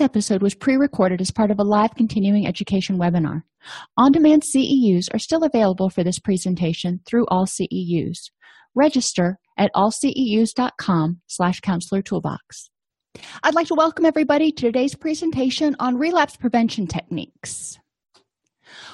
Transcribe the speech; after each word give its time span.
This 0.00 0.06
episode 0.06 0.40
was 0.40 0.54
pre 0.54 0.76
recorded 0.76 1.20
as 1.20 1.30
part 1.30 1.50
of 1.50 1.58
a 1.58 1.62
live 1.62 1.94
continuing 1.94 2.46
education 2.46 2.96
webinar. 2.96 3.42
On 3.98 4.10
demand 4.10 4.44
CEUs 4.44 5.12
are 5.12 5.18
still 5.18 5.44
available 5.44 5.90
for 5.90 6.02
this 6.02 6.18
presentation 6.18 7.00
through 7.04 7.26
AllCEUs. 7.26 8.30
Register 8.74 9.38
at 9.58 9.70
allceus.com 9.74 11.20
slash 11.26 11.60
counselor 11.60 12.00
toolbox. 12.00 12.70
I'd 13.42 13.54
like 13.54 13.66
to 13.66 13.74
welcome 13.74 14.06
everybody 14.06 14.50
to 14.52 14.62
today's 14.62 14.94
presentation 14.94 15.76
on 15.78 15.98
relapse 15.98 16.34
prevention 16.34 16.86
techniques. 16.86 17.78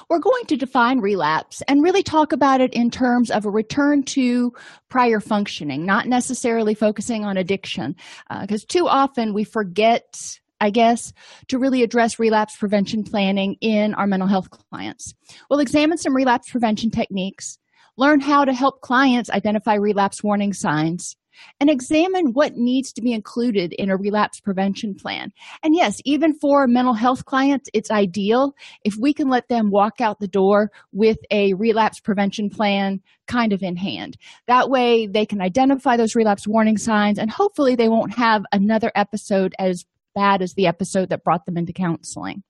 We're 0.09 0.19
going 0.19 0.43
to 0.47 0.57
define 0.57 0.99
relapse 0.99 1.63
and 1.69 1.83
really 1.83 2.03
talk 2.03 2.33
about 2.33 2.59
it 2.59 2.73
in 2.73 2.91
terms 2.91 3.31
of 3.31 3.45
a 3.45 3.49
return 3.49 4.03
to 4.07 4.51
prior 4.89 5.21
functioning, 5.21 5.85
not 5.85 6.05
necessarily 6.05 6.73
focusing 6.73 7.23
on 7.23 7.37
addiction, 7.37 7.95
because 8.41 8.63
uh, 8.63 8.67
too 8.67 8.89
often 8.89 9.33
we 9.33 9.45
forget 9.45 10.37
I 10.59 10.69
guess, 10.69 11.13
to 11.47 11.59
really 11.59 11.83
address 11.83 12.19
relapse 12.19 12.55
prevention 12.55 13.03
planning 13.03 13.57
in 13.61 13.93
our 13.93 14.07
mental 14.07 14.27
health 14.27 14.49
clients. 14.49 15.13
We'll 15.49 15.59
examine 15.59 15.97
some 15.97 16.15
relapse 16.15 16.49
prevention 16.49 16.89
techniques, 16.89 17.57
learn 17.97 18.19
how 18.19 18.45
to 18.45 18.53
help 18.53 18.81
clients 18.81 19.29
identify 19.29 19.75
relapse 19.75 20.23
warning 20.23 20.53
signs, 20.53 21.15
and 21.59 21.69
examine 21.69 22.33
what 22.33 22.55
needs 22.55 22.91
to 22.93 23.01
be 23.01 23.13
included 23.13 23.73
in 23.73 23.89
a 23.89 23.97
relapse 23.97 24.39
prevention 24.39 24.95
plan. 24.95 25.31
And 25.63 25.75
yes, 25.75 26.01
even 26.05 26.33
for 26.33 26.67
mental 26.67 26.93
health 26.93 27.25
clients, 27.25 27.69
it's 27.73 27.91
ideal 27.91 28.53
if 28.83 28.95
we 28.99 29.13
can 29.13 29.29
let 29.29 29.47
them 29.47 29.69
walk 29.69 30.01
out 30.01 30.19
the 30.19 30.27
door 30.27 30.71
with 30.91 31.17
a 31.31 31.53
relapse 31.53 31.99
prevention 31.99 32.49
plan 32.49 33.01
kind 33.27 33.53
of 33.53 33.61
in 33.61 33.75
hand. 33.75 34.17
That 34.47 34.69
way, 34.69 35.07
they 35.07 35.25
can 35.25 35.41
identify 35.41 35.97
those 35.97 36.15
relapse 36.15 36.47
warning 36.47 36.77
signs 36.77 37.19
and 37.19 37.29
hopefully 37.29 37.75
they 37.75 37.89
won't 37.89 38.13
have 38.13 38.43
another 38.51 38.91
episode 38.95 39.53
as 39.59 39.85
bad 40.17 40.41
as 40.41 40.55
the 40.55 40.65
episode 40.65 41.09
that 41.09 41.23
brought 41.23 41.45
them 41.45 41.57
into 41.57 41.71
counseling. 41.71 42.43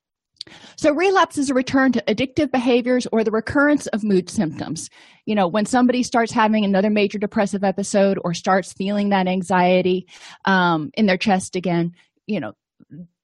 So, 0.78 0.94
relapse 0.94 1.38
is 1.38 1.50
a 1.50 1.54
return 1.54 1.92
to 1.92 2.04
addictive 2.08 2.52
behaviors 2.52 3.06
or 3.12 3.26
the 3.26 3.32
recurrence 3.32 3.86
of 3.88 4.04
mood 4.04 4.30
symptoms. 4.30 4.90
You 5.26 5.36
know, 5.36 5.46
when 5.46 5.66
somebody 5.66 6.04
starts 6.04 6.32
having 6.32 6.64
another 6.64 6.90
major 6.90 7.20
depressive 7.20 7.66
episode 7.66 8.18
or 8.23 8.34
starts 8.34 8.72
feeling 8.72 9.10
that 9.10 9.28
anxiety 9.28 10.08
um, 10.45 10.90
in 10.94 11.06
their 11.06 11.18
chest 11.18 11.58
again, 11.58 11.92
you 12.28 12.40
know, 12.40 12.54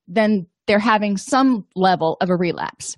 then 0.07 0.47
they're 0.67 0.79
having 0.79 1.15
some 1.15 1.65
level 1.75 2.17
of 2.19 2.29
a 2.29 2.35
relapse. 2.35 2.97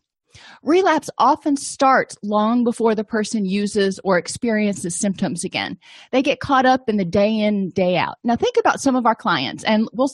Relapse 0.64 1.10
often 1.18 1.56
starts 1.56 2.18
long 2.24 2.64
before 2.64 2.96
the 2.96 3.04
person 3.04 3.46
uses 3.46 4.00
or 4.04 4.18
experiences 4.18 4.96
symptoms 4.96 5.44
again. 5.44 5.78
They 6.12 6.22
get 6.22 6.40
caught 6.40 6.66
up 6.66 6.90
in 6.90 6.98
the 6.98 7.06
day 7.06 7.40
in, 7.40 7.70
day 7.70 7.96
out. 7.96 8.16
Now, 8.24 8.36
think 8.36 8.58
about 8.58 8.82
some 8.82 8.96
of 8.96 9.06
our 9.06 9.16
clients, 9.16 9.64
and 9.64 9.88
we'll 9.94 10.10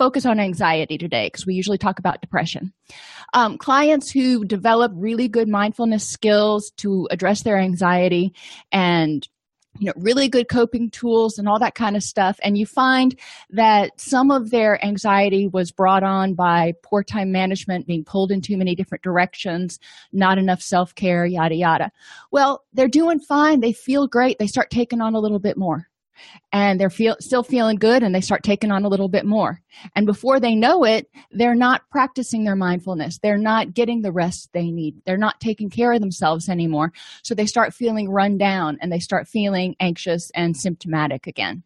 focus 0.00 0.24
on 0.24 0.40
anxiety 0.40 0.96
today 0.96 1.26
because 1.26 1.44
we 1.44 1.52
usually 1.52 1.76
talk 1.76 1.98
about 1.98 2.22
depression. 2.22 2.72
Um, 3.34 3.58
clients 3.58 4.10
who 4.10 4.46
develop 4.46 4.92
really 4.94 5.28
good 5.28 5.46
mindfulness 5.46 6.08
skills 6.08 6.70
to 6.78 7.06
address 7.10 7.42
their 7.42 7.58
anxiety 7.58 8.32
and 8.72 9.28
you 9.78 9.86
know 9.86 9.92
really 9.96 10.26
good 10.26 10.48
coping 10.48 10.88
tools 10.88 11.38
and 11.38 11.46
all 11.46 11.58
that 11.58 11.74
kind 11.74 11.96
of 11.96 12.02
stuff 12.02 12.40
and 12.42 12.56
you 12.56 12.64
find 12.64 13.14
that 13.50 13.92
some 14.00 14.30
of 14.30 14.50
their 14.50 14.82
anxiety 14.84 15.46
was 15.46 15.70
brought 15.70 16.02
on 16.02 16.34
by 16.34 16.72
poor 16.82 17.04
time 17.04 17.30
management 17.30 17.86
being 17.86 18.02
pulled 18.02 18.32
in 18.32 18.40
too 18.40 18.56
many 18.56 18.74
different 18.74 19.04
directions 19.04 19.78
not 20.12 20.38
enough 20.38 20.62
self-care 20.62 21.26
yada 21.26 21.54
yada. 21.54 21.92
Well 22.30 22.64
they're 22.72 22.88
doing 22.88 23.20
fine. 23.20 23.60
They 23.60 23.72
feel 23.72 24.08
great. 24.08 24.38
They 24.38 24.48
start 24.48 24.70
taking 24.70 25.02
on 25.02 25.14
a 25.14 25.20
little 25.20 25.38
bit 25.38 25.58
more 25.58 25.89
and 26.52 26.80
they're 26.80 26.90
feel, 26.90 27.16
still 27.20 27.42
feeling 27.42 27.76
good 27.76 28.02
and 28.02 28.14
they 28.14 28.20
start 28.20 28.42
taking 28.42 28.70
on 28.70 28.84
a 28.84 28.88
little 28.88 29.08
bit 29.08 29.24
more. 29.24 29.60
And 29.94 30.06
before 30.06 30.40
they 30.40 30.54
know 30.54 30.84
it 30.84 31.08
they're 31.30 31.54
not 31.54 31.82
practicing 31.90 32.44
their 32.44 32.56
mindfulness. 32.56 33.18
They're 33.18 33.38
not 33.38 33.74
getting 33.74 34.02
the 34.02 34.12
rest 34.12 34.50
they 34.52 34.70
need. 34.70 34.96
They're 35.04 35.16
not 35.16 35.40
taking 35.40 35.70
care 35.70 35.92
of 35.92 36.00
themselves 36.00 36.48
anymore. 36.48 36.92
So 37.22 37.34
they 37.34 37.46
start 37.46 37.74
feeling 37.74 38.10
run 38.10 38.38
down 38.38 38.78
and 38.80 38.92
they 38.92 39.00
start 39.00 39.28
feeling 39.28 39.76
anxious 39.80 40.30
and 40.34 40.56
symptomatic 40.56 41.26
again. 41.26 41.62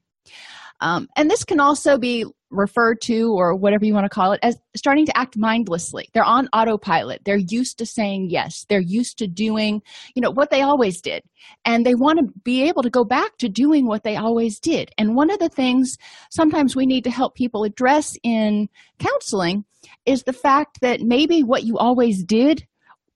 Um, 0.80 1.08
and 1.16 1.30
this 1.30 1.44
can 1.44 1.60
also 1.60 1.98
be 1.98 2.26
referred 2.54 3.00
to 3.02 3.32
or 3.32 3.54
whatever 3.54 3.84
you 3.84 3.94
want 3.94 4.04
to 4.04 4.08
call 4.08 4.32
it 4.32 4.40
as 4.42 4.56
starting 4.76 5.06
to 5.06 5.16
act 5.16 5.36
mindlessly. 5.36 6.08
They're 6.12 6.24
on 6.24 6.48
autopilot. 6.52 7.22
They're 7.24 7.36
used 7.36 7.78
to 7.78 7.86
saying 7.86 8.28
yes. 8.30 8.66
They're 8.68 8.80
used 8.80 9.18
to 9.18 9.26
doing 9.26 9.82
you 10.14 10.22
know 10.22 10.30
what 10.30 10.50
they 10.50 10.62
always 10.62 11.00
did. 11.00 11.22
And 11.64 11.84
they 11.84 11.94
want 11.94 12.18
to 12.18 12.32
be 12.42 12.62
able 12.62 12.82
to 12.82 12.90
go 12.90 13.04
back 13.04 13.36
to 13.38 13.48
doing 13.48 13.86
what 13.86 14.04
they 14.04 14.16
always 14.16 14.58
did. 14.58 14.90
And 14.98 15.16
one 15.16 15.30
of 15.30 15.38
the 15.38 15.48
things 15.48 15.98
sometimes 16.30 16.74
we 16.74 16.86
need 16.86 17.04
to 17.04 17.10
help 17.10 17.34
people 17.34 17.64
address 17.64 18.16
in 18.22 18.68
counseling 18.98 19.64
is 20.06 20.22
the 20.22 20.32
fact 20.32 20.80
that 20.80 21.00
maybe 21.00 21.42
what 21.42 21.64
you 21.64 21.76
always 21.78 22.24
did 22.24 22.66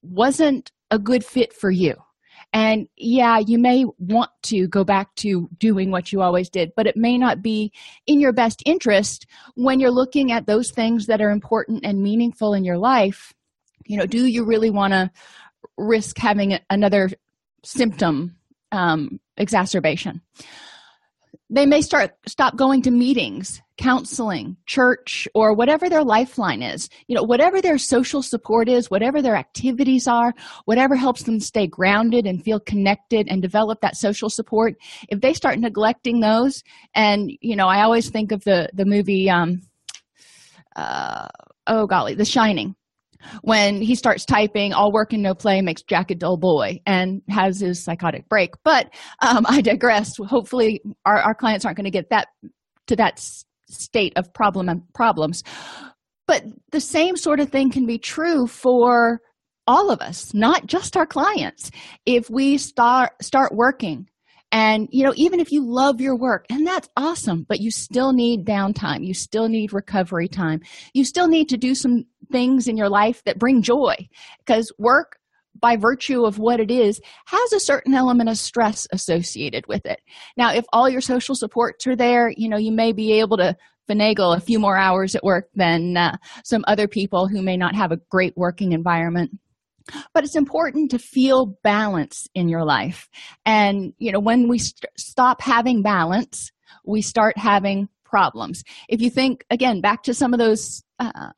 wasn't 0.02 0.70
a 0.90 0.98
good 0.98 1.24
fit 1.24 1.52
for 1.52 1.70
you 1.70 1.94
and 2.52 2.88
yeah, 2.96 3.38
you 3.38 3.58
may 3.58 3.84
want 3.98 4.30
to 4.44 4.66
go 4.68 4.84
back 4.84 5.14
to 5.16 5.48
doing 5.58 5.90
what 5.90 6.12
you 6.12 6.22
always 6.22 6.48
did, 6.48 6.72
but 6.76 6.86
it 6.86 6.96
may 6.96 7.18
not 7.18 7.42
be 7.42 7.72
in 8.06 8.20
your 8.20 8.32
best 8.32 8.62
interest 8.64 9.26
when 9.54 9.80
you're 9.80 9.90
looking 9.90 10.32
at 10.32 10.46
those 10.46 10.70
things 10.70 11.06
that 11.06 11.20
are 11.20 11.30
important 11.30 11.84
and 11.84 12.02
meaningful 12.02 12.54
in 12.54 12.64
your 12.64 12.78
life. 12.78 13.34
You 13.86 13.98
know, 13.98 14.06
do 14.06 14.26
you 14.26 14.44
really 14.44 14.70
want 14.70 14.92
to 14.92 15.10
risk 15.76 16.16
having 16.18 16.58
another 16.70 17.10
symptom 17.64 18.36
um, 18.72 19.20
exacerbation? 19.36 20.22
They 21.50 21.66
may 21.66 21.80
start 21.80 22.12
stop 22.26 22.56
going 22.56 22.82
to 22.82 22.90
meetings 22.90 23.60
counseling 23.78 24.56
church 24.66 25.28
or 25.34 25.54
whatever 25.54 25.88
their 25.88 26.02
lifeline 26.02 26.62
is. 26.62 26.88
You 27.06 27.14
know 27.14 27.22
whatever 27.22 27.62
their 27.62 27.78
social 27.78 28.22
support 28.22 28.68
is 28.68 28.90
whatever 28.90 29.22
their 29.22 29.36
activities 29.36 30.06
are 30.06 30.34
whatever 30.64 30.96
helps 30.96 31.22
them 31.22 31.40
stay 31.40 31.66
grounded 31.66 32.26
and 32.26 32.42
feel 32.42 32.60
connected 32.60 33.28
and 33.28 33.40
develop 33.40 33.80
that 33.80 33.96
social 33.96 34.28
support 34.28 34.74
if 35.08 35.20
they 35.20 35.32
start 35.32 35.58
neglecting 35.58 36.20
those 36.20 36.62
and 36.94 37.30
you 37.40 37.56
know 37.56 37.66
i 37.66 37.82
always 37.82 38.10
think 38.10 38.32
of 38.32 38.42
the 38.44 38.68
the 38.74 38.84
movie 38.84 39.30
um 39.30 39.62
uh 40.76 41.28
oh 41.66 41.86
golly 41.86 42.14
the 42.14 42.24
shining 42.24 42.74
when 43.42 43.80
he 43.80 43.94
starts 43.94 44.24
typing 44.24 44.72
all 44.72 44.92
work 44.92 45.12
and 45.12 45.22
no 45.22 45.34
play 45.34 45.60
makes 45.60 45.82
jack 45.82 46.10
a 46.10 46.14
dull 46.14 46.36
boy 46.36 46.80
and 46.86 47.22
has 47.28 47.60
his 47.60 47.82
psychotic 47.82 48.28
break. 48.28 48.54
But 48.64 48.90
um, 49.20 49.44
i 49.48 49.60
digress. 49.60 50.16
Hopefully 50.18 50.80
our, 51.04 51.18
our 51.18 51.34
clients 51.34 51.64
aren't 51.64 51.76
going 51.76 51.84
to 51.84 51.90
get 51.90 52.10
that 52.10 52.28
to 52.86 52.96
that 52.96 53.20
state 53.70 54.12
of 54.16 54.32
problem 54.32 54.68
and 54.68 54.82
problems. 54.94 55.42
But 56.26 56.44
the 56.72 56.80
same 56.80 57.16
sort 57.16 57.40
of 57.40 57.50
thing 57.50 57.70
can 57.70 57.86
be 57.86 57.98
true 57.98 58.46
for 58.46 59.20
all 59.66 59.90
of 59.90 60.00
us 60.00 60.32
not 60.32 60.66
just 60.66 60.96
our 60.96 61.06
clients. 61.06 61.70
If 62.06 62.30
we 62.30 62.58
start 62.58 63.10
start 63.22 63.52
working 63.54 64.08
and 64.52 64.88
you 64.90 65.04
know 65.04 65.12
even 65.16 65.40
if 65.40 65.52
you 65.52 65.64
love 65.64 66.00
your 66.00 66.16
work 66.16 66.46
and 66.50 66.66
that's 66.66 66.88
awesome 66.96 67.44
but 67.48 67.60
you 67.60 67.70
still 67.70 68.12
need 68.12 68.46
downtime. 68.46 69.04
You 69.04 69.14
still 69.14 69.48
need 69.48 69.72
recovery 69.72 70.28
time. 70.28 70.60
You 70.94 71.04
still 71.04 71.28
need 71.28 71.48
to 71.50 71.56
do 71.56 71.74
some 71.74 72.04
things 72.30 72.68
in 72.68 72.76
your 72.76 72.88
life 72.88 73.22
that 73.24 73.38
bring 73.38 73.62
joy 73.62 73.94
because 74.38 74.72
work 74.78 75.18
by 75.60 75.76
virtue 75.76 76.24
of 76.24 76.38
what 76.38 76.60
it 76.60 76.70
is 76.70 77.00
has 77.26 77.52
a 77.52 77.60
certain 77.60 77.94
element 77.94 78.28
of 78.28 78.38
stress 78.38 78.86
associated 78.92 79.66
with 79.66 79.84
it. 79.86 80.00
Now 80.36 80.52
if 80.52 80.64
all 80.72 80.88
your 80.88 81.00
social 81.00 81.34
supports 81.34 81.86
are 81.86 81.96
there 81.96 82.30
you 82.36 82.48
know 82.48 82.58
you 82.58 82.72
may 82.72 82.92
be 82.92 83.12
able 83.20 83.36
to 83.38 83.56
finagle 83.88 84.36
a 84.36 84.40
few 84.40 84.58
more 84.58 84.76
hours 84.76 85.14
at 85.14 85.24
work 85.24 85.48
than 85.54 85.96
uh, 85.96 86.16
some 86.44 86.62
other 86.68 86.86
people 86.86 87.26
who 87.26 87.40
may 87.40 87.56
not 87.56 87.74
have 87.74 87.90
a 87.90 87.96
great 88.10 88.36
working 88.36 88.72
environment 88.72 89.30
but 90.14 90.24
it's 90.24 90.36
important 90.36 90.90
to 90.90 90.98
feel 90.98 91.56
balance 91.62 92.28
in 92.34 92.48
your 92.48 92.64
life. 92.64 93.08
And 93.44 93.92
you 93.98 94.12
know 94.12 94.20
when 94.20 94.48
we 94.48 94.58
st- 94.58 94.90
stop 94.96 95.40
having 95.40 95.82
balance 95.82 96.50
we 96.84 97.02
start 97.02 97.36
having 97.36 97.88
problems. 98.04 98.62
If 98.88 99.00
you 99.00 99.10
think 99.10 99.44
again 99.50 99.80
back 99.80 100.02
to 100.04 100.14
some 100.14 100.32
of 100.32 100.38
those 100.38 100.82
uh, 100.98 101.30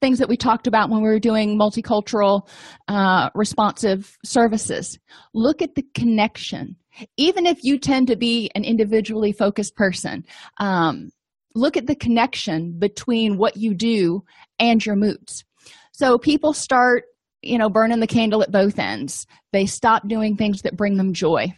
things 0.00 0.18
that 0.18 0.28
we 0.28 0.36
talked 0.36 0.66
about 0.66 0.88
when 0.90 1.02
we 1.02 1.08
were 1.08 1.18
doing 1.18 1.58
multicultural 1.58 2.48
uh, 2.88 3.30
responsive 3.34 4.16
services 4.24 4.98
look 5.34 5.62
at 5.62 5.74
the 5.74 5.84
connection. 5.94 6.76
Even 7.16 7.46
if 7.46 7.62
you 7.62 7.78
tend 7.78 8.08
to 8.08 8.16
be 8.16 8.50
an 8.54 8.64
individually 8.64 9.32
focused 9.32 9.76
person 9.76 10.24
um, 10.58 11.10
look 11.54 11.76
at 11.76 11.86
the 11.86 11.96
connection 11.96 12.78
between 12.78 13.36
what 13.36 13.56
you 13.56 13.74
do 13.74 14.22
and 14.58 14.84
your 14.84 14.96
moods. 14.96 15.44
So 15.92 16.18
people 16.18 16.52
start 16.52 17.04
you 17.42 17.58
know 17.58 17.68
burning 17.68 18.00
the 18.00 18.06
candle 18.06 18.42
at 18.42 18.52
both 18.52 18.78
ends. 18.78 19.26
They 19.52 19.66
stop 19.66 20.08
doing 20.08 20.36
things 20.36 20.62
that 20.62 20.76
bring 20.76 20.96
them 20.96 21.12
joy. 21.12 21.54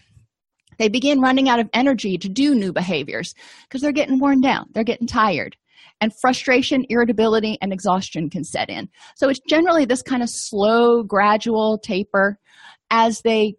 They 0.78 0.88
begin 0.88 1.20
running 1.20 1.48
out 1.48 1.60
of 1.60 1.68
energy 1.72 2.18
to 2.18 2.28
do 2.28 2.54
new 2.54 2.72
behaviors 2.72 3.34
because 3.64 3.82
they're 3.82 3.92
getting 3.92 4.18
worn 4.18 4.40
down. 4.40 4.66
They're 4.72 4.84
getting 4.84 5.06
tired. 5.06 5.56
And 6.00 6.12
frustration 6.20 6.84
irritability 6.88 7.58
and 7.60 7.72
exhaustion 7.72 8.30
can 8.30 8.42
set 8.42 8.68
in. 8.68 8.88
So 9.14 9.28
it's 9.28 9.40
generally 9.48 9.84
this 9.84 10.02
kind 10.02 10.22
of 10.22 10.28
slow 10.30 11.02
gradual 11.02 11.78
taper 11.78 12.38
as 12.90 13.20
they 13.20 13.54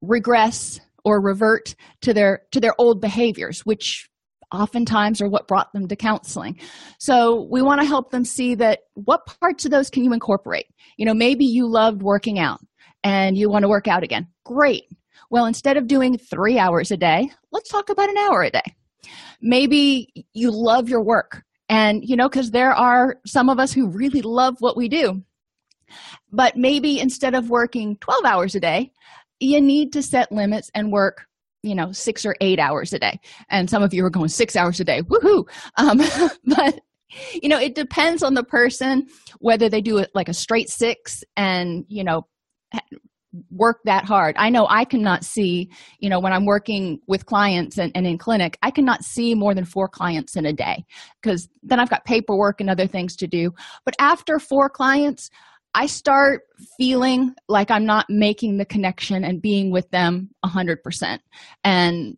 regress 0.00 0.80
or 1.04 1.20
revert 1.20 1.74
to 2.02 2.14
their 2.14 2.42
to 2.52 2.60
their 2.60 2.74
old 2.78 3.00
behaviors 3.00 3.60
which 3.60 4.08
oftentimes 4.52 5.20
are 5.20 5.28
what 5.28 5.48
brought 5.48 5.72
them 5.72 5.88
to 5.88 5.96
counseling. 5.96 6.58
So 6.98 7.48
we 7.50 7.62
want 7.62 7.80
to 7.80 7.86
help 7.86 8.10
them 8.10 8.24
see 8.24 8.54
that 8.56 8.80
what 8.94 9.26
parts 9.40 9.64
of 9.64 9.70
those 9.70 9.90
can 9.90 10.04
you 10.04 10.12
incorporate? 10.12 10.66
You 10.96 11.06
know 11.06 11.14
maybe 11.14 11.44
you 11.44 11.66
loved 11.66 12.02
working 12.02 12.38
out 12.38 12.60
and 13.02 13.36
you 13.36 13.50
want 13.50 13.62
to 13.62 13.68
work 13.68 13.88
out 13.88 14.02
again. 14.02 14.28
Great. 14.44 14.84
Well 15.30 15.46
instead 15.46 15.76
of 15.76 15.86
doing 15.86 16.18
three 16.18 16.58
hours 16.58 16.90
a 16.90 16.96
day 16.96 17.30
let's 17.50 17.70
talk 17.70 17.88
about 17.88 18.10
an 18.10 18.18
hour 18.18 18.42
a 18.42 18.50
day. 18.50 18.74
Maybe 19.40 20.08
you 20.32 20.50
love 20.52 20.88
your 20.88 21.02
work 21.02 21.42
and 21.68 22.02
you 22.04 22.16
know 22.16 22.28
because 22.28 22.50
there 22.50 22.72
are 22.72 23.16
some 23.26 23.48
of 23.48 23.58
us 23.58 23.72
who 23.72 23.88
really 23.88 24.22
love 24.22 24.56
what 24.60 24.76
we 24.76 24.88
do. 24.88 25.22
But 26.32 26.56
maybe 26.56 27.00
instead 27.00 27.34
of 27.34 27.50
working 27.50 27.96
12 27.96 28.24
hours 28.24 28.54
a 28.54 28.60
day 28.60 28.92
you 29.40 29.60
need 29.60 29.92
to 29.92 30.02
set 30.02 30.30
limits 30.30 30.70
and 30.74 30.92
work 30.92 31.26
you 31.62 31.74
know 31.74 31.92
six 31.92 32.24
or 32.26 32.36
eight 32.40 32.58
hours 32.58 32.92
a 32.92 32.98
day. 32.98 33.18
And 33.50 33.68
some 33.68 33.82
of 33.82 33.94
you 33.94 34.04
are 34.04 34.10
going 34.10 34.28
six 34.28 34.56
hours 34.56 34.80
a 34.80 34.84
day. 34.84 35.02
Woohoo! 35.02 35.48
Um, 35.76 36.00
but 36.44 36.80
you 37.34 37.48
know 37.48 37.58
it 37.58 37.74
depends 37.74 38.22
on 38.22 38.34
the 38.34 38.44
person 38.44 39.06
whether 39.38 39.68
they 39.68 39.80
do 39.80 39.98
it 39.98 40.10
like 40.14 40.28
a 40.28 40.34
straight 40.34 40.70
six 40.70 41.22
and 41.36 41.84
you 41.88 42.04
know 42.04 42.26
work 43.50 43.80
that 43.84 44.04
hard. 44.04 44.34
I 44.38 44.50
know 44.50 44.66
i 44.68 44.84
cannot 44.84 45.24
see 45.24 45.70
you 45.98 46.08
know 46.10 46.20
when 46.20 46.32
i'm 46.32 46.44
working 46.44 47.00
with 47.06 47.26
clients 47.26 47.78
and, 47.78 47.92
and 47.94 48.06
in 48.06 48.18
clinic 48.18 48.58
i 48.62 48.70
cannot 48.70 49.04
see 49.04 49.34
more 49.34 49.54
than 49.54 49.64
four 49.64 49.88
clients 49.88 50.36
in 50.36 50.44
a 50.46 50.52
day 50.52 50.84
because 51.20 51.48
then 51.62 51.80
i've 51.80 51.90
got 51.90 52.04
paperwork 52.04 52.60
and 52.60 52.68
other 52.68 52.86
things 52.86 53.16
to 53.16 53.26
do. 53.26 53.52
But 53.84 53.94
after 53.98 54.38
four 54.38 54.68
clients 54.68 55.30
I 55.74 55.86
start 55.86 56.42
feeling 56.76 57.34
like 57.48 57.70
I'm 57.70 57.86
not 57.86 58.10
making 58.10 58.58
the 58.58 58.64
connection 58.64 59.24
and 59.24 59.40
being 59.40 59.70
with 59.70 59.90
them 59.90 60.30
100%. 60.44 61.18
And 61.64 62.16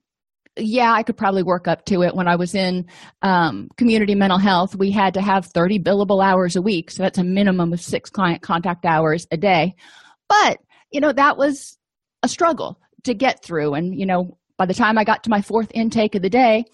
yeah, 0.57 0.93
I 0.93 1.03
could 1.03 1.17
probably 1.17 1.43
work 1.43 1.67
up 1.67 1.85
to 1.87 2.03
it. 2.03 2.15
When 2.15 2.29
I 2.29 2.37
was 2.37 2.55
in 2.55 2.87
um, 3.23 3.69
community 3.77 4.15
mental 4.15 4.39
health, 4.39 4.77
we 4.77 4.91
had 4.91 5.15
to 5.15 5.21
have 5.21 5.47
30 5.47 5.81
billable 5.81 6.25
hours 6.25 6.57
a 6.57 6.63
week. 6.63 6.91
So 6.91 7.03
that's 7.03 7.19
a 7.19 7.25
minimum 7.25 7.73
of 7.73 7.81
six 7.81 8.11
client 8.11 8.43
contact 8.43 8.85
hours 8.85 9.27
a 9.31 9.37
day. 9.37 9.75
But, 10.29 10.59
you 10.91 11.01
know, 11.01 11.13
that 11.13 11.37
was 11.37 11.77
a 12.23 12.29
struggle 12.29 12.81
to 13.05 13.15
get 13.15 13.43
through. 13.43 13.75
And, 13.75 13.99
you 13.99 14.07
know, 14.07 14.39
by 14.57 14.67
the 14.67 14.75
time 14.75 14.97
I 14.97 15.05
got 15.05 15.25
to 15.25 15.31
my 15.31 15.43
fourth 15.43 15.71
intake 15.75 16.15
of 16.15 16.23
the 16.23 16.31
day, 16.31 16.65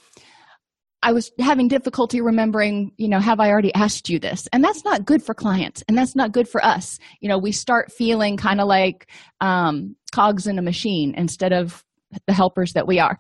I 1.03 1.13
was 1.13 1.31
having 1.39 1.69
difficulty 1.69 2.21
remembering, 2.21 2.93
you 2.97 3.09
know, 3.09 3.21
have 3.21 3.41
I 3.41 3.51
already 3.51 3.75
asked 3.75 4.11
you 4.11 4.19
this? 4.19 4.47
And 4.53 4.63
that's 4.63 4.85
not 4.85 5.07
good 5.07 5.23
for 5.23 5.35
clients 5.35 5.83
and 5.89 5.97
that's 5.97 6.15
not 6.15 6.33
good 6.33 6.49
for 6.49 6.63
us. 6.65 6.99
You 7.21 7.29
know, 7.29 7.39
we 7.39 7.53
start 7.53 7.91
feeling 7.93 8.37
kind 8.37 8.61
of 8.61 8.69
like 8.69 9.11
um, 9.41 9.97
cogs 10.13 10.47
in 10.47 10.59
a 10.59 10.63
machine 10.63 11.15
instead 11.17 11.53
of 11.53 11.85
the 12.27 12.33
helpers 12.33 12.75
that 12.75 12.87
we 12.87 12.99
are. 12.99 13.19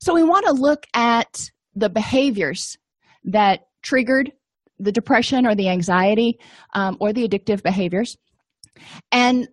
So 0.00 0.14
we 0.14 0.24
want 0.24 0.46
to 0.46 0.52
look 0.52 0.86
at 0.94 1.50
the 1.74 1.90
behaviors 1.90 2.78
that 3.24 3.60
triggered 3.82 4.32
the 4.78 4.92
depression 4.92 5.46
or 5.46 5.54
the 5.54 5.68
anxiety 5.68 6.38
um, 6.74 6.96
or 7.00 7.12
the 7.12 7.28
addictive 7.28 7.62
behaviors 7.62 8.16
and 9.12 9.48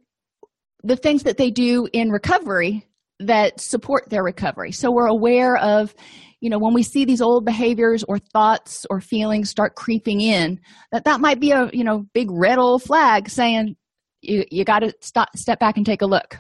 the 0.84 0.96
things 0.96 1.24
that 1.24 1.38
they 1.38 1.52
do 1.52 1.88
in 1.92 2.12
recovery 2.12 2.88
that 3.20 3.60
support 3.60 4.10
their 4.10 4.24
recovery. 4.24 4.72
So 4.72 4.92
we're 4.92 5.08
aware 5.08 5.58
of 5.58 5.94
you 6.40 6.50
know 6.50 6.60
when 6.60 6.74
we 6.74 6.84
see 6.84 7.06
these 7.06 7.22
old 7.22 7.46
behaviors 7.46 8.04
or 8.04 8.20
thoughts 8.20 8.86
or 8.90 9.00
feelings 9.00 9.50
start 9.50 9.76
creeping 9.76 10.22
in 10.22 10.60
that 10.92 11.06
that 11.06 11.20
might 11.20 11.40
be 11.40 11.52
a 11.52 11.70
you 11.74 11.84
know 11.84 12.06
big 12.14 12.30
red 12.32 12.58
old 12.58 12.84
flag 12.84 13.30
saying 13.30 13.76
you, 14.22 14.46
you 14.50 14.64
got 14.66 14.80
to 14.80 14.94
stop 15.02 15.36
step 15.36 15.60
back 15.60 15.78
and 15.78 15.86
take 15.86 16.02
a 16.02 16.08
look. 16.08 16.40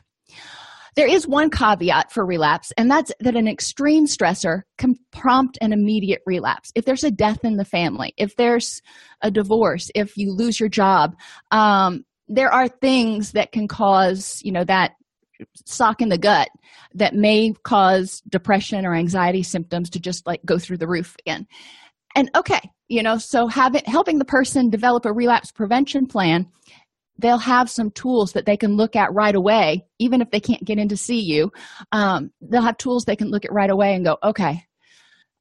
There 0.95 1.07
is 1.07 1.27
one 1.27 1.51
caveat 1.51 2.11
for 2.11 2.25
relapse 2.25 2.71
and 2.75 2.89
that's 2.89 3.11
that 3.19 3.35
an 3.35 3.47
extreme 3.47 4.07
stressor 4.07 4.63
can 4.79 4.95
prompt 5.11 5.57
an 5.61 5.71
immediate 5.71 6.21
relapse. 6.25 6.71
If 6.73 6.85
there's 6.85 7.03
a 7.03 7.11
death 7.11 7.44
in 7.44 7.57
the 7.57 7.65
family 7.65 8.13
if 8.17 8.35
there's 8.35 8.81
a 9.21 9.29
divorce 9.29 9.91
if 9.94 10.17
you 10.17 10.31
lose 10.31 10.59
your 10.59 10.69
job 10.69 11.15
um, 11.51 12.03
there 12.27 12.51
are 12.51 12.67
things 12.67 13.31
that 13.33 13.51
can 13.51 13.67
cause 13.67 14.41
you 14.44 14.51
know 14.51 14.63
that 14.63 14.94
sock 15.66 16.01
in 16.01 16.10
the 16.10 16.18
gut 16.18 16.50
that 16.94 17.13
may 17.13 17.54
cause 17.63 18.22
depression 18.30 18.86
or 18.86 18.95
anxiety 18.95 19.44
symptoms 19.44 19.89
to 19.89 20.00
just 20.00 20.25
like 20.25 20.44
go 20.45 20.57
through 20.57 20.78
the 20.78 20.88
roof 20.88 21.16
again. 21.19 21.48
And 22.16 22.30
okay 22.36 22.62
you 22.88 23.04
know 23.04 23.18
so 23.18 23.48
having 23.48 23.84
helping 23.86 24.18
the 24.18 24.25
person 24.25 24.69
develop 24.69 25.06
a 25.06 25.12
relapse 25.12 25.51
prevention 25.51 26.07
plan 26.07 26.48
they'll 27.19 27.38
have 27.38 27.69
some 27.69 27.92
tools 27.92 28.34
that 28.34 28.45
they 28.45 28.56
can 28.56 28.78
look 28.78 28.95
at 28.95 29.13
right 29.13 29.36
away 29.36 29.86
even 30.00 30.22
if 30.22 30.31
they 30.31 30.39
can't 30.39 30.63
get 30.63 30.78
in 30.78 30.88
to 30.88 30.98
see 30.98 31.19
you 31.19 31.51
um, 31.92 32.31
they'll 32.42 32.62
have 32.62 32.78
tools 32.78 33.06
they 33.06 33.16
can 33.16 33.30
look 33.30 33.45
at 33.45 33.51
right 33.51 33.69
away 33.69 33.94
and 33.94 34.06
go 34.06 34.18
okay 34.24 34.63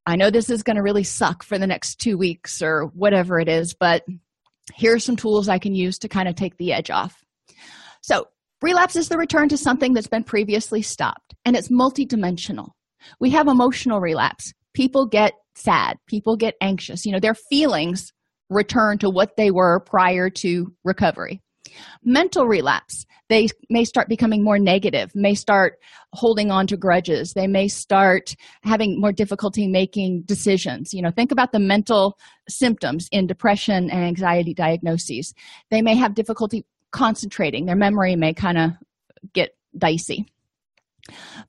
i 0.06 0.16
know 0.16 0.30
this 0.30 0.50
is 0.50 0.62
going 0.62 0.76
to 0.76 0.82
really 0.82 1.04
suck 1.04 1.42
for 1.42 1.58
the 1.58 1.66
next 1.66 1.96
two 2.00 2.18
weeks 2.18 2.60
or 2.62 2.86
whatever 2.94 3.38
it 3.38 3.48
is 3.48 3.74
but 3.74 4.02
here 4.74 4.94
are 4.94 4.98
some 4.98 5.16
tools 5.16 5.48
i 5.48 5.58
can 5.58 5.74
use 5.74 5.98
to 5.98 6.08
kind 6.08 6.28
of 6.28 6.34
take 6.34 6.56
the 6.56 6.72
edge 6.72 6.90
off. 6.90 7.24
So 8.02 8.28
Relapse 8.62 8.96
is 8.96 9.08
the 9.08 9.18
return 9.18 9.48
to 9.50 9.58
something 9.58 9.92
that's 9.92 10.06
been 10.06 10.24
previously 10.24 10.80
stopped, 10.80 11.34
and 11.44 11.54
it's 11.54 11.68
multidimensional. 11.68 12.70
We 13.20 13.30
have 13.30 13.48
emotional 13.48 14.00
relapse. 14.00 14.52
People 14.72 15.06
get 15.06 15.34
sad, 15.54 15.98
people 16.06 16.36
get 16.36 16.54
anxious. 16.60 17.04
You 17.04 17.12
know, 17.12 17.20
their 17.20 17.34
feelings 17.34 18.12
return 18.48 18.98
to 18.98 19.10
what 19.10 19.36
they 19.36 19.50
were 19.50 19.80
prior 19.80 20.30
to 20.30 20.72
recovery. 20.84 21.42
Mental 22.02 22.46
relapse, 22.46 23.04
they 23.28 23.48
may 23.68 23.84
start 23.84 24.08
becoming 24.08 24.42
more 24.42 24.58
negative, 24.58 25.10
may 25.14 25.34
start 25.34 25.74
holding 26.12 26.50
on 26.50 26.66
to 26.68 26.76
grudges, 26.76 27.34
they 27.34 27.46
may 27.46 27.68
start 27.68 28.34
having 28.62 29.00
more 29.00 29.12
difficulty 29.12 29.66
making 29.66 30.22
decisions. 30.22 30.94
You 30.94 31.02
know, 31.02 31.10
think 31.10 31.32
about 31.32 31.52
the 31.52 31.58
mental 31.58 32.16
symptoms 32.48 33.08
in 33.10 33.26
depression 33.26 33.90
and 33.90 34.04
anxiety 34.04 34.54
diagnoses. 34.54 35.34
They 35.70 35.82
may 35.82 35.96
have 35.96 36.14
difficulty 36.14 36.64
concentrating. 36.90 37.66
Their 37.66 37.76
memory 37.76 38.16
may 38.16 38.34
kind 38.34 38.58
of 38.58 38.70
get 39.32 39.56
dicey. 39.76 40.26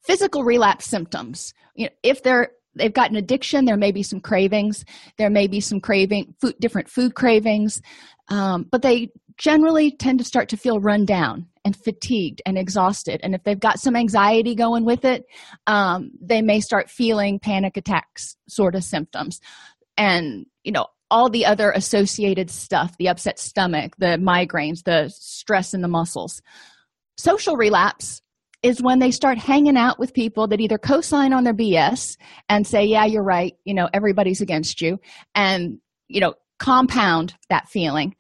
Physical 0.04 0.44
relapse 0.44 0.86
symptoms. 0.86 1.54
You 1.76 1.86
know, 1.86 1.92
if 2.04 2.24
they're 2.24 2.52
they've 2.76 2.94
got 2.94 3.10
an 3.10 3.16
addiction 3.16 3.66
there 3.66 3.78
may 3.78 3.92
be 3.92 4.04
some 4.04 4.20
cravings. 4.20 4.86
There 5.18 5.32
may 5.32 5.48
be 5.48 5.60
some 5.60 5.80
craving 5.80 6.36
food 6.40 6.56
different 6.60 6.90
food 6.90 7.16
cravings 7.16 7.82
um, 8.30 8.68
but 8.70 8.82
they 8.82 9.10
generally 9.38 9.92
tend 9.92 10.20
to 10.20 10.26
start 10.26 10.50
to 10.50 10.58
feel 10.58 10.80
run 10.80 11.06
down 11.06 11.48
and 11.64 11.76
fatigued 11.76 12.42
and 12.46 12.58
exhausted. 12.58 13.20
And 13.24 13.36
if 13.36 13.44
they've 13.44 13.60
got 13.60 13.80
some 13.80 13.96
anxiety 13.96 14.54
going 14.54 14.86
with 14.86 15.06
it 15.06 15.26
um, 15.66 16.12
they 16.22 16.42
may 16.42 16.60
start 16.60 16.90
feeling 16.90 17.40
panic 17.40 17.78
attacks 17.78 18.36
sort 18.48 18.76
of 18.76 18.84
symptoms. 18.84 19.40
And 19.98 20.46
you 20.64 20.72
know 20.72 20.88
all 21.10 21.30
the 21.30 21.46
other 21.46 21.72
associated 21.72 22.50
stuff 22.50 22.96
the 22.98 23.08
upset 23.08 23.40
stomach 23.40 23.96
the 23.98 24.18
migraines 24.18 24.84
the 24.84 25.10
stress 25.10 25.74
in 25.74 25.82
the 25.82 25.88
muscles. 25.88 26.42
Social 27.18 27.56
relapse 27.56 28.22
is 28.64 28.82
when 28.82 29.00
they 29.00 29.12
start 29.12 29.38
hanging 29.38 29.78
out 29.78 30.00
with 30.00 30.14
people 30.14 30.48
that 30.48 30.60
either 30.60 30.78
co-sign 30.78 31.34
on 31.34 31.44
their 31.44 31.54
bs 31.54 32.18
and 32.50 32.66
say 32.66 32.86
yeah 32.86 33.06
you're 33.06 33.24
right. 33.24 33.54
You 33.66 33.74
know 33.74 33.90
everybody's 33.94 34.42
against 34.42 34.82
you 34.82 35.00
and 35.36 35.80
you 36.08 36.20
know 36.20 36.34
compound 36.60 37.36
that 37.50 37.70
feeling. 37.70 38.16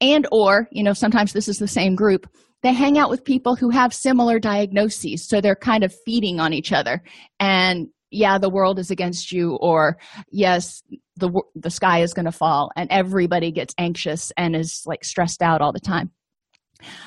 And 0.00 0.26
or 0.30 0.68
you 0.70 0.82
know 0.82 0.92
sometimes 0.92 1.32
this 1.32 1.48
is 1.48 1.58
the 1.58 1.68
same 1.68 1.94
group 1.94 2.28
they 2.62 2.72
hang 2.72 2.98
out 2.98 3.10
with 3.10 3.24
people 3.24 3.54
who 3.54 3.70
have 3.70 3.94
similar 3.94 4.38
diagnoses 4.40 5.24
so 5.24 5.40
they're 5.40 5.54
kind 5.54 5.84
of 5.84 5.94
feeding 6.04 6.40
on 6.40 6.52
each 6.52 6.72
other. 6.72 7.02
And 7.38 7.88
yeah 8.16 8.38
the 8.38 8.50
world 8.50 8.78
is 8.78 8.90
against 8.90 9.30
you 9.30 9.56
or 9.60 9.98
yes 10.30 10.82
the 11.16 11.30
the 11.54 11.70
sky 11.70 12.00
is 12.00 12.14
going 12.14 12.24
to 12.24 12.32
fall 12.32 12.70
and 12.76 12.90
everybody 12.90 13.52
gets 13.52 13.74
anxious 13.78 14.32
and 14.36 14.56
is 14.56 14.82
like 14.86 15.04
stressed 15.04 15.42
out 15.42 15.60
all 15.60 15.72
the 15.72 15.80
time. 15.80 16.10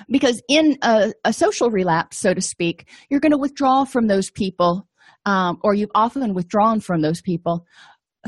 Because 0.10 0.42
in 0.50 0.78
a, 0.82 1.14
a 1.24 1.34
social 1.34 1.70
relapse 1.70 2.18
so 2.18 2.34
to 2.34 2.42
speak 2.42 2.90
you're 3.10 3.20
going 3.20 3.32
to 3.32 3.38
withdraw 3.38 3.86
from 3.86 4.08
those 4.08 4.30
people 4.30 4.88
um, 5.26 5.58
or 5.64 5.74
you've 5.74 5.92
often 5.96 6.34
withdrawn 6.34 6.80
from 6.80 7.02
those 7.02 7.22
people 7.22 7.66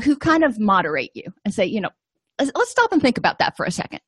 who 0.04 0.16
kind 0.16 0.44
of 0.44 0.58
moderate 0.58 1.10
you 1.14 1.24
and 1.44 1.54
say 1.54 1.64
you 1.64 1.80
know 1.80 1.90
let's 2.38 2.70
stop 2.70 2.92
and 2.92 3.02
think 3.02 3.18
about 3.18 3.38
that 3.38 3.56
for 3.56 3.64
a 3.64 3.70
second. 3.70 4.00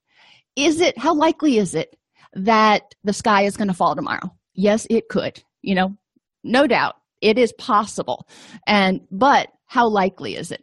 Is 0.56 0.80
it 0.80 0.98
how 0.98 1.14
likely 1.14 1.58
is 1.58 1.74
it 1.74 1.96
that 2.34 2.82
the 3.04 3.12
sky 3.12 3.42
is 3.42 3.56
going 3.56 3.68
to 3.68 3.74
fall 3.74 3.94
tomorrow? 3.94 4.30
Yes 4.54 4.86
it 4.90 5.08
could 5.08 5.42
you 5.62 5.74
know 5.74 5.96
no 6.42 6.66
doubt 6.66 6.94
it 7.24 7.38
is 7.38 7.52
possible. 7.54 8.28
And 8.66 9.00
but 9.10 9.48
how 9.66 9.88
likely 9.88 10.36
is 10.36 10.52
it? 10.52 10.62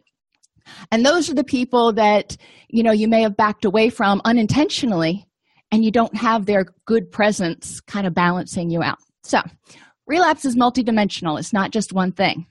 And 0.92 1.04
those 1.04 1.28
are 1.28 1.34
the 1.34 1.44
people 1.44 1.92
that 1.94 2.36
you 2.68 2.82
know 2.82 2.92
you 2.92 3.08
may 3.08 3.22
have 3.22 3.36
backed 3.36 3.64
away 3.64 3.90
from 3.90 4.22
unintentionally 4.24 5.26
and 5.72 5.84
you 5.84 5.90
don't 5.90 6.16
have 6.16 6.46
their 6.46 6.66
good 6.86 7.10
presence 7.10 7.80
kind 7.80 8.06
of 8.06 8.14
balancing 8.14 8.70
you 8.70 8.82
out. 8.82 8.98
So 9.24 9.40
relapse 10.06 10.44
is 10.44 10.56
multidimensional. 10.56 11.38
It's 11.38 11.52
not 11.52 11.72
just 11.72 11.92
one 11.92 12.12
thing. 12.12 12.46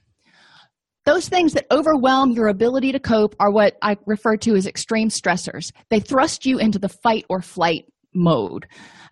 Those 1.04 1.28
things 1.28 1.54
that 1.54 1.66
overwhelm 1.72 2.32
your 2.32 2.48
ability 2.48 2.92
to 2.92 3.00
cope 3.00 3.34
are 3.40 3.50
what 3.50 3.76
i 3.82 3.96
refer 4.06 4.36
to 4.36 4.54
as 4.54 4.66
extreme 4.66 5.08
stressors. 5.08 5.72
They 5.88 6.00
thrust 6.00 6.44
you 6.46 6.58
into 6.58 6.78
the 6.78 6.88
fight 6.88 7.24
or 7.28 7.40
flight 7.40 7.86
mode. 8.14 8.66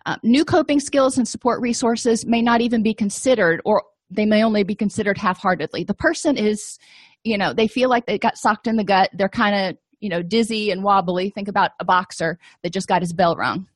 Uh, 0.05 0.17
new 0.23 0.45
coping 0.45 0.79
skills 0.79 1.17
and 1.17 1.27
support 1.27 1.59
resources 1.59 2.25
may 2.25 2.41
not 2.41 2.61
even 2.61 2.83
be 2.83 2.93
considered 2.93 3.61
or 3.65 3.83
they 4.11 4.25
may 4.25 4.43
only 4.43 4.63
be 4.63 4.75
considered 4.75 5.17
half-heartedly. 5.17 5.83
The 5.83 5.93
person 5.93 6.37
is 6.37 6.77
you 7.23 7.37
know 7.37 7.53
they 7.53 7.67
feel 7.67 7.89
like 7.89 8.05
they 8.05 8.17
got 8.17 8.37
socked 8.37 8.67
in 8.67 8.75
the 8.75 8.83
gut. 8.83 9.09
They're 9.13 9.29
kind 9.29 9.55
of 9.55 9.77
you 9.99 10.09
know 10.09 10.21
dizzy 10.21 10.71
and 10.71 10.83
wobbly. 10.83 11.29
Think 11.29 11.47
about 11.47 11.71
a 11.79 11.85
boxer 11.85 12.37
that 12.63 12.73
just 12.73 12.87
got 12.87 13.01
his 13.01 13.13
bell 13.13 13.35
rung 13.35 13.67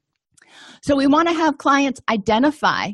so 0.82 0.96
we 0.96 1.08
want 1.08 1.27
to 1.27 1.34
have 1.34 1.58
clients 1.58 2.01
identify 2.10 2.92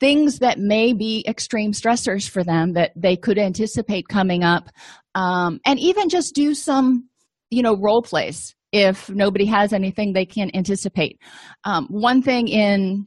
things 0.00 0.40
that 0.40 0.58
may 0.58 0.92
be 0.92 1.24
extreme 1.28 1.72
stressors 1.72 2.28
for 2.28 2.42
them 2.42 2.72
that 2.72 2.92
they 2.96 3.16
could 3.16 3.38
anticipate 3.38 4.08
coming 4.08 4.42
up 4.42 4.68
um, 5.14 5.60
and 5.64 5.78
even 5.78 6.08
just 6.08 6.34
do 6.34 6.54
some 6.54 7.08
you 7.50 7.62
know 7.62 7.76
role 7.76 8.02
plays 8.02 8.54
if 8.72 9.10
nobody 9.10 9.44
has 9.44 9.74
anything 9.74 10.12
they 10.12 10.24
can 10.24 10.50
anticipate. 10.54 11.20
Um, 11.64 11.86
one 11.88 12.22
thing 12.22 12.48
in 12.48 13.06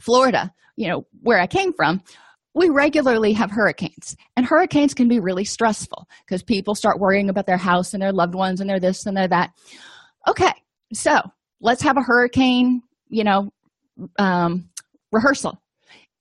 florida 0.00 0.52
you 0.76 0.88
know 0.88 1.06
where 1.20 1.38
i 1.38 1.46
came 1.46 1.72
from 1.74 2.02
we 2.54 2.68
regularly 2.68 3.32
have 3.32 3.50
hurricanes 3.50 4.16
and 4.36 4.44
hurricanes 4.46 4.94
can 4.94 5.08
be 5.08 5.20
really 5.20 5.44
stressful 5.44 6.06
because 6.26 6.42
people 6.42 6.74
start 6.74 7.00
worrying 7.00 7.30
about 7.30 7.46
their 7.46 7.56
house 7.56 7.94
and 7.94 8.02
their 8.02 8.12
loved 8.12 8.34
ones 8.34 8.60
and 8.60 8.68
their 8.68 8.80
this 8.80 9.06
and 9.06 9.16
their 9.16 9.28
that. 9.28 9.50
Okay 10.28 10.52
so 10.92 11.20
let's 11.60 11.82
have 11.82 11.96
a 11.96 12.02
hurricane 12.02 12.82
you 13.08 13.24
know 13.24 13.50
um, 14.18 14.68
rehearsal. 15.10 15.60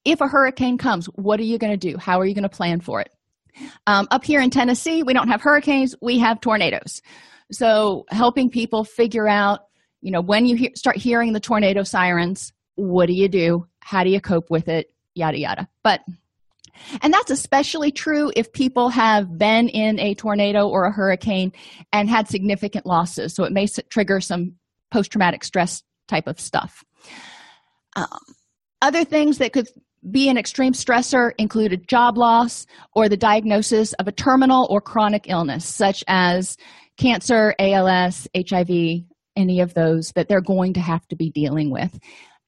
If 0.04 0.22
a 0.22 0.28
hurricane 0.28 0.78
comes 0.78 1.06
what 1.08 1.40
are 1.40 1.44
you 1.44 1.58
going 1.58 1.78
to 1.78 1.92
do? 1.92 1.98
How 1.98 2.20
are 2.20 2.26
you 2.26 2.34
going 2.34 2.44
to 2.44 2.50
plan 2.50 2.82
for 2.82 3.02
it? 3.02 3.10
Um, 3.86 4.08
up 4.12 4.24
here 4.24 4.40
in 4.42 4.50
tennessee 4.50 5.04
we 5.04 5.14
don't 5.14 5.28
have 5.28 5.42
hurricanes 5.42 5.96
we 6.02 6.20
have 6.20 6.42
tornadoes. 6.42 7.02
So 7.52 8.06
helping 8.10 8.50
people 8.50 8.84
figure 8.84 9.28
out 9.28 9.62
you 10.02 10.12
know 10.12 10.22
when 10.22 10.46
you 10.46 10.56
he- 10.56 10.74
start 10.76 10.98
hearing 10.98 11.34
the 11.34 11.40
tornado 11.40 11.84
sirens 11.84 12.54
what 12.76 13.08
do 13.08 13.14
you 13.14 13.28
do? 13.28 13.68
How 13.82 14.04
do 14.04 14.10
you 14.10 14.22
cope 14.22 14.50
with 14.50 14.68
it? 14.68 14.88
Yada 15.14 15.38
yada. 15.38 15.68
But 15.84 16.02
and 17.02 17.14
that's 17.14 17.32
especially 17.32 17.92
true 17.92 18.32
if 18.36 18.52
people 18.52 18.90
have 18.90 19.38
been 19.38 19.70
in 19.70 20.00
a 20.00 20.14
tornado 20.14 20.68
or 20.68 20.86
a 20.86 20.92
hurricane 20.92 21.52
and 21.92 22.10
had 22.10 22.28
significant 22.28 22.86
losses. 22.86 23.34
So 23.34 23.44
it 23.44 23.52
may 23.52 23.68
trigger 23.90 24.20
some 24.20 24.56
post-traumatic 24.92 25.44
stress 25.44 25.84
type 26.08 26.28
of 26.28 26.40
stuff. 26.40 26.84
Um, 27.96 28.20
other 28.82 29.04
things 29.06 29.38
that 29.38 29.54
could 29.54 29.68
be 30.10 30.30
an 30.30 30.38
extreme 30.38 30.74
stressor 30.74 31.32
include 31.38 31.74
a 31.74 31.78
job 31.78 32.18
loss 32.18 32.66
or 32.96 33.08
the 33.08 33.18
diagnosis 33.18 33.94
of 33.94 34.08
a 34.08 34.12
terminal 34.12 34.68
or 34.70 34.82
chronic 34.82 35.30
illness 35.30 35.66
such 35.66 36.04
as 36.08 36.58
cancer 36.98 37.54
als 37.60 38.28
hiv 38.36 38.70
any 39.36 39.62
of 39.62 39.74
those 39.76 40.12
that 40.14 40.28
they're 40.28 40.42
going 40.42 40.74
to 40.74 40.82
have 40.82 41.08
to 41.08 41.16
be 41.16 41.30
dealing 41.30 41.70
with. 41.70 41.98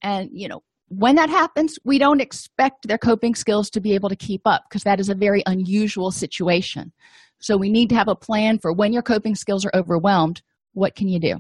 And 0.02 0.30
you 0.34 0.48
know 0.48 0.64
when 0.98 1.16
that 1.16 1.30
happens 1.30 1.78
we 1.84 1.98
don't 1.98 2.22
expect 2.22 2.88
their 2.88 2.98
coping 2.98 3.36
skills 3.36 3.70
to 3.70 3.82
be 3.82 3.94
able 3.94 4.10
to 4.10 4.16
keep 4.16 4.42
up 4.46 4.64
because 4.70 4.84
that 4.84 5.00
is 5.00 5.10
a 5.10 5.16
very 5.16 5.44
unusual 5.46 6.12
situation. 6.12 6.92
So 7.40 7.58
we 7.58 7.70
need 7.70 7.90
to 7.90 7.96
have 7.96 8.08
a 8.08 8.16
plan 8.16 8.60
for 8.60 8.72
when 8.72 8.94
your 8.94 9.02
coping 9.02 9.36
skills 9.36 9.66
are 9.66 9.76
overwhelmed 9.76 10.42
what 10.74 10.96
can 10.96 11.08
you 11.08 11.20
do? 11.20 11.38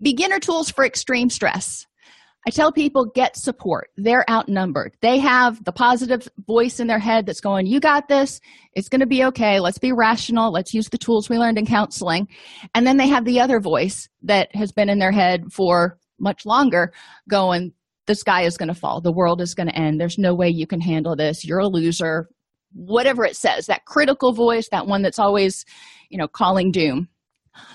Beginner 0.00 0.38
tools 0.38 0.70
for 0.70 0.84
extreme 0.84 1.30
stress. 1.30 1.86
I 2.46 2.50
tell 2.50 2.70
people 2.70 3.06
get 3.06 3.36
support. 3.36 3.90
They're 3.96 4.28
outnumbered. 4.30 4.94
They 5.00 5.18
have 5.18 5.64
the 5.64 5.72
positive 5.72 6.28
voice 6.46 6.78
in 6.78 6.86
their 6.86 7.00
head 7.00 7.26
that's 7.26 7.40
going 7.40 7.66
you 7.66 7.80
got 7.80 8.06
this. 8.06 8.40
It's 8.74 8.88
going 8.88 9.00
to 9.00 9.06
be 9.06 9.24
okay. 9.24 9.58
Let's 9.58 9.78
be 9.78 9.90
rational. 9.90 10.52
Let's 10.52 10.72
use 10.72 10.88
the 10.88 10.98
tools 10.98 11.28
we 11.28 11.38
learned 11.38 11.58
in 11.58 11.66
counseling. 11.66 12.28
And 12.72 12.86
then 12.86 12.98
they 12.98 13.08
have 13.08 13.24
the 13.24 13.40
other 13.40 13.58
voice 13.58 14.08
that 14.22 14.54
has 14.54 14.70
been 14.70 14.88
in 14.88 15.00
their 15.00 15.10
head 15.10 15.52
for 15.52 15.98
much 16.20 16.46
longer 16.46 16.92
going 17.28 17.72
the 18.06 18.14
sky 18.14 18.42
is 18.42 18.56
going 18.56 18.68
to 18.68 18.74
fall. 18.74 19.00
The 19.00 19.12
world 19.12 19.40
is 19.40 19.54
going 19.54 19.68
to 19.68 19.76
end. 19.76 20.00
There's 20.00 20.18
no 20.18 20.34
way 20.34 20.48
you 20.48 20.66
can 20.66 20.80
handle 20.80 21.16
this. 21.16 21.44
You're 21.44 21.58
a 21.58 21.68
loser. 21.68 22.28
Whatever 22.72 23.24
it 23.24 23.36
says 23.36 23.66
that 23.66 23.84
critical 23.86 24.32
voice 24.32 24.68
that 24.70 24.86
one 24.86 25.02
that's 25.02 25.18
always 25.18 25.64
you 26.10 26.18
know 26.18 26.28
calling 26.28 26.70
doom. 26.70 27.08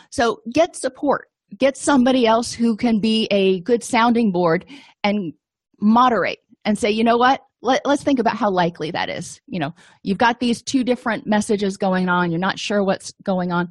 So 0.10 0.42
get 0.54 0.76
support. 0.76 1.28
Get 1.58 1.76
somebody 1.76 2.26
else 2.26 2.54
who 2.54 2.78
can 2.78 3.00
be 3.00 3.28
a 3.32 3.62
good 3.62 3.84
sounding 3.84 4.32
board 4.32 4.66
and 5.04 5.34
moderate 5.80 6.40
and 6.66 6.78
say 6.78 6.92
you 6.92 7.04
know 7.04 7.18
what? 7.18 7.42
Let, 7.64 7.82
let's 7.86 8.04
think 8.04 8.20
about 8.20 8.38
how 8.38 8.50
likely 8.52 8.92
that 8.92 9.10
is. 9.10 9.42
You 9.48 9.60
know 9.60 9.74
you've 10.04 10.18
got 10.18 10.40
these 10.40 10.62
two 10.62 10.84
different 10.84 11.26
messages 11.26 11.78
going 11.78 12.10
on. 12.10 12.32
You're 12.32 12.40
not 12.40 12.60
sure 12.60 12.84
what's 12.84 13.14
going 13.24 13.52
on. 13.52 13.70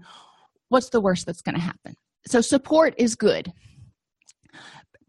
What's 0.69 0.91
the 0.91 1.01
worst 1.01 1.27
that's 1.27 1.43
going 1.43 1.57
to 1.57 1.61
happen? 1.61 1.95
So 2.27 2.41
support 2.41 2.95
is 2.99 3.15
good 3.15 3.53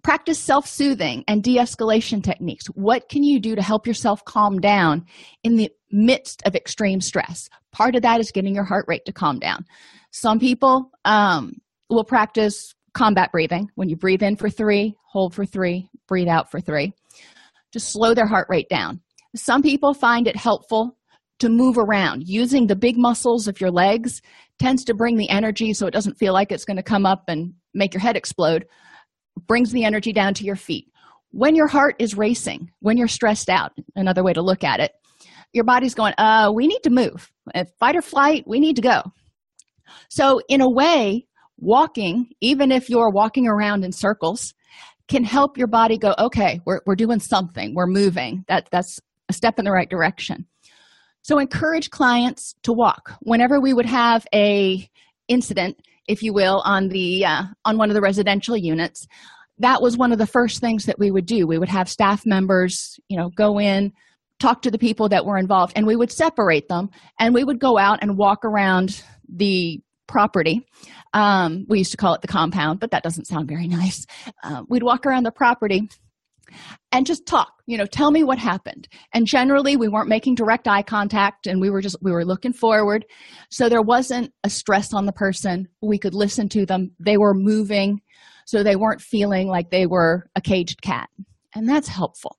practice 0.03 0.39
self-soothing 0.39 1.23
and 1.27 1.43
de-escalation 1.43 2.23
techniques. 2.23 2.65
What 2.67 3.09
can 3.09 3.23
you 3.23 3.39
do 3.39 3.55
to 3.55 3.61
help 3.61 3.85
yourself 3.85 4.23
calm 4.25 4.59
down 4.59 5.05
in 5.43 5.55
the 5.55 5.69
midst 5.91 6.41
of 6.45 6.55
extreme 6.55 7.01
stress? 7.01 7.49
Part 7.71 7.95
of 7.95 8.01
that 8.01 8.19
is 8.19 8.31
getting 8.31 8.55
your 8.55 8.63
heart 8.63 8.85
rate 8.87 9.05
to 9.05 9.13
calm 9.13 9.39
down. 9.39 9.65
Some 10.11 10.39
people 10.39 10.91
um, 11.05 11.53
will 11.89 12.03
practice 12.03 12.73
combat 12.93 13.31
breathing. 13.31 13.69
When 13.75 13.89
you 13.89 13.95
breathe 13.95 14.23
in 14.23 14.35
for 14.35 14.49
three 14.49 14.95
hold 15.11 15.35
for 15.35 15.45
three 15.45 15.89
breathe 16.07 16.29
out 16.29 16.49
for 16.49 16.59
three. 16.59 16.93
To 17.73 17.79
slow 17.79 18.13
their 18.13 18.27
heart 18.27 18.47
rate 18.49 18.69
down. 18.69 19.01
Some 19.35 19.61
people 19.61 19.93
find 19.93 20.27
it 20.27 20.35
helpful 20.35 20.97
to 21.39 21.49
move 21.49 21.77
around. 21.77 22.27
Using 22.27 22.67
the 22.67 22.75
big 22.75 22.97
muscles 22.97 23.47
of 23.47 23.61
your 23.61 23.71
legs 23.71 24.21
tends 24.59 24.83
to 24.85 24.93
bring 24.93 25.15
the 25.15 25.29
energy 25.29 25.73
so 25.73 25.87
it 25.87 25.93
doesn't 25.93 26.17
feel 26.17 26.33
like 26.33 26.51
it's 26.51 26.65
going 26.65 26.77
to 26.77 26.83
come 26.83 27.05
up 27.05 27.23
and 27.27 27.53
make 27.73 27.93
your 27.93 28.01
head 28.01 28.17
explode 28.17 28.65
brings 29.47 29.71
the 29.71 29.83
energy 29.83 30.13
down 30.13 30.33
to 30.35 30.43
your 30.43 30.55
feet. 30.55 30.87
When 31.31 31.55
your 31.55 31.67
heart 31.67 31.95
is 31.99 32.15
racing 32.15 32.71
when 32.79 32.97
you're 32.97 33.07
stressed 33.07 33.49
out 33.49 33.71
another 33.95 34.23
way 34.23 34.33
to 34.33 34.41
look 34.41 34.63
at 34.63 34.79
it 34.79 34.91
your 35.53 35.63
body's 35.63 35.95
going 35.95 36.13
uh 36.17 36.51
we 36.53 36.67
need 36.67 36.81
to 36.83 36.89
move. 36.89 37.31
Fight 37.79 37.95
or 37.95 38.01
flight 38.01 38.43
we 38.47 38.59
need 38.59 38.75
to 38.75 38.81
go. 38.81 39.01
So 40.09 40.41
in 40.49 40.61
a 40.61 40.69
way 40.69 41.25
walking 41.57 42.29
even 42.41 42.71
if 42.71 42.89
you're 42.89 43.11
walking 43.11 43.47
around 43.47 43.83
in 43.83 43.91
circles 43.91 44.53
can 45.07 45.23
help 45.23 45.57
your 45.57 45.67
body 45.67 45.97
go 45.97 46.15
okay 46.17 46.59
we're, 46.65 46.81
we're 46.85 46.95
doing 46.95 47.19
something. 47.19 47.75
We're 47.75 47.87
moving. 47.87 48.43
That 48.47 48.67
that's 48.71 48.99
a 49.29 49.33
step 49.33 49.59
in 49.59 49.65
the 49.65 49.71
right 49.71 49.89
direction. 49.89 50.45
So 51.23 51.37
encourage 51.37 51.91
clients 51.91 52.55
to 52.63 52.73
walk. 52.73 53.13
Whenever 53.21 53.61
we 53.61 53.73
would 53.73 53.85
have 53.85 54.25
a 54.33 54.89
incident 55.27 55.77
if 56.07 56.23
you 56.23 56.33
will 56.33 56.61
on 56.65 56.89
the 56.89 57.25
uh, 57.25 57.43
on 57.65 57.77
one 57.77 57.89
of 57.89 57.95
the 57.95 58.01
residential 58.01 58.57
units. 58.57 59.07
That 59.59 59.81
was 59.81 59.95
one 59.95 60.11
of 60.11 60.17
the 60.17 60.25
first 60.25 60.59
things 60.59 60.85
that 60.85 60.97
we 60.97 61.11
would 61.11 61.27
do. 61.27 61.45
We 61.45 61.59
would 61.59 61.69
have 61.69 61.87
staff 61.89 62.25
members 62.25 62.99
you 63.07 63.17
know 63.17 63.29
go 63.29 63.59
in 63.59 63.93
talk 64.41 64.63
to 64.63 64.71
the 64.71 64.79
people 64.79 65.07
that 65.09 65.25
were 65.25 65.37
involved 65.37 65.71
and 65.75 65.85
we 65.85 65.95
would 65.95 66.11
separate 66.11 66.67
them 66.67 66.89
and 67.19 67.33
we 67.33 67.43
would 67.43 67.59
go 67.59 67.77
out 67.77 67.99
and 68.01 68.17
walk 68.17 68.43
around 68.43 69.03
the 69.29 69.79
property. 70.07 70.67
Um, 71.13 71.65
we 71.69 71.77
used 71.77 71.91
to 71.91 71.97
call 71.97 72.15
it 72.15 72.21
the 72.21 72.27
compound 72.27 72.79
but 72.79 72.91
that 72.91 73.03
doesn't 73.03 73.27
sound 73.27 73.47
very 73.47 73.67
nice. 73.79 74.05
Uh, 74.43 74.63
we'd 74.67 74.83
walk 74.83 75.05
around 75.05 75.23
the 75.23 75.31
property 75.31 75.87
and 76.91 77.05
just 77.05 77.25
talk 77.25 77.53
you 77.71 77.77
know 77.77 77.85
tell 77.85 78.11
me 78.11 78.23
what 78.23 78.37
happened. 78.37 78.89
And 79.13 79.25
generally 79.25 79.77
we 79.77 79.87
weren't 79.87 80.09
making 80.09 80.35
direct 80.35 80.67
eye 80.67 80.83
contact 80.83 81.47
and 81.47 81.61
we 81.61 81.69
were 81.69 81.81
just 81.81 81.95
we 82.01 82.11
were 82.11 82.25
looking 82.25 82.51
forward. 82.51 83.05
So 83.49 83.69
there 83.69 83.81
wasn't 83.81 84.33
a 84.43 84.49
stress 84.49 84.93
on 84.93 85.05
the 85.05 85.13
person. 85.13 85.69
We 85.81 85.97
could 85.97 86.13
listen 86.13 86.49
to 86.49 86.65
them. 86.65 86.91
They 86.99 87.17
were 87.17 87.33
moving 87.33 88.01
so 88.45 88.61
they 88.61 88.75
weren't 88.75 89.01
feeling 89.01 89.47
like 89.47 89.69
they 89.69 89.85
were 89.85 90.27
a 90.35 90.41
caged 90.41 90.81
cat. 90.81 91.09
And 91.55 91.69
that's 91.69 91.87
helpful. 91.87 92.37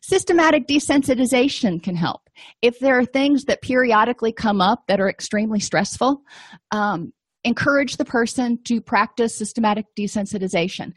Systematic 0.00 0.66
desensitization 0.66 1.82
can 1.82 1.96
help. 1.96 2.22
If 2.62 2.78
there 2.78 2.98
are 2.98 3.04
things 3.04 3.44
that 3.44 3.60
periodically 3.60 4.32
come 4.32 4.62
up 4.62 4.84
that 4.88 5.00
are 5.00 5.10
extremely 5.10 5.60
stressful 5.60 6.22
um, 6.70 7.12
encourage 7.42 7.98
the 7.98 8.04
person 8.06 8.58
to 8.64 8.80
practice 8.80 9.34
systematic 9.34 9.84
desensitization 9.98 10.92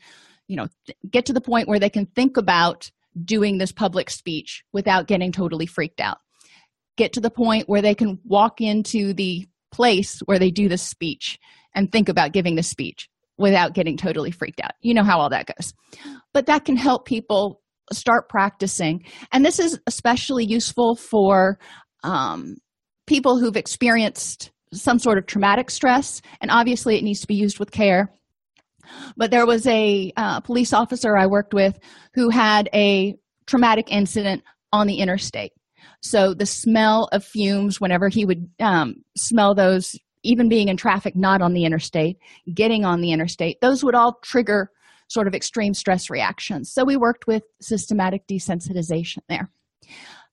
you 0.48 0.56
know 0.56 0.68
get 1.10 1.25
to 1.25 1.34
the 1.34 1.42
point 1.42 1.68
where 1.68 1.80
they 1.80 1.89
can 1.89 2.06
think 2.06 2.38
about 2.38 2.89
doing 3.24 3.58
this 3.58 3.72
public 3.72 4.10
speech 4.10 4.63
without 4.74 5.08
getting 5.08 5.32
totally 5.32 5.66
freaked 5.66 6.00
out. 6.00 6.18
Get 6.98 7.13
to 7.13 7.22
the 7.22 7.32
point 7.32 7.70
where 7.70 7.82
they 7.82 7.96
can 7.96 8.20
walk 8.24 8.62
into 8.62 9.13
the 9.13 9.48
place 9.72 10.20
where 10.25 10.39
they 10.39 10.51
do 10.51 10.70
the 10.70 10.77
speech 10.77 11.39
and 11.75 11.92
think 11.92 12.10
about 12.10 12.32
giving 12.32 12.56
the 12.56 12.63
speech 12.63 13.10
without 13.38 13.74
getting 13.74 13.98
totally 13.98 14.32
freaked 14.32 14.62
out. 14.62 14.72
You 14.82 14.94
know 14.94 15.04
how 15.04 15.20
all 15.20 15.30
that 15.30 15.48
goes. 15.48 15.74
But 16.34 16.48
that 16.48 16.66
can 16.66 16.75
help 16.75 17.06
people 17.06 17.62
start 17.94 18.30
practicing. 18.30 19.06
And 19.32 19.46
this 19.46 19.60
is 19.60 19.80
especially 19.88 20.46
useful 20.46 20.96
for 20.96 21.60
um, 22.04 22.58
people 23.06 23.38
who've 23.39 23.56
experienced 23.56 24.51
some 24.74 25.00
sort 25.00 25.18
of 25.18 25.25
traumatic 25.25 25.70
stress. 25.70 26.22
And 26.42 26.51
obviously 26.51 26.98
it 26.98 27.04
needs 27.04 27.22
to 27.22 27.27
be 27.27 27.36
used 27.36 27.60
with 27.60 27.72
care 27.72 28.12
but 29.15 29.32
there 29.32 29.46
was 29.46 29.65
a 29.67 30.12
uh, 30.17 30.39
police 30.41 30.74
officer 30.74 31.17
i 31.17 31.25
worked 31.25 31.53
with 31.53 31.79
who 32.13 32.29
had 32.29 32.70
a 32.74 33.15
traumatic 33.48 33.88
incident 33.89 34.44
on 34.72 34.88
the 34.88 35.00
interstate. 35.00 35.53
So 36.01 36.34
the 36.34 36.46
smell 36.46 37.10
of 37.12 37.24
fumes 37.24 37.82
whenever 37.82 38.10
he 38.10 38.25
would 38.25 38.50
um, 38.60 39.03
smell 39.15 39.56
those 39.56 39.98
even 40.24 40.50
being 40.50 40.67
in 40.67 40.77
traffic 40.77 41.15
not 41.15 41.41
on 41.41 41.53
the 41.53 41.63
interstate 41.63 42.17
getting 42.53 42.84
on 42.84 43.01
the 43.01 43.12
interstate 43.12 43.62
those 43.62 43.84
would 43.84 43.96
all 43.96 44.20
trigger 44.24 44.72
sort 45.10 45.27
of 45.27 45.34
extreme 45.34 45.74
stress 45.74 46.10
reactions. 46.10 46.70
So 46.70 46.84
we 46.84 46.98
worked 46.98 47.27
with 47.27 47.44
systematic 47.62 48.27
desensitization 48.27 49.20
there. 49.29 49.50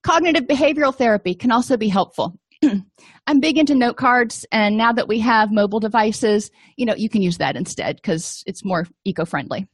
Cognitive 0.03 0.45
behavioral 0.45 0.95
therapy 0.95 1.35
can 1.35 1.53
also 1.53 1.77
be 1.77 1.89
helpful 1.89 2.39
I'm 3.27 3.41
big 3.41 3.59
into 3.59 3.75
note 3.75 3.97
cards, 3.97 4.45
and 4.53 4.77
now 4.77 4.93
that 4.93 5.09
we 5.09 5.19
have 5.21 5.53
mobile 5.53 5.81
devices, 5.81 6.51
you 6.77 6.87
know, 6.87 6.95
you 6.95 7.09
can 7.09 7.23
use 7.23 7.39
that 7.39 7.57
instead 7.57 7.97
because 7.97 8.43
it's 8.47 8.65
more 8.65 8.87
eco 9.05 9.25
friendly. 9.25 9.67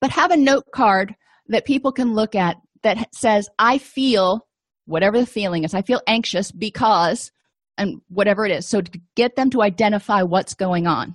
But 0.00 0.10
have 0.10 0.30
a 0.30 0.36
note 0.36 0.64
card 0.72 1.14
that 1.48 1.64
people 1.64 1.92
can 1.92 2.14
look 2.14 2.34
at 2.34 2.56
that 2.82 3.14
says, 3.14 3.48
I 3.58 3.78
feel 3.78 4.46
whatever 4.86 5.18
the 5.18 5.26
feeling 5.26 5.64
is, 5.64 5.74
I 5.74 5.82
feel 5.82 6.02
anxious 6.06 6.52
because, 6.52 7.32
and 7.78 8.00
whatever 8.08 8.44
it 8.44 8.52
is. 8.52 8.66
So 8.66 8.80
to 8.80 9.00
get 9.16 9.36
them 9.36 9.50
to 9.50 9.62
identify 9.62 10.22
what's 10.22 10.54
going 10.54 10.86
on. 10.86 11.14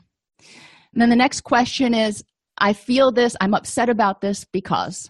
And 0.93 1.01
then 1.01 1.09
the 1.09 1.15
next 1.15 1.41
question 1.41 1.93
is, 1.93 2.23
I 2.57 2.73
feel 2.73 3.11
this, 3.11 3.35
I'm 3.39 3.53
upset 3.53 3.89
about 3.89 4.21
this 4.21 4.45
because. 4.45 5.09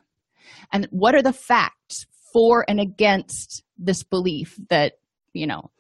And 0.71 0.87
what 0.91 1.15
are 1.15 1.21
the 1.21 1.33
facts 1.33 2.05
for 2.31 2.65
and 2.67 2.79
against 2.79 3.63
this 3.77 4.03
belief 4.03 4.59
that, 4.69 4.93
you 5.33 5.47
know, 5.47 5.71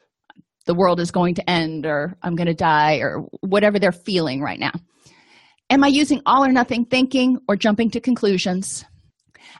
the 0.65 0.73
world 0.75 0.99
is 0.99 1.11
going 1.11 1.35
to 1.35 1.49
end 1.49 1.85
or 1.85 2.15
I'm 2.21 2.35
going 2.35 2.47
to 2.47 2.53
die 2.53 2.97
or 2.97 3.27
whatever 3.41 3.79
they're 3.79 3.91
feeling 3.91 4.41
right 4.41 4.59
now. 4.59 4.71
Am 5.69 5.83
I 5.83 5.87
using 5.87 6.21
all 6.25 6.43
or 6.43 6.51
nothing 6.51 6.85
thinking 6.85 7.39
or 7.47 7.55
jumping 7.55 7.91
to 7.91 7.99
conclusions? 7.99 8.85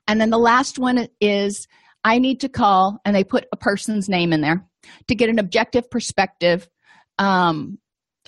And 0.08 0.20
then 0.20 0.30
the 0.30 0.38
last 0.38 0.80
one 0.80 1.08
is 1.22 1.68
I 2.04 2.20
need 2.20 2.42
to 2.42 2.50
call, 2.50 3.00
and 3.06 3.16
they 3.16 3.24
put 3.24 3.48
a 3.52 3.58
person's 3.58 4.08
name 4.08 4.34
in 4.34 4.42
there 4.42 4.66
to 5.08 5.16
get 5.16 5.30
an 5.30 5.40
objective 5.40 5.90
perspective. 5.90 6.68
Um, 7.18 7.78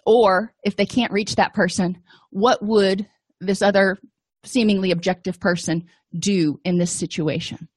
or 0.05 0.53
if 0.63 0.75
they 0.75 0.85
can't 0.85 1.13
reach 1.13 1.35
that 1.35 1.53
person, 1.53 2.01
what 2.31 2.63
would 2.63 3.07
this 3.39 3.61
other 3.61 3.97
seemingly 4.43 4.91
objective 4.91 5.39
person 5.39 5.85
do 6.17 6.59
in 6.65 6.77
this 6.77 6.91
situation? 6.91 7.67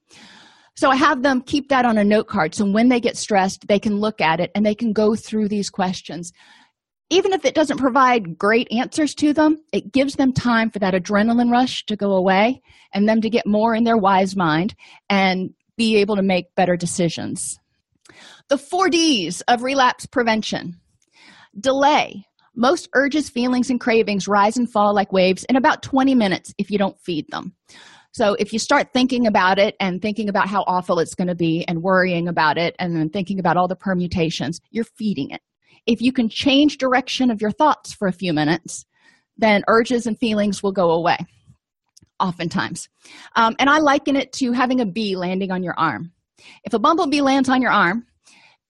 So 0.75 0.89
I 0.89 0.95
have 0.97 1.23
them 1.23 1.41
keep 1.41 1.69
that 1.69 1.85
on 1.85 1.97
a 1.97 2.03
note 2.03 2.27
card. 2.27 2.53
So 2.53 2.65
when 2.69 2.89
they 2.89 2.99
get 2.99 3.17
stressed, 3.17 3.67
they 3.67 3.79
can 3.79 3.99
look 3.99 4.19
at 4.19 4.39
it 4.39 4.51
and 4.53 4.65
they 4.65 4.75
can 4.75 4.91
go 4.91 5.15
through 5.15 5.47
these 5.47 5.69
questions. 5.69 6.33
Even 7.09 7.33
if 7.33 7.45
it 7.45 7.55
doesn't 7.55 7.77
provide 7.77 8.37
great 8.37 8.67
answers 8.71 9.13
to 9.15 9.31
them, 9.31 9.57
it 9.71 9.93
gives 9.93 10.15
them 10.15 10.33
time 10.33 10.69
for 10.69 10.79
that 10.79 10.93
adrenaline 10.93 11.51
rush 11.51 11.85
to 11.85 11.95
go 11.95 12.13
away 12.13 12.61
and 12.93 13.07
them 13.07 13.21
to 13.21 13.29
get 13.29 13.45
more 13.45 13.75
in 13.75 13.83
their 13.83 13.97
wise 13.97 14.35
mind 14.35 14.75
and 15.09 15.53
be 15.77 15.97
able 15.97 16.15
to 16.15 16.23
make 16.23 16.55
better 16.55 16.75
decisions. 16.75 17.59
The 18.49 18.57
four 18.57 18.89
D's 18.89 19.41
of 19.41 19.63
relapse 19.63 20.05
prevention 20.05 20.79
delay. 21.59 22.25
Most 22.57 22.87
urges, 22.93 23.29
feelings, 23.29 23.69
and 23.69 23.79
cravings 23.81 24.27
rise 24.27 24.55
and 24.55 24.71
fall 24.71 24.93
like 24.93 25.11
waves 25.11 25.43
in 25.45 25.57
about 25.57 25.83
20 25.83 26.15
minutes 26.15 26.53
if 26.57 26.71
you 26.71 26.77
don't 26.77 26.99
feed 26.99 27.25
them. 27.29 27.53
So 28.15 28.33
if 28.39 28.53
you 28.53 28.59
start 28.59 28.93
thinking 28.93 29.27
about 29.27 29.59
it 29.59 29.75
and 29.77 30.01
thinking 30.01 30.29
about 30.29 30.47
how 30.47 30.63
awful 30.67 30.99
it's 30.99 31.15
going 31.15 31.27
to 31.27 31.35
be 31.35 31.65
and 31.67 31.83
worrying 31.83 32.29
about 32.29 32.57
it 32.57 32.73
and 32.79 32.95
then 32.95 33.09
thinking 33.09 33.41
about 33.41 33.57
all 33.57 33.67
the 33.67 33.75
permutations, 33.75 34.61
you're 34.71 34.85
feeding 34.85 35.31
it. 35.31 35.41
If 35.85 36.01
you 36.01 36.13
can 36.13 36.29
change 36.29 36.77
direction 36.77 37.29
of 37.29 37.41
your 37.41 37.51
thoughts 37.51 37.93
for 37.93 38.07
a 38.07 38.13
few 38.13 38.31
minutes, 38.31 38.85
then 39.35 39.65
urges 39.67 40.07
and 40.07 40.17
feelings 40.17 40.63
will 40.63 40.71
go 40.71 40.91
away 40.91 41.17
oftentimes. 42.17 42.87
Um, 43.35 43.57
and 43.59 43.69
I 43.69 43.79
liken 43.79 44.15
it 44.15 44.31
to 44.35 44.53
having 44.53 44.79
a 44.79 44.85
bee 44.85 45.17
landing 45.17 45.51
on 45.51 45.61
your 45.61 45.77
arm. 45.77 46.13
If 46.63 46.73
a 46.73 46.79
bumblebee 46.79 47.19
lands 47.19 47.49
on 47.49 47.61
your 47.61 47.71
arm, 47.71 48.05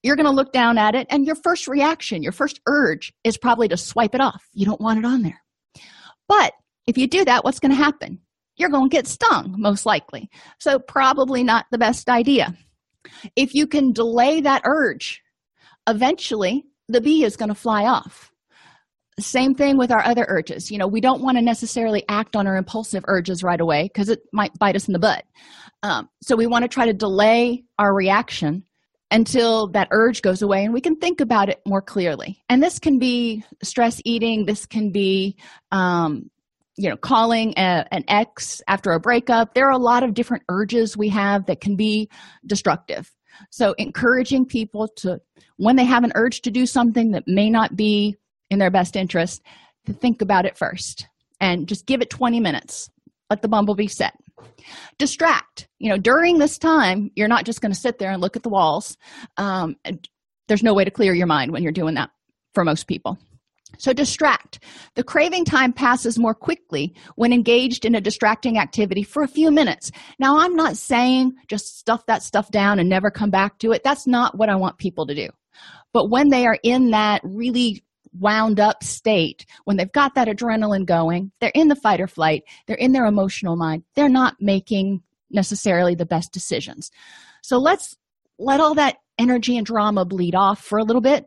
you're 0.01 0.15
going 0.15 0.25
to 0.25 0.31
look 0.31 0.53
down 0.53 0.79
at 0.79 0.95
it, 0.95 1.05
and 1.11 1.23
your 1.23 1.35
first 1.35 1.67
reaction, 1.67 2.23
your 2.23 2.31
first 2.31 2.61
urge 2.65 3.13
is 3.23 3.37
probably 3.37 3.67
to 3.67 3.77
swipe 3.77 4.15
it 4.15 4.21
off. 4.21 4.43
You 4.53 4.65
don't 4.65 4.81
want 4.81 4.97
it 4.97 5.05
on 5.05 5.21
there. 5.21 5.43
But 6.27 6.53
if 6.87 6.97
you 6.97 7.05
do 7.05 7.23
that, 7.25 7.43
what's 7.43 7.59
going 7.59 7.69
to 7.69 7.75
happen? 7.75 8.21
You're 8.57 8.69
going 8.69 8.89
to 8.89 8.95
get 8.95 9.07
stung, 9.07 9.55
most 9.57 9.85
likely. 9.85 10.29
So, 10.59 10.79
probably 10.79 11.43
not 11.43 11.65
the 11.71 11.77
best 11.77 12.09
idea. 12.09 12.55
If 13.35 13.53
you 13.53 13.67
can 13.67 13.91
delay 13.91 14.41
that 14.41 14.61
urge, 14.65 15.21
eventually 15.87 16.65
the 16.87 17.01
bee 17.01 17.23
is 17.23 17.35
going 17.35 17.49
to 17.49 17.55
fly 17.55 17.83
off. 17.83 18.31
Same 19.19 19.55
thing 19.55 19.77
with 19.77 19.91
our 19.91 20.03
other 20.03 20.25
urges. 20.27 20.69
You 20.71 20.77
know, 20.77 20.87
we 20.87 20.99
don't 20.99 21.21
want 21.21 21.37
to 21.37 21.41
necessarily 21.41 22.03
act 22.09 22.35
on 22.35 22.47
our 22.47 22.57
impulsive 22.57 23.03
urges 23.07 23.43
right 23.43 23.61
away 23.61 23.83
because 23.83 24.09
it 24.09 24.21
might 24.33 24.57
bite 24.59 24.75
us 24.75 24.87
in 24.87 24.93
the 24.93 24.99
butt. 24.99 25.23
Um, 25.83 26.09
so, 26.21 26.35
we 26.35 26.47
want 26.47 26.63
to 26.63 26.69
try 26.69 26.85
to 26.85 26.93
delay 26.93 27.63
our 27.77 27.93
reaction 27.93 28.63
until 29.11 29.67
that 29.67 29.87
urge 29.91 30.21
goes 30.21 30.41
away 30.41 30.65
and 30.65 30.73
we 30.73 30.81
can 30.81 30.95
think 30.95 31.21
about 31.21 31.47
it 31.47 31.61
more 31.65 31.81
clearly. 31.81 32.43
And 32.49 32.61
this 32.61 32.79
can 32.79 32.97
be 32.97 33.43
stress 33.61 34.01
eating, 34.03 34.45
this 34.45 34.65
can 34.65 34.91
be 34.91 35.37
um, 35.71 36.29
you 36.77 36.89
know 36.89 36.97
calling 36.97 37.53
a, 37.57 37.85
an 37.91 38.03
ex 38.07 38.61
after 38.67 38.91
a 38.91 38.99
breakup 38.99 39.53
there 39.53 39.67
are 39.67 39.71
a 39.71 39.77
lot 39.77 40.03
of 40.03 40.13
different 40.13 40.43
urges 40.49 40.97
we 40.97 41.09
have 41.09 41.45
that 41.45 41.61
can 41.61 41.75
be 41.75 42.09
destructive. 42.45 43.11
So 43.51 43.75
encouraging 43.77 44.45
people 44.45 44.87
to 44.97 45.19
when 45.57 45.75
they 45.75 45.83
have 45.83 46.03
an 46.03 46.13
urge 46.15 46.41
to 46.41 46.51
do 46.51 46.65
something 46.65 47.11
that 47.11 47.27
may 47.27 47.49
not 47.49 47.75
be 47.75 48.15
in 48.49 48.59
their 48.59 48.71
best 48.71 48.95
interest 48.95 49.41
to 49.85 49.93
think 49.93 50.21
about 50.21 50.45
it 50.45 50.57
first 50.57 51.07
and 51.39 51.67
just 51.67 51.85
give 51.85 52.01
it 52.01 52.09
20 52.09 52.39
minutes. 52.39 52.89
Let 53.29 53.41
the 53.41 53.47
bumblebee 53.47 53.87
set. 53.87 54.13
Distract. 54.97 55.67
You 55.79 55.89
know 55.89 55.97
during 55.97 56.37
this 56.37 56.57
time 56.57 57.11
you're 57.15 57.27
not 57.27 57.45
just 57.45 57.61
going 57.61 57.73
to 57.73 57.79
sit 57.79 57.99
there 57.99 58.11
and 58.11 58.21
look 58.21 58.35
at 58.35 58.43
the 58.43 58.49
walls 58.49 58.97
um, 59.37 59.75
there's 60.47 60.63
no 60.63 60.73
way 60.73 60.85
to 60.85 60.91
clear 60.91 61.13
your 61.13 61.27
mind 61.27 61.51
when 61.51 61.63
you're 61.63 61.71
doing 61.71 61.95
that 61.95 62.11
for 62.53 62.63
most 62.63 62.87
people 62.87 63.17
so, 63.77 63.93
distract. 63.93 64.59
The 64.95 65.03
craving 65.03 65.45
time 65.45 65.73
passes 65.73 66.19
more 66.19 66.33
quickly 66.33 66.93
when 67.15 67.33
engaged 67.33 67.85
in 67.85 67.95
a 67.95 68.01
distracting 68.01 68.57
activity 68.57 69.03
for 69.03 69.23
a 69.23 69.27
few 69.27 69.51
minutes. 69.51 69.91
Now, 70.19 70.39
I'm 70.39 70.55
not 70.55 70.77
saying 70.77 71.33
just 71.47 71.77
stuff 71.77 72.05
that 72.07 72.23
stuff 72.23 72.51
down 72.51 72.79
and 72.79 72.89
never 72.89 73.11
come 73.11 73.29
back 73.29 73.59
to 73.59 73.71
it. 73.71 73.83
That's 73.83 74.07
not 74.07 74.37
what 74.37 74.49
I 74.49 74.55
want 74.55 74.77
people 74.77 75.05
to 75.07 75.15
do. 75.15 75.29
But 75.93 76.09
when 76.09 76.29
they 76.29 76.45
are 76.45 76.57
in 76.63 76.91
that 76.91 77.21
really 77.23 77.83
wound 78.13 78.59
up 78.59 78.83
state, 78.83 79.45
when 79.65 79.77
they've 79.77 79.91
got 79.91 80.15
that 80.15 80.27
adrenaline 80.27 80.85
going, 80.85 81.31
they're 81.39 81.51
in 81.53 81.67
the 81.67 81.75
fight 81.75 82.01
or 82.01 82.07
flight, 82.07 82.43
they're 82.67 82.75
in 82.77 82.91
their 82.91 83.05
emotional 83.05 83.55
mind, 83.55 83.83
they're 83.95 84.09
not 84.09 84.35
making 84.39 85.01
necessarily 85.29 85.95
the 85.95 86.05
best 86.05 86.31
decisions. 86.31 86.91
So, 87.41 87.57
let's 87.57 87.95
let 88.37 88.59
all 88.59 88.75
that 88.75 88.97
energy 89.17 89.57
and 89.57 89.65
drama 89.65 90.05
bleed 90.05 90.35
off 90.35 90.61
for 90.61 90.77
a 90.77 90.83
little 90.83 91.01
bit 91.01 91.25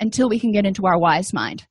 until 0.00 0.28
we 0.28 0.40
can 0.40 0.52
get 0.52 0.66
into 0.66 0.86
our 0.86 0.98
wise 0.98 1.32
mind. 1.32 1.66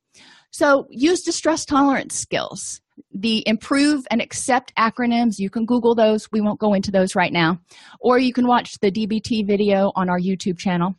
So, 0.51 0.87
use 0.89 1.21
distress 1.21 1.65
tolerance 1.65 2.15
skills. 2.15 2.81
The 3.13 3.43
improve 3.47 4.05
and 4.11 4.21
accept 4.21 4.73
acronyms, 4.75 5.39
you 5.39 5.49
can 5.49 5.65
Google 5.65 5.95
those. 5.95 6.31
We 6.31 6.41
won't 6.41 6.59
go 6.59 6.73
into 6.73 6.91
those 6.91 7.15
right 7.15 7.31
now. 7.31 7.59
Or 7.99 8.17
you 8.17 8.33
can 8.33 8.47
watch 8.47 8.79
the 8.79 8.91
DBT 8.91 9.45
video 9.45 9.91
on 9.95 10.09
our 10.09 10.19
YouTube 10.19 10.57
channel. 10.57 10.95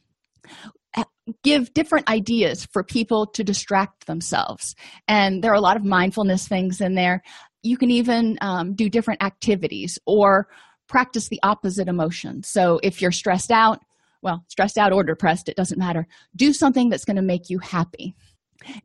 Give 1.44 1.72
different 1.74 2.08
ideas 2.10 2.66
for 2.72 2.82
people 2.82 3.26
to 3.26 3.44
distract 3.44 4.06
themselves. 4.06 4.74
And 5.06 5.44
there 5.44 5.52
are 5.52 5.56
a 5.56 5.60
lot 5.60 5.76
of 5.76 5.84
mindfulness 5.84 6.48
things 6.48 6.80
in 6.80 6.94
there. 6.94 7.22
You 7.62 7.76
can 7.76 7.90
even 7.90 8.38
um, 8.40 8.74
do 8.74 8.88
different 8.88 9.22
activities 9.22 9.98
or 10.06 10.48
practice 10.88 11.28
the 11.28 11.40
opposite 11.42 11.86
emotion. 11.86 12.42
So, 12.42 12.80
if 12.82 13.00
you're 13.00 13.12
stressed 13.12 13.50
out, 13.52 13.80
well, 14.22 14.44
stressed 14.48 14.78
out 14.78 14.92
or 14.92 15.02
depressed, 15.02 15.48
it 15.48 15.56
doesn't 15.56 15.78
matter. 15.78 16.06
Do 16.36 16.52
something 16.52 16.88
that's 16.88 17.04
going 17.04 17.16
to 17.16 17.22
make 17.22 17.50
you 17.50 17.58
happy. 17.58 18.14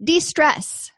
De 0.03 0.19
stress. 0.19 0.91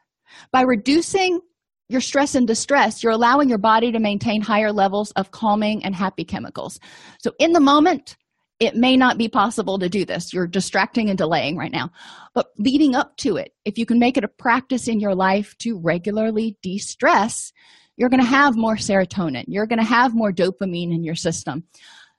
By 0.52 0.62
reducing 0.62 1.40
your 1.88 2.00
stress 2.00 2.34
and 2.34 2.46
distress, 2.46 3.02
you're 3.02 3.12
allowing 3.12 3.48
your 3.48 3.58
body 3.58 3.90
to 3.92 3.98
maintain 3.98 4.42
higher 4.42 4.72
levels 4.72 5.10
of 5.12 5.30
calming 5.30 5.84
and 5.84 5.94
happy 5.94 6.24
chemicals. 6.24 6.78
So, 7.20 7.32
in 7.38 7.52
the 7.52 7.60
moment, 7.60 8.16
it 8.60 8.76
may 8.76 8.96
not 8.96 9.18
be 9.18 9.28
possible 9.28 9.78
to 9.78 9.88
do 9.88 10.04
this. 10.04 10.32
You're 10.32 10.46
distracting 10.46 11.08
and 11.08 11.16
delaying 11.16 11.56
right 11.56 11.72
now. 11.72 11.90
But 12.34 12.48
leading 12.58 12.94
up 12.94 13.16
to 13.18 13.36
it, 13.36 13.52
if 13.64 13.78
you 13.78 13.86
can 13.86 13.98
make 13.98 14.16
it 14.16 14.24
a 14.24 14.28
practice 14.28 14.88
in 14.88 15.00
your 15.00 15.14
life 15.14 15.56
to 15.58 15.78
regularly 15.78 16.58
de 16.60 16.78
stress, 16.78 17.52
you're 17.96 18.08
going 18.08 18.22
to 18.22 18.26
have 18.26 18.56
more 18.56 18.76
serotonin. 18.76 19.44
You're 19.46 19.66
going 19.66 19.78
to 19.78 19.84
have 19.84 20.14
more 20.14 20.32
dopamine 20.32 20.92
in 20.92 21.04
your 21.04 21.14
system 21.14 21.64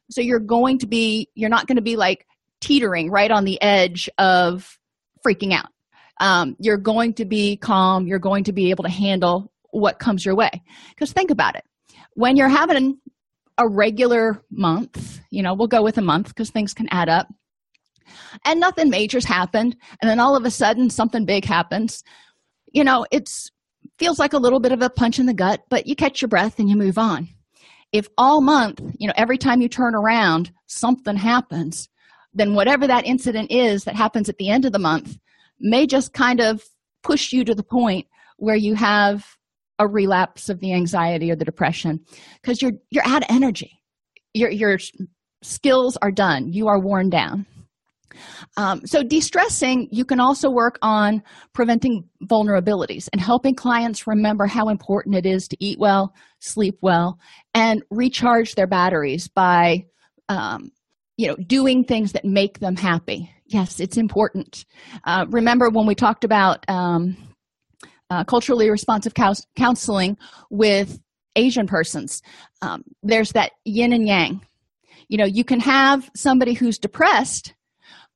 so 0.09 0.21
you're 0.21 0.39
going 0.39 0.79
to 0.79 0.87
be 0.87 1.29
you're 1.35 1.49
not 1.49 1.67
going 1.67 1.77
to 1.77 1.81
be 1.81 1.95
like 1.95 2.25
teetering 2.61 3.09
right 3.09 3.31
on 3.31 3.45
the 3.45 3.61
edge 3.61 4.09
of 4.17 4.77
freaking 5.25 5.53
out. 5.53 5.69
Um, 6.19 6.55
you're 6.59 6.77
going 6.77 7.13
to 7.15 7.25
be 7.25 7.55
calm. 7.57 8.07
You're 8.07 8.19
going 8.19 8.43
to 8.45 8.51
be 8.51 8.71
able 8.71 8.83
to 8.83 8.89
handle 8.89 9.51
what 9.71 9.99
comes 9.99 10.25
your 10.25 10.35
way. 10.35 10.49
Because 10.89 11.13
think 11.13 11.31
about 11.31 11.55
it. 11.55 11.63
When 12.13 12.35
you're 12.35 12.49
having 12.49 12.99
a 13.57 13.67
regular 13.67 14.41
month 14.49 15.19
you 15.31 15.43
know 15.43 15.53
we'll 15.53 15.67
go 15.67 15.83
with 15.83 15.97
a 15.97 16.01
month 16.01 16.29
because 16.29 16.49
things 16.49 16.73
can 16.73 16.87
add 16.91 17.09
up. 17.09 17.27
And 18.43 18.59
nothing 18.59 18.89
major's 18.89 19.25
happened 19.25 19.75
and 20.01 20.09
then 20.09 20.19
all 20.19 20.35
of 20.35 20.45
a 20.45 20.51
sudden 20.51 20.89
something 20.89 21.25
big 21.25 21.45
happens. 21.45 22.03
You 22.71 22.83
know 22.83 23.05
it's 23.11 23.51
feels 23.97 24.19
like 24.19 24.33
a 24.33 24.37
little 24.37 24.59
bit 24.59 24.71
of 24.71 24.81
a 24.81 24.89
punch 24.89 25.19
in 25.19 25.25
the 25.25 25.33
gut 25.33 25.61
but 25.69 25.85
you 25.87 25.95
catch 25.95 26.21
your 26.21 26.29
breath 26.29 26.57
and 26.57 26.69
you 26.69 26.75
move 26.75 26.97
on 26.97 27.27
if 27.91 28.07
all 28.17 28.41
month 28.41 28.81
you 28.97 29.07
know 29.07 29.13
every 29.15 29.37
time 29.37 29.61
you 29.61 29.69
turn 29.69 29.95
around 29.95 30.51
something 30.67 31.15
happens 31.15 31.89
then 32.33 32.53
whatever 32.53 32.85
that 32.87 33.05
incident 33.05 33.51
is 33.51 33.83
that 33.83 33.95
happens 33.95 34.29
at 34.29 34.37
the 34.37 34.49
end 34.49 34.65
of 34.65 34.71
the 34.71 34.79
month 34.79 35.17
may 35.59 35.85
just 35.85 36.13
kind 36.13 36.39
of 36.39 36.63
push 37.03 37.33
you 37.33 37.43
to 37.43 37.55
the 37.55 37.63
point 37.63 38.05
where 38.37 38.55
you 38.55 38.75
have 38.75 39.25
a 39.79 39.87
relapse 39.87 40.49
of 40.49 40.59
the 40.59 40.73
anxiety 40.73 41.31
or 41.31 41.35
the 41.35 41.45
depression 41.45 41.99
because 42.41 42.61
you're 42.61 42.73
you're 42.91 43.07
out 43.07 43.23
of 43.23 43.29
energy. 43.29 43.81
Your 44.33 44.49
your 44.49 44.77
skills 45.41 45.97
are 46.01 46.11
done. 46.11 46.51
You 46.51 46.67
are 46.67 46.79
worn 46.79 47.09
down 47.09 47.45
Um, 48.57 48.85
so, 48.85 49.03
de 49.03 49.19
stressing, 49.19 49.87
you 49.91 50.05
can 50.05 50.19
also 50.19 50.49
work 50.49 50.77
on 50.81 51.21
preventing 51.53 52.07
vulnerabilities 52.23 53.07
and 53.11 53.21
helping 53.21 53.55
clients 53.55 54.07
remember 54.07 54.45
how 54.45 54.69
important 54.69 55.15
it 55.15 55.25
is 55.25 55.47
to 55.49 55.57
eat 55.59 55.79
well, 55.79 56.13
sleep 56.39 56.77
well, 56.81 57.19
and 57.53 57.83
recharge 57.89 58.55
their 58.55 58.67
batteries 58.67 59.27
by, 59.27 59.85
um, 60.27 60.71
you 61.17 61.27
know, 61.27 61.35
doing 61.35 61.83
things 61.83 62.13
that 62.13 62.25
make 62.25 62.59
them 62.59 62.75
happy. 62.75 63.31
Yes, 63.45 63.79
it's 63.79 63.97
important. 63.97 64.65
Uh, 65.05 65.25
remember 65.29 65.69
when 65.69 65.87
we 65.87 65.95
talked 65.95 66.23
about 66.23 66.63
um, 66.69 67.17
uh, 68.09 68.23
culturally 68.23 68.69
responsive 68.69 69.13
counseling 69.55 70.17
with 70.49 70.99
Asian 71.35 71.67
persons, 71.67 72.21
um, 72.61 72.83
there's 73.01 73.31
that 73.31 73.51
yin 73.65 73.93
and 73.93 74.07
yang. 74.07 74.41
You 75.07 75.17
know, 75.17 75.25
you 75.25 75.43
can 75.43 75.59
have 75.59 76.09
somebody 76.15 76.53
who's 76.53 76.77
depressed 76.77 77.53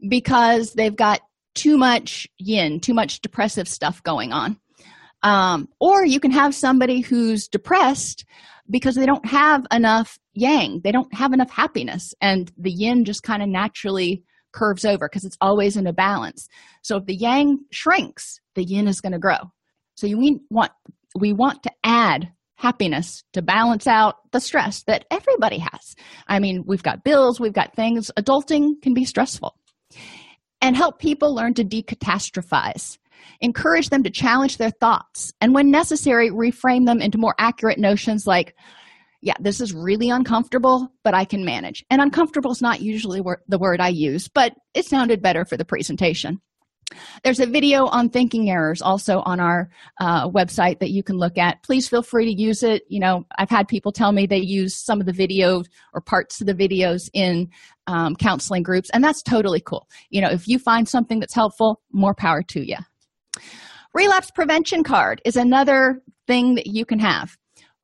because 0.07 0.73
they've 0.73 0.95
got 0.95 1.21
too 1.55 1.77
much 1.77 2.27
yin, 2.37 2.79
too 2.79 2.93
much 2.93 3.21
depressive 3.21 3.67
stuff 3.67 4.01
going 4.03 4.31
on. 4.31 4.57
Um, 5.21 5.69
or 5.79 6.05
you 6.05 6.19
can 6.19 6.31
have 6.31 6.53
somebody 6.53 6.99
who's 7.01 7.47
depressed 7.47 8.25
because 8.69 8.95
they 8.95 9.05
don't 9.05 9.25
have 9.25 9.65
enough 9.71 10.17
yang, 10.33 10.81
they 10.83 10.91
don't 10.91 11.13
have 11.13 11.33
enough 11.33 11.51
happiness, 11.51 12.13
and 12.21 12.51
the 12.57 12.71
yin 12.71 13.05
just 13.05 13.23
kind 13.23 13.41
of 13.41 13.49
naturally 13.49 14.23
curves 14.51 14.85
over 14.85 15.07
because 15.07 15.25
it's 15.25 15.37
always 15.41 15.77
in 15.77 15.87
a 15.87 15.93
balance. 15.93 16.47
So 16.81 16.97
if 16.97 17.05
the 17.05 17.15
yang 17.15 17.59
shrinks, 17.71 18.39
the 18.55 18.63
yin 18.63 18.87
is 18.87 19.01
going 19.01 19.13
to 19.13 19.19
grow. 19.19 19.51
So 19.95 20.07
you 20.07 20.39
want 20.49 20.71
we 21.15 21.33
want 21.33 21.63
to 21.63 21.71
add 21.83 22.31
happiness 22.55 23.23
to 23.33 23.41
balance 23.41 23.87
out 23.87 24.15
the 24.31 24.39
stress 24.39 24.83
that 24.83 25.05
everybody 25.11 25.59
has. 25.59 25.95
I 26.27 26.39
mean, 26.39 26.63
we've 26.65 26.83
got 26.83 27.03
bills, 27.03 27.39
we've 27.39 27.53
got 27.53 27.75
things. 27.75 28.09
Adulting 28.17 28.81
can 28.81 28.93
be 28.93 29.05
stressful 29.05 29.55
and 30.63 30.75
help 30.75 30.97
people 30.97 31.35
learn 31.35 31.53
to 31.53 31.63
decatastrophize. 31.63 32.97
Encourage 33.41 33.89
them 33.89 34.03
to 34.03 34.09
challenge 34.09 34.57
their 34.57 34.71
thoughts 34.71 35.31
and, 35.41 35.53
when 35.53 35.69
necessary, 35.69 36.29
reframe 36.31 36.85
them 36.85 37.01
into 37.01 37.17
more 37.17 37.35
accurate 37.37 37.77
notions 37.77 38.25
like, 38.25 38.55
yeah, 39.21 39.35
this 39.39 39.61
is 39.61 39.73
really 39.73 40.09
uncomfortable, 40.09 40.91
but 41.03 41.13
I 41.13 41.25
can 41.25 41.45
manage. 41.45 41.85
And 41.89 42.01
uncomfortable 42.01 42.51
is 42.51 42.61
not 42.61 42.81
usually 42.81 43.21
the 43.47 43.59
word 43.59 43.79
I 43.79 43.89
use, 43.89 44.27
but 44.27 44.53
it 44.73 44.85
sounded 44.85 45.21
better 45.21 45.45
for 45.45 45.57
the 45.57 45.65
presentation. 45.65 46.41
There's 47.23 47.39
a 47.39 47.45
video 47.45 47.85
on 47.85 48.09
thinking 48.09 48.49
errors 48.49 48.81
also 48.81 49.19
on 49.21 49.39
our 49.39 49.69
uh, 49.99 50.29
website 50.29 50.79
that 50.79 50.91
you 50.91 51.03
can 51.03 51.17
look 51.17 51.37
at. 51.37 51.63
Please 51.63 51.87
feel 51.87 52.03
free 52.03 52.25
to 52.25 52.41
use 52.41 52.63
it. 52.63 52.83
You 52.87 52.99
know, 52.99 53.25
I've 53.37 53.49
had 53.49 53.67
people 53.67 53.91
tell 53.91 54.11
me 54.11 54.25
they 54.25 54.37
use 54.37 54.75
some 54.75 54.99
of 54.99 55.05
the 55.05 55.13
video 55.13 55.63
or 55.93 56.01
parts 56.01 56.41
of 56.41 56.47
the 56.47 56.53
videos 56.53 57.09
in 57.13 57.49
um, 57.87 58.15
counseling 58.15 58.63
groups, 58.63 58.89
and 58.91 59.03
that's 59.03 59.21
totally 59.21 59.61
cool. 59.61 59.87
You 60.09 60.21
know, 60.21 60.29
if 60.29 60.47
you 60.47 60.59
find 60.59 60.87
something 60.87 61.19
that's 61.19 61.33
helpful, 61.33 61.81
more 61.91 62.13
power 62.13 62.43
to 62.43 62.67
you. 62.67 62.77
Relapse 63.93 64.31
prevention 64.31 64.83
card 64.83 65.21
is 65.23 65.35
another 65.35 66.01
thing 66.25 66.55
that 66.55 66.67
you 66.67 66.85
can 66.85 66.99
have. 66.99 67.37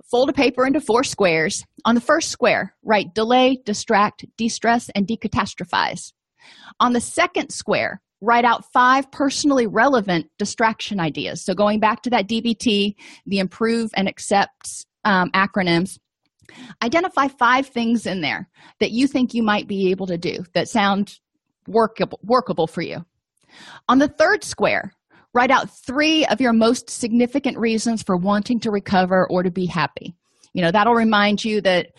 Fold 0.10 0.30
a 0.30 0.34
paper 0.34 0.66
into 0.66 0.82
four 0.82 1.04
squares. 1.04 1.64
On 1.86 1.94
the 1.94 2.02
first 2.02 2.30
square, 2.30 2.74
write 2.84 3.14
delay, 3.14 3.60
distract, 3.64 4.26
de-stress, 4.38 4.90
and 4.96 5.08
decatastrophize. 5.08 6.14
On 6.80 6.94
the 6.94 7.02
second 7.02 7.52
square, 7.52 8.02
write 8.22 8.46
out 8.46 8.66
five 8.72 9.10
personally 9.12 9.68
relevant 9.68 10.28
distraction 10.38 11.00
ideas. 11.00 11.44
So, 11.44 11.54
going 11.54 11.80
back 11.80 12.04
to 12.04 12.10
that 12.12 12.28
DBT, 12.28 12.96
the 13.26 13.40
improve 13.40 13.92
and 13.96 14.08
accepts 14.08 14.86
um, 15.06 15.32
acronyms, 15.32 15.98
identify 16.82 17.28
five 17.28 17.68
things 17.68 18.06
in 18.06 18.22
there 18.22 18.50
that 18.80 18.92
you 18.92 19.08
think 19.08 19.34
you 19.34 19.44
might 19.44 19.68
be 19.68 19.92
able 19.92 20.08
to 20.08 20.18
do 20.18 20.44
that 20.54 20.68
sound 20.68 21.20
workable, 21.68 22.20
workable 22.24 22.68
for 22.68 22.82
you. 22.82 23.06
On 23.88 24.00
the 24.00 24.08
third 24.08 24.44
square, 24.44 24.94
write 25.34 25.52
out 25.52 25.70
three 25.70 26.26
of 26.26 26.42
your 26.42 26.54
most 26.54 26.90
significant 26.90 27.58
reasons 27.58 28.04
for 28.04 28.18
wanting 28.18 28.60
to 28.62 28.72
recover 28.72 29.28
or 29.30 29.44
to 29.44 29.52
be 29.52 29.66
happy. 29.66 30.16
You 30.54 30.64
know, 30.64 30.72
that'll 30.72 30.96
remind 30.96 31.44
you 31.44 31.62
that, 31.62 31.90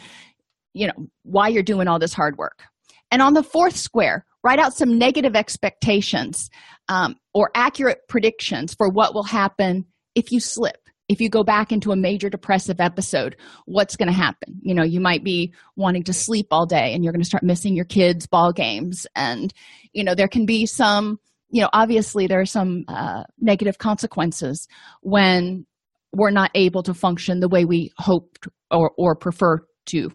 you 0.73 0.87
know, 0.87 1.09
why 1.23 1.49
you're 1.49 1.63
doing 1.63 1.89
all 1.89 1.99
this 1.99 2.15
hard 2.15 2.37
work. 2.37 2.65
And 3.11 3.23
on 3.23 3.35
the 3.35 3.43
fourth 3.43 3.77
square, 3.77 4.25
write 4.43 4.59
out 4.59 4.75
some 4.75 4.99
negative 4.99 5.37
expectations 5.37 6.49
um, 6.89 7.17
or 7.35 7.51
accurate 7.55 8.01
predictions 8.09 8.75
for 8.75 8.89
what 8.89 9.15
will 9.15 9.25
happen 9.25 9.85
if 10.15 10.33
you 10.33 10.41
slip 10.41 10.77
if 11.09 11.21
you 11.21 11.29
go 11.29 11.43
back 11.43 11.73
into 11.73 11.91
a 11.91 11.97
major 11.97 12.31
depressive 12.31 12.81
episode 12.81 13.37
what's 13.67 13.97
going 13.97 14.07
to 14.07 14.15
happen? 14.15 14.61
You 14.63 14.75
know 14.75 14.85
you 14.85 15.01
might 15.01 15.25
be 15.25 15.53
wanting 15.77 16.05
to 16.05 16.13
sleep 16.13 16.47
all 16.51 16.67
day 16.67 16.95
and 16.95 17.03
you're 17.03 17.13
going 17.13 17.23
to 17.23 17.27
start 17.27 17.43
missing 17.43 17.75
your 17.75 17.85
kids 17.85 18.27
ball 18.27 18.53
games 18.53 19.07
and 19.17 19.53
you 19.93 20.05
know 20.05 20.15
there 20.15 20.29
can 20.29 20.47
be 20.47 20.67
some 20.67 21.19
you 21.51 21.63
know 21.63 21.69
obviously 21.73 22.27
there 22.27 22.41
are 22.41 22.47
some 22.47 22.85
uh, 22.89 23.25
negative 23.39 23.79
consequences 23.79 24.69
when 25.03 25.67
we're 26.13 26.31
not 26.31 26.51
able 26.55 26.83
to 26.83 26.95
function 26.95 27.41
the 27.41 27.49
way 27.49 27.65
we 27.65 27.93
hoped 27.97 28.49
or, 28.71 28.93
or 28.97 29.15
prefer 29.15 29.59
to. 29.87 30.11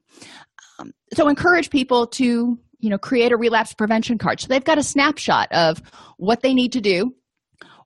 Um, 0.79 0.93
so 1.13 1.27
encourage 1.29 1.69
people 1.69 2.07
to 2.07 2.59
you 2.79 2.89
know 2.89 2.97
create 2.97 3.31
a 3.31 3.37
relapse 3.37 3.73
prevention 3.73 4.17
card. 4.17 4.39
So 4.39 4.47
they've 4.47 4.63
got 4.63 4.77
a 4.77 4.83
snapshot 4.83 5.51
of 5.51 5.81
what 6.17 6.41
they 6.41 6.53
need 6.53 6.71
to 6.73 6.81
do 6.81 7.13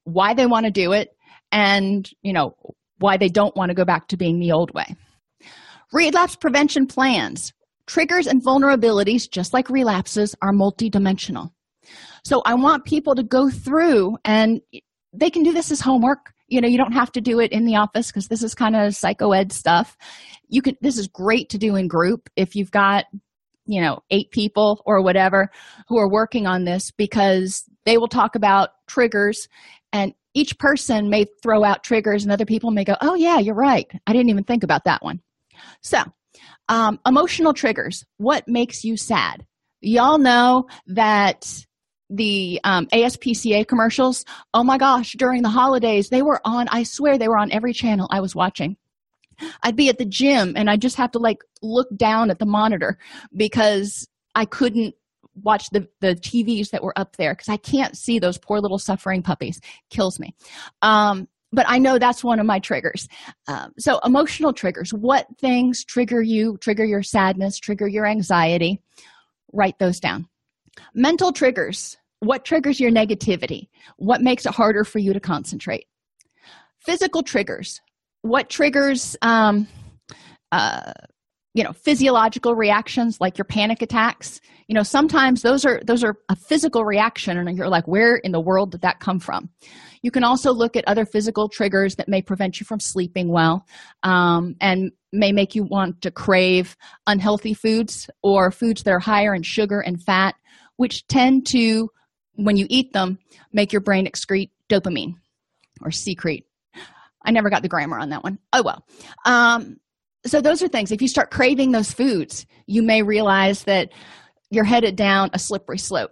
why 0.03 0.33
they 0.33 0.45
want 0.45 0.65
to 0.65 0.71
do 0.71 0.91
it 0.91 1.15
and 1.51 2.09
you 2.21 2.33
know 2.33 2.55
why 2.97 3.17
they 3.17 3.29
don't 3.29 3.55
want 3.55 3.69
to 3.69 3.75
go 3.75 3.85
back 3.85 4.07
to 4.07 4.17
being 4.17 4.39
the 4.39 4.51
old 4.51 4.73
way. 4.73 4.95
Relapse 5.93 6.35
prevention 6.35 6.85
plans. 6.85 7.53
Triggers 7.87 8.27
and 8.27 8.43
vulnerabilities 8.43 9.29
just 9.29 9.53
like 9.53 9.69
relapses 9.69 10.35
are 10.41 10.53
multidimensional. 10.53 11.51
So 12.23 12.41
i 12.45 12.53
want 12.53 12.85
people 12.85 13.15
to 13.15 13.23
go 13.23 13.49
through 13.49 14.17
and 14.25 14.61
they 15.11 15.29
can 15.29 15.43
do 15.43 15.53
this 15.53 15.71
as 15.71 15.79
homework. 15.79 16.33
You 16.47 16.61
know 16.61 16.67
you 16.67 16.77
don't 16.77 16.91
have 16.91 17.11
to 17.13 17.21
do 17.21 17.39
it 17.39 17.51
in 17.51 17.65
the 17.65 17.77
office 17.77 18.07
because 18.07 18.27
this 18.27 18.43
is 18.43 18.53
kind 18.53 18.75
of 18.75 18.95
psycho 18.95 19.31
ed 19.31 19.51
stuff. 19.51 19.97
You 20.49 20.61
can 20.61 20.75
this 20.81 20.97
is 20.97 21.07
great 21.07 21.49
to 21.49 21.57
do 21.57 21.75
in 21.75 21.87
group. 21.87 22.29
If 22.35 22.55
you've 22.55 22.71
got 22.71 23.05
you 23.69 23.79
know 23.79 23.99
eight 24.09 24.31
people 24.31 24.81
or 24.85 25.01
whatever 25.01 25.49
who 25.87 25.97
are 25.97 26.11
working 26.11 26.47
on 26.47 26.65
this 26.65 26.91
because 26.91 27.63
they 27.85 27.97
will 27.97 28.07
talk 28.07 28.35
about 28.35 28.69
triggers 28.87 29.47
and 29.93 30.13
each 30.33 30.57
person 30.57 31.09
may 31.09 31.25
throw 31.43 31.63
out 31.63 31.83
triggers 31.83 32.23
and 32.23 32.31
other 32.31 32.45
people 32.45 32.71
may 32.71 32.83
go 32.83 32.95
oh 33.01 33.15
yeah 33.15 33.37
you're 33.39 33.55
right. 33.55 33.87
I 34.07 34.13
didn't 34.13 34.29
even 34.29 34.43
think 34.43 34.63
about 34.63 34.85
that 34.85 35.03
one. 35.03 35.21
So 35.81 35.99
um, 36.67 36.99
emotional 37.05 37.53
triggers. 37.53 38.05
What 38.17 38.47
makes 38.47 38.83
you 38.83 38.97
sad? 38.97 39.45
Y'all 39.81 40.19
know 40.19 40.67
that 40.87 41.65
the 42.09 42.59
um, 42.63 42.87
aspca 42.87 43.67
commercials 43.67 44.25
oh 44.55 44.63
my 44.63 44.79
gosh 44.79 45.13
during 45.13 45.43
the 45.43 45.49
holidays 45.49 46.09
they 46.09 46.23
were 46.23 46.41
on 46.43 46.67
i 46.69 46.81
swear 46.81 47.19
they 47.19 47.27
were 47.27 47.37
on 47.37 47.51
every 47.51 47.71
channel 47.71 48.07
i 48.09 48.19
was 48.19 48.35
watching 48.35 48.75
I'd 49.63 49.75
be 49.75 49.89
at 49.89 49.97
the 49.97 50.05
gym 50.05 50.53
and 50.55 50.69
I 50.69 50.77
just 50.77 50.95
have 50.97 51.11
to 51.11 51.19
like 51.19 51.39
look 51.61 51.87
down 51.95 52.31
at 52.31 52.39
the 52.39 52.45
monitor 52.45 52.97
because 53.35 54.07
I 54.35 54.45
couldn't 54.45 54.95
watch 55.35 55.69
the 55.69 55.87
the 56.01 56.15
TVs 56.15 56.71
that 56.71 56.83
were 56.83 56.97
up 56.97 57.15
there 57.15 57.33
because 57.33 57.49
I 57.49 57.57
can't 57.57 57.97
see 57.97 58.19
those 58.19 58.37
poor 58.37 58.59
little 58.59 58.79
suffering 58.79 59.23
puppies. 59.23 59.59
Kills 59.89 60.19
me. 60.19 60.35
Um, 60.81 61.27
but 61.51 61.65
I 61.67 61.79
know 61.79 61.97
that's 61.97 62.23
one 62.23 62.39
of 62.39 62.45
my 62.45 62.59
triggers. 62.59 63.07
Um, 63.47 63.73
so 63.79 63.99
emotional 64.05 64.53
triggers. 64.53 64.93
What 64.93 65.27
things 65.39 65.83
trigger 65.83 66.21
you? 66.21 66.57
Trigger 66.57 66.85
your 66.85 67.01
sadness. 67.01 67.57
Trigger 67.57 67.87
your 67.87 68.05
anxiety. 68.05 68.81
Write 69.51 69.79
those 69.79 69.99
down. 69.99 70.27
Mental 70.93 71.31
triggers. 71.31 71.97
What 72.19 72.45
triggers 72.45 72.79
your 72.79 72.91
negativity? 72.91 73.69
What 73.97 74.21
makes 74.21 74.45
it 74.45 74.53
harder 74.53 74.83
for 74.83 74.99
you 74.99 75.13
to 75.13 75.19
concentrate? 75.19 75.87
Physical 76.79 77.23
triggers 77.23 77.81
what 78.21 78.49
triggers 78.49 79.15
um, 79.21 79.67
uh, 80.51 80.91
you 81.53 81.63
know 81.63 81.73
physiological 81.73 82.55
reactions 82.55 83.19
like 83.19 83.37
your 83.37 83.45
panic 83.45 83.81
attacks? 83.81 84.41
You 84.67 84.75
know 84.75 84.83
sometimes 84.83 85.41
those 85.41 85.65
are 85.65 85.81
those 85.85 86.03
are 86.03 86.15
a 86.29 86.35
physical 86.35 86.85
reaction 86.85 87.37
and 87.37 87.57
you're 87.57 87.69
like 87.69 87.87
where 87.87 88.15
in 88.15 88.31
the 88.31 88.39
world 88.39 88.71
did 88.71 88.81
that 88.81 88.99
come 88.99 89.19
from? 89.19 89.49
You 90.01 90.11
can 90.11 90.23
also 90.23 90.53
look 90.53 90.75
at 90.75 90.87
other 90.87 91.05
physical 91.05 91.49
triggers 91.49 91.95
that 91.95 92.07
may 92.07 92.21
prevent 92.21 92.59
you 92.59 92.65
from 92.65 92.79
sleeping 92.79 93.31
well 93.31 93.65
um, 94.03 94.55
and 94.61 94.91
may 95.11 95.31
make 95.31 95.55
you 95.55 95.63
want 95.63 96.01
to 96.03 96.11
crave 96.11 96.77
unhealthy 97.07 97.53
foods 97.53 98.09
or 98.23 98.51
foods 98.51 98.83
that 98.83 98.91
are 98.91 98.99
higher 98.99 99.33
in 99.33 99.43
sugar 99.43 99.79
and 99.79 100.01
fat 100.03 100.35
which 100.77 101.05
tend 101.07 101.45
to 101.47 101.89
when 102.35 102.55
you 102.55 102.67
eat 102.69 102.93
them 102.93 103.17
make 103.51 103.73
your 103.73 103.81
brain 103.81 104.07
excrete 104.07 104.51
dopamine 104.69 105.15
or 105.81 105.91
secrete 105.91 106.45
I 107.25 107.31
never 107.31 107.49
got 107.49 107.61
the 107.61 107.69
grammar 107.69 107.99
on 107.99 108.09
that 108.09 108.23
one. 108.23 108.39
Oh 108.53 108.63
well. 108.63 108.85
Um, 109.25 109.77
so 110.25 110.41
those 110.41 110.61
are 110.61 110.67
things. 110.67 110.91
If 110.91 111.01
you 111.01 111.07
start 111.07 111.31
craving 111.31 111.71
those 111.71 111.91
foods, 111.91 112.45
you 112.67 112.83
may 112.83 113.03
realize 113.03 113.63
that 113.63 113.91
you're 114.49 114.63
headed 114.63 114.95
down 114.95 115.29
a 115.33 115.39
slippery 115.39 115.77
slope. 115.77 116.11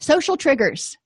Social 0.00 0.36
triggers. 0.36 0.96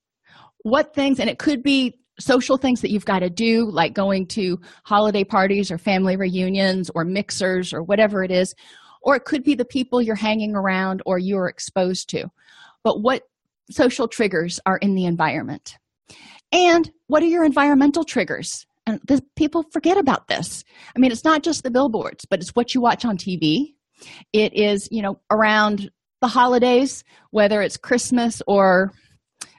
What 0.62 0.94
things, 0.94 1.20
and 1.20 1.30
it 1.30 1.38
could 1.38 1.62
be 1.62 1.98
social 2.18 2.56
things 2.56 2.80
that 2.80 2.90
you've 2.90 3.04
got 3.04 3.20
to 3.20 3.30
do, 3.30 3.70
like 3.70 3.94
going 3.94 4.26
to 4.26 4.58
holiday 4.84 5.24
parties 5.24 5.70
or 5.70 5.78
family 5.78 6.16
reunions 6.16 6.90
or 6.94 7.04
mixers 7.04 7.72
or 7.72 7.82
whatever 7.82 8.24
it 8.24 8.30
is, 8.30 8.54
or 9.02 9.14
it 9.14 9.24
could 9.24 9.44
be 9.44 9.54
the 9.54 9.64
people 9.64 10.02
you're 10.02 10.14
hanging 10.16 10.54
around 10.54 11.02
or 11.06 11.18
you're 11.18 11.48
exposed 11.48 12.08
to. 12.10 12.28
But 12.82 13.02
what 13.02 13.22
social 13.70 14.08
triggers 14.08 14.58
are 14.66 14.78
in 14.78 14.94
the 14.94 15.04
environment 15.04 15.76
and 16.52 16.90
what 17.08 17.22
are 17.22 17.26
your 17.26 17.44
environmental 17.44 18.04
triggers 18.04 18.65
and 18.86 19.00
the, 19.06 19.22
people 19.36 19.64
forget 19.72 19.96
about 19.98 20.28
this. 20.28 20.64
I 20.94 20.98
mean 20.98 21.12
it's 21.12 21.24
not 21.24 21.42
just 21.42 21.62
the 21.62 21.70
billboards 21.70 22.24
but 22.24 22.40
it's 22.40 22.50
what 22.50 22.74
you 22.74 22.80
watch 22.80 23.04
on 23.04 23.16
tv 23.16 23.74
it 24.32 24.54
is 24.54 24.88
you 24.90 25.02
know 25.02 25.20
around 25.30 25.90
the 26.20 26.28
holidays 26.28 27.04
whether 27.30 27.62
it's 27.62 27.76
christmas 27.76 28.42
or 28.46 28.92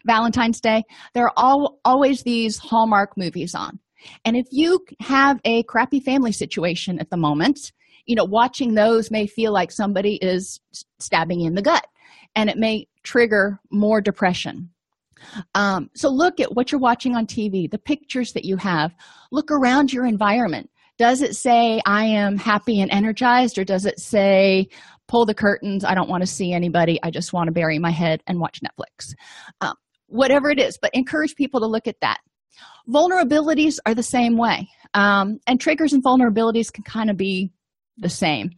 valentine's 0.05 0.61
day 0.61 0.83
there 1.13 1.25
are 1.25 1.33
all, 1.35 1.79
always 1.83 2.23
these 2.23 2.57
hallmark 2.57 3.17
movies 3.17 3.53
on. 3.53 3.79
And 4.25 4.37
if 4.37 4.45
you 4.51 4.85
have 4.99 5.39
a 5.43 5.63
crappy 5.63 5.99
family 5.99 6.31
situation 6.31 6.99
at 6.99 7.09
the 7.09 7.17
moment 7.17 7.71
you 8.05 8.15
know 8.15 8.25
watching 8.25 8.73
those 8.73 9.11
may 9.11 9.27
feel 9.27 9.51
like 9.51 9.71
somebody 9.71 10.15
is 10.15 10.59
stabbing 10.99 11.41
in 11.41 11.55
the 11.55 11.61
gut 11.61 11.85
and 12.35 12.49
it 12.49 12.57
may 12.57 12.87
trigger 13.03 13.59
more 13.71 14.01
depression 14.01 14.69
um, 15.55 15.89
so 15.95 16.09
look 16.09 16.39
at 16.39 16.55
what 16.55 16.71
you're 16.71 16.81
watching 16.81 17.15
on 17.15 17.25
tv 17.25 17.69
the 17.69 17.79
pictures 17.79 18.33
that 18.33 18.45
you 18.45 18.57
have. 18.57 18.93
Look 19.31 19.51
around 19.51 19.91
your 19.91 20.05
environment. 20.05 20.69
Does 20.97 21.21
it 21.21 21.35
say 21.35 21.81
i 21.85 22.05
am 22.05 22.37
happy 22.37 22.81
and 22.81 22.91
energized 22.91 23.57
or 23.57 23.63
does 23.63 23.85
it 23.85 23.99
say 23.99 24.67
pull 25.07 25.25
the 25.25 25.33
curtains. 25.33 25.83
I 25.83 25.95
don't 25.95 26.09
want 26.09 26.21
to 26.21 26.27
see 26.27 26.53
anybody. 26.53 26.99
I 27.03 27.11
just 27.11 27.33
want 27.33 27.47
to 27.47 27.53
bury 27.53 27.79
my 27.79 27.91
head 27.91 28.21
and 28.27 28.39
watch 28.39 28.61
netflix. 28.61 29.13
Um, 29.61 29.75
whatever 30.07 30.49
it 30.49 30.59
is 30.59 30.77
but 30.81 30.91
encourage 30.93 31.35
people 31.35 31.59
to 31.59 31.67
look 31.67 31.87
at 31.87 31.99
that. 32.01 32.19
Vulnerabilities 32.89 33.79
are 33.85 33.93
the 33.93 34.03
same 34.03 34.37
way. 34.37 34.69
Um, 34.93 35.39
and 35.47 35.59
triggers 35.59 35.93
and 35.93 36.03
vulnerabilities 36.03 36.71
can 36.71 36.83
kind 36.83 37.09
of 37.09 37.17
be 37.17 37.51
the 37.97 38.09
same. 38.09 38.51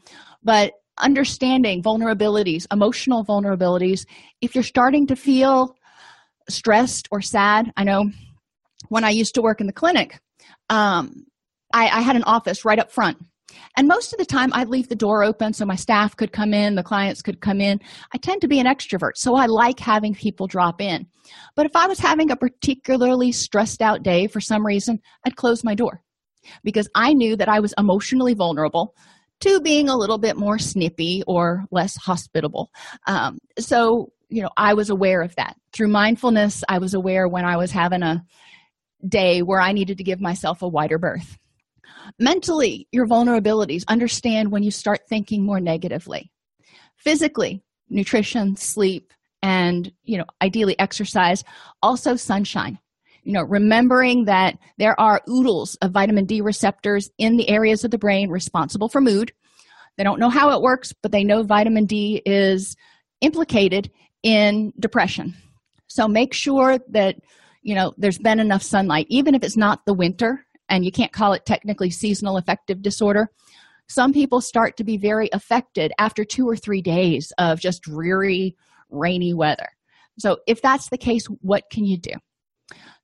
But 0.44 0.74
understanding 1.02 1.82
vulnerabilities 1.82 2.68
emotional 2.74 3.24
vulnerabilities 3.24 4.06
if 4.42 4.54
you're 4.54 4.66
starting 4.66 5.08
to 5.08 5.16
feel 5.16 5.74
stressed 6.50 7.08
or 7.12 7.22
sad. 7.22 7.72
I 7.78 7.84
know 7.84 8.12
when 8.88 9.04
i 9.04 9.10
used 9.10 9.36
to 9.36 9.42
work 9.42 9.62
in 9.62 9.68
the 9.68 9.74
clinic 9.74 10.20
um, 10.70 11.26
I, 11.74 11.88
I 11.88 12.02
had 12.02 12.16
an 12.16 12.24
office 12.24 12.64
right 12.64 12.80
up 12.80 12.92
front. 12.92 13.18
And 13.78 13.88
most 13.88 14.14
of 14.14 14.20
the 14.20 14.26
time 14.26 14.52
i'd 14.54 14.70
leave 14.70 14.90
the 14.90 14.96
door 14.96 15.24
open 15.24 15.54
so 15.54 15.66
my 15.66 15.76
staff 15.76 16.16
could 16.16 16.32
come 16.32 16.54
in 16.54 16.76
the 16.76 16.84
clients 16.84 17.22
could 17.22 17.42
come 17.42 17.60
in. 17.62 17.80
I 18.14 18.18
tend 18.18 18.42
to 18.42 18.48
be 18.48 18.60
an 18.60 18.68
extrovert 18.68 19.16
so 19.16 19.36
i 19.36 19.46
like 19.46 19.80
having 19.80 20.14
people 20.14 20.48
drop 20.48 20.82
in. 20.82 21.08
But 21.56 21.66
if 21.66 21.76
i 21.76 21.88
was 21.88 22.00
having 22.00 22.32
a 22.32 22.36
particularly 22.36 23.32
stressed 23.32 23.82
out 23.82 24.04
day 24.04 24.28
for 24.28 24.40
some 24.40 24.66
reason 24.66 25.00
i'd 25.26 25.36
close 25.36 25.64
my 25.64 25.76
door 25.76 26.02
because 26.64 26.88
i 26.96 27.14
knew 27.14 27.36
that 27.36 27.50
i 27.50 27.60
was 27.60 27.74
emotionally 27.78 28.34
vulnerable 28.34 28.96
to 29.42 29.62
being 29.62 29.90
a 29.90 29.98
little 29.98 30.18
bit 30.18 30.36
more 30.36 30.60
snippy 30.60 31.24
or 31.26 31.64
less 31.72 31.96
hospitable. 31.96 32.72
Um, 33.08 33.40
so 33.58 34.12
you 34.30 34.42
know 34.42 34.50
i 34.58 34.74
was 34.74 34.90
aware 34.90 35.22
of 35.22 35.36
that. 35.36 35.56
Through 35.74 35.90
mindfulness 35.90 36.64
i 36.70 36.78
was 36.78 36.94
aware 36.94 37.28
when 37.28 37.46
i 37.46 37.58
was 37.58 37.72
having 37.72 38.04
a 38.04 38.24
day 39.08 39.42
where 39.42 39.62
i 39.62 39.72
needed 39.72 39.98
to 39.98 40.04
give 40.04 40.22
myself 40.22 40.62
a 40.62 40.68
wider 40.68 40.98
berth. 40.98 41.38
Mentally 42.20 42.88
your 42.92 43.08
vulnerabilities 43.08 43.84
understand 43.88 44.52
when 44.52 44.64
you 44.64 44.72
start 44.72 45.02
thinking 45.10 45.44
more 45.46 45.60
negatively. 45.60 46.32
Physically 46.96 47.64
nutrition 47.90 48.56
sleep 48.56 49.14
and 49.42 49.92
you 50.04 50.18
know 50.18 50.26
ideally 50.42 50.78
exercise 50.80 51.44
also 51.82 52.16
sunshine. 52.16 52.78
You 53.24 53.34
know 53.34 53.44
remembering 53.44 54.26
that 54.26 54.58
there 54.78 55.00
are 55.00 55.22
oodles 55.30 55.76
of 55.82 55.92
vitamin 55.92 56.26
d 56.26 56.42
receptors 56.42 57.10
in 57.18 57.38
the 57.38 57.50
areas 57.50 57.84
of 57.84 57.92
the 57.92 57.98
brain 57.98 58.30
responsible 58.30 58.90
for 58.90 59.02
mood. 59.02 59.32
They 59.98 60.04
don't 60.04 60.20
know 60.20 60.30
how 60.30 60.52
it 60.52 60.62
works 60.62 60.94
but 61.02 61.12
they 61.12 61.24
know 61.24 61.44
vitamin 61.44 61.86
d 61.86 62.22
is 62.26 62.76
implicated 63.22 63.92
in 64.24 64.74
depression. 64.80 65.36
So 65.88 66.08
make 66.08 66.34
sure 66.34 66.80
that 66.90 67.16
you 67.62 67.76
know 67.76 67.94
there's 67.98 68.18
been 68.18 68.40
enough 68.40 68.64
sunlight 68.64 69.08
even 69.10 69.36
if 69.36 69.44
it's 69.44 69.58
not 69.58 69.86
the 69.86 69.94
winter 69.94 70.46
and 70.70 70.86
you 70.86 70.92
can't 70.92 71.12
call 71.12 71.34
it 71.34 71.46
technically 71.46 71.90
seasonal 71.90 72.38
affective 72.38 72.82
disorder. 72.82 73.30
Some 73.88 74.14
people 74.14 74.40
start 74.40 74.78
to 74.78 74.84
be 74.84 74.98
very 74.98 75.30
affected 75.34 75.92
after 75.98 76.24
two 76.24 76.48
or 76.48 76.56
three 76.56 76.82
days 76.82 77.34
of 77.40 77.60
just 77.60 77.82
dreary 77.82 78.56
rainy 78.92 79.34
weather. 79.34 79.68
So 80.20 80.38
if 80.48 80.62
that's 80.62 80.90
the 80.90 80.98
case 80.98 81.26
what 81.42 81.64
can 81.72 81.86
you 81.86 81.98
do? 81.98 82.12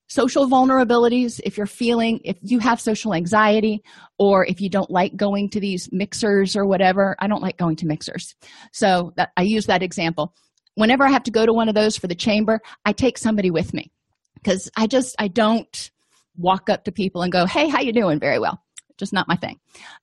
Social 0.08 0.48
vulnerabilities 0.48 1.42
if 1.44 1.58
you're 1.58 1.66
feeling 1.66 2.20
if 2.24 2.38
you 2.42 2.60
have 2.60 2.80
social 2.80 3.16
anxiety 3.16 3.82
or 4.20 4.46
if 4.46 4.62
you 4.62 4.70
don't 4.70 4.92
like 4.92 5.16
going 5.16 5.50
to 5.50 5.60
these 5.60 5.90
mixers 5.92 6.56
or 6.56 6.68
whatever 6.68 7.16
i 7.20 7.28
don't 7.28 7.42
like 7.42 7.58
going 7.58 7.76
to 7.78 7.88
mixers. 7.88 8.36
So 8.72 9.14
that, 9.18 9.32
i 9.36 9.42
use 9.42 9.66
that 9.66 9.82
example 9.82 10.36
whenever 10.76 11.04
i 11.04 11.10
have 11.10 11.24
to 11.24 11.32
go 11.32 11.46
to 11.46 11.54
one 11.54 11.70
of 11.70 11.76
those 11.76 11.98
for 11.98 12.08
the 12.08 12.16
chamber 12.16 12.62
i 12.86 12.94
take 12.94 13.18
somebody 13.18 13.52
with 13.52 13.74
me. 13.74 13.92
Because 14.36 14.70
i 14.78 14.88
just 14.88 15.16
i 15.20 15.28
don't 15.28 15.92
walk 16.38 16.70
up 16.70 16.84
to 16.84 16.92
people 16.92 17.22
and 17.22 17.32
go 17.32 17.46
hey 17.46 17.68
how 17.68 17.82
you 17.82 17.94
doing? 17.94 18.20
Very 18.20 18.40
well. 18.40 18.62
Just 18.98 19.14
not 19.14 19.28
my 19.28 19.36
thing. 19.36 19.60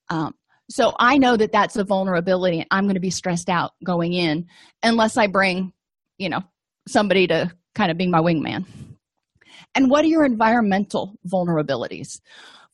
Um, 0.09 0.35
so 0.69 0.95
i 0.99 1.19
know 1.19 1.37
that 1.37 1.53
that's 1.53 1.77
a 1.77 1.85
vulnerability. 1.85 2.59
And 2.59 2.69
i'm 2.71 2.85
going 2.85 2.95
to 2.95 3.01
be 3.01 3.11
stressed 3.11 3.49
out 3.49 3.73
going 3.85 4.13
in 4.13 4.47
unless 4.83 5.17
i 5.17 5.27
bring 5.27 5.73
you 6.19 6.29
know 6.29 6.43
somebody 6.89 7.27
to 7.29 7.53
kind 7.75 7.91
of 7.91 7.97
be 7.97 8.07
my 8.07 8.21
wingman. 8.21 8.67
And 9.75 9.91
what 9.91 10.05
are 10.05 10.09
your 10.09 10.25
environmental 10.25 11.15
vulnerabilities? 11.27 12.21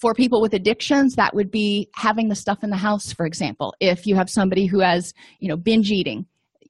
For 0.00 0.14
people 0.14 0.40
with 0.40 0.54
addictions, 0.54 1.16
that 1.16 1.34
would 1.34 1.50
be 1.50 1.88
having 1.94 2.28
the 2.28 2.36
stuff 2.36 2.62
in 2.62 2.70
the 2.70 2.76
house, 2.76 3.12
for 3.12 3.26
example. 3.26 3.74
If 3.80 4.06
you 4.06 4.14
have 4.14 4.30
somebody 4.30 4.66
who 4.66 4.80
has, 4.80 5.12
you 5.40 5.48
know, 5.48 5.56
binge 5.56 5.90
eating, 5.90 6.26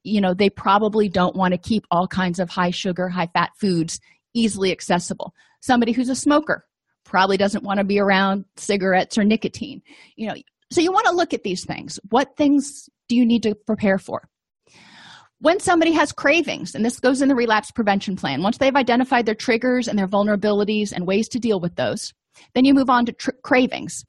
you 0.08 0.20
know, 0.20 0.34
they 0.34 0.50
probably 0.50 1.08
don't 1.08 1.36
want 1.36 1.52
to 1.52 1.58
keep 1.58 1.84
all 1.90 2.06
kinds 2.06 2.38
of 2.38 2.50
high 2.50 2.70
sugar, 2.70 3.08
high 3.08 3.28
fat 3.32 3.50
foods 3.60 4.00
easily 4.34 4.72
accessible. 4.72 5.34
Somebody 5.60 5.92
who's 5.92 6.08
a 6.08 6.14
smoker 6.14 6.64
probably 7.04 7.36
doesn't 7.36 7.64
want 7.64 7.78
to 7.78 7.84
be 7.84 7.98
around 7.98 8.44
cigarettes 8.56 9.16
or 9.18 9.24
nicotine. 9.24 9.82
You 10.16 10.28
know, 10.28 10.34
so 10.70 10.80
you 10.80 10.92
want 10.92 11.06
to 11.06 11.14
look 11.14 11.32
at 11.32 11.42
these 11.42 11.64
things. 11.64 11.98
What 12.10 12.36
things 12.36 12.88
do 13.08 13.16
you 13.16 13.24
need 13.24 13.42
to 13.44 13.54
prepare 13.54 13.98
for? 13.98 14.28
when 15.40 15.60
somebody 15.60 15.92
has 15.92 16.12
cravings 16.12 16.74
and 16.74 16.84
this 16.84 16.98
goes 16.98 17.22
in 17.22 17.28
the 17.28 17.34
relapse 17.34 17.70
prevention 17.70 18.16
plan 18.16 18.42
once 18.42 18.58
they've 18.58 18.76
identified 18.76 19.26
their 19.26 19.34
triggers 19.34 19.88
and 19.88 19.98
their 19.98 20.08
vulnerabilities 20.08 20.92
and 20.92 21.06
ways 21.06 21.28
to 21.28 21.38
deal 21.38 21.60
with 21.60 21.74
those 21.76 22.12
then 22.54 22.64
you 22.64 22.74
move 22.74 22.90
on 22.90 23.06
to 23.06 23.12
tr- 23.12 23.30
cravings 23.42 24.04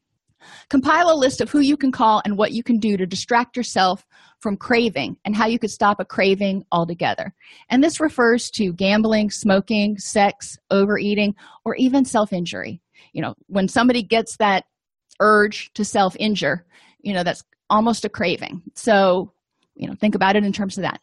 compile 0.70 1.12
a 1.12 1.16
list 1.16 1.42
of 1.42 1.50
who 1.50 1.60
you 1.60 1.78
can 1.78 1.92
call 1.92 2.22
and 2.26 2.38
what 2.38 2.52
you 2.52 2.64
can 2.64 2.80
do 2.80 2.98
to 2.98 3.06
distract 3.06 3.56
yourself 3.56 4.06
from 4.40 4.58
craving 4.58 5.18
and 5.26 5.36
how 5.36 5.48
you 5.48 5.60
could 5.60 5.72
stop 5.72 6.00
a 6.00 6.06
craving 6.06 6.64
altogether. 6.72 7.34
And 7.70 7.84
this 7.84 8.00
refers 8.00 8.50
to 8.52 8.74
gambling 8.74 9.32
smoking 9.32 9.98
sex 9.98 10.58
overeating 10.72 11.36
or 11.66 11.76
even 11.76 12.06
self-injury. 12.06 12.82
You 13.14 13.22
know 13.22 13.36
when 13.48 13.68
somebody 13.68 14.04
gets 14.04 14.38
that 14.38 14.66
urge 15.20 15.72
to 15.74 15.84
self-injure 15.84 16.66
you 17.02 17.14
know 17.14 17.24
that's 17.24 17.44
almost 17.70 18.06
a 18.06 18.10
craving. 18.10 18.62
So 18.76 19.32
you 19.76 19.88
know 19.88 19.96
think 19.96 20.16
about 20.16 20.36
it 20.36 20.44
in 20.44 20.54
terms 20.54 20.78
of 20.78 20.84
that. 20.84 21.00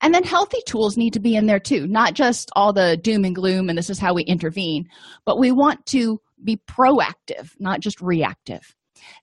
And 0.00 0.14
then 0.14 0.24
healthy 0.24 0.60
tools 0.66 0.96
need 0.96 1.12
to 1.12 1.20
be 1.20 1.36
in 1.36 1.46
there 1.46 1.60
too, 1.60 1.86
not 1.86 2.14
just 2.14 2.50
all 2.56 2.72
the 2.72 2.96
doom 2.96 3.24
and 3.24 3.34
gloom 3.34 3.68
and 3.68 3.76
this 3.76 3.90
is 3.90 3.98
how 3.98 4.14
we 4.14 4.22
intervene, 4.22 4.88
but 5.24 5.38
we 5.38 5.52
want 5.52 5.84
to 5.86 6.20
be 6.42 6.60
proactive, 6.68 7.50
not 7.58 7.80
just 7.80 8.00
reactive. 8.00 8.74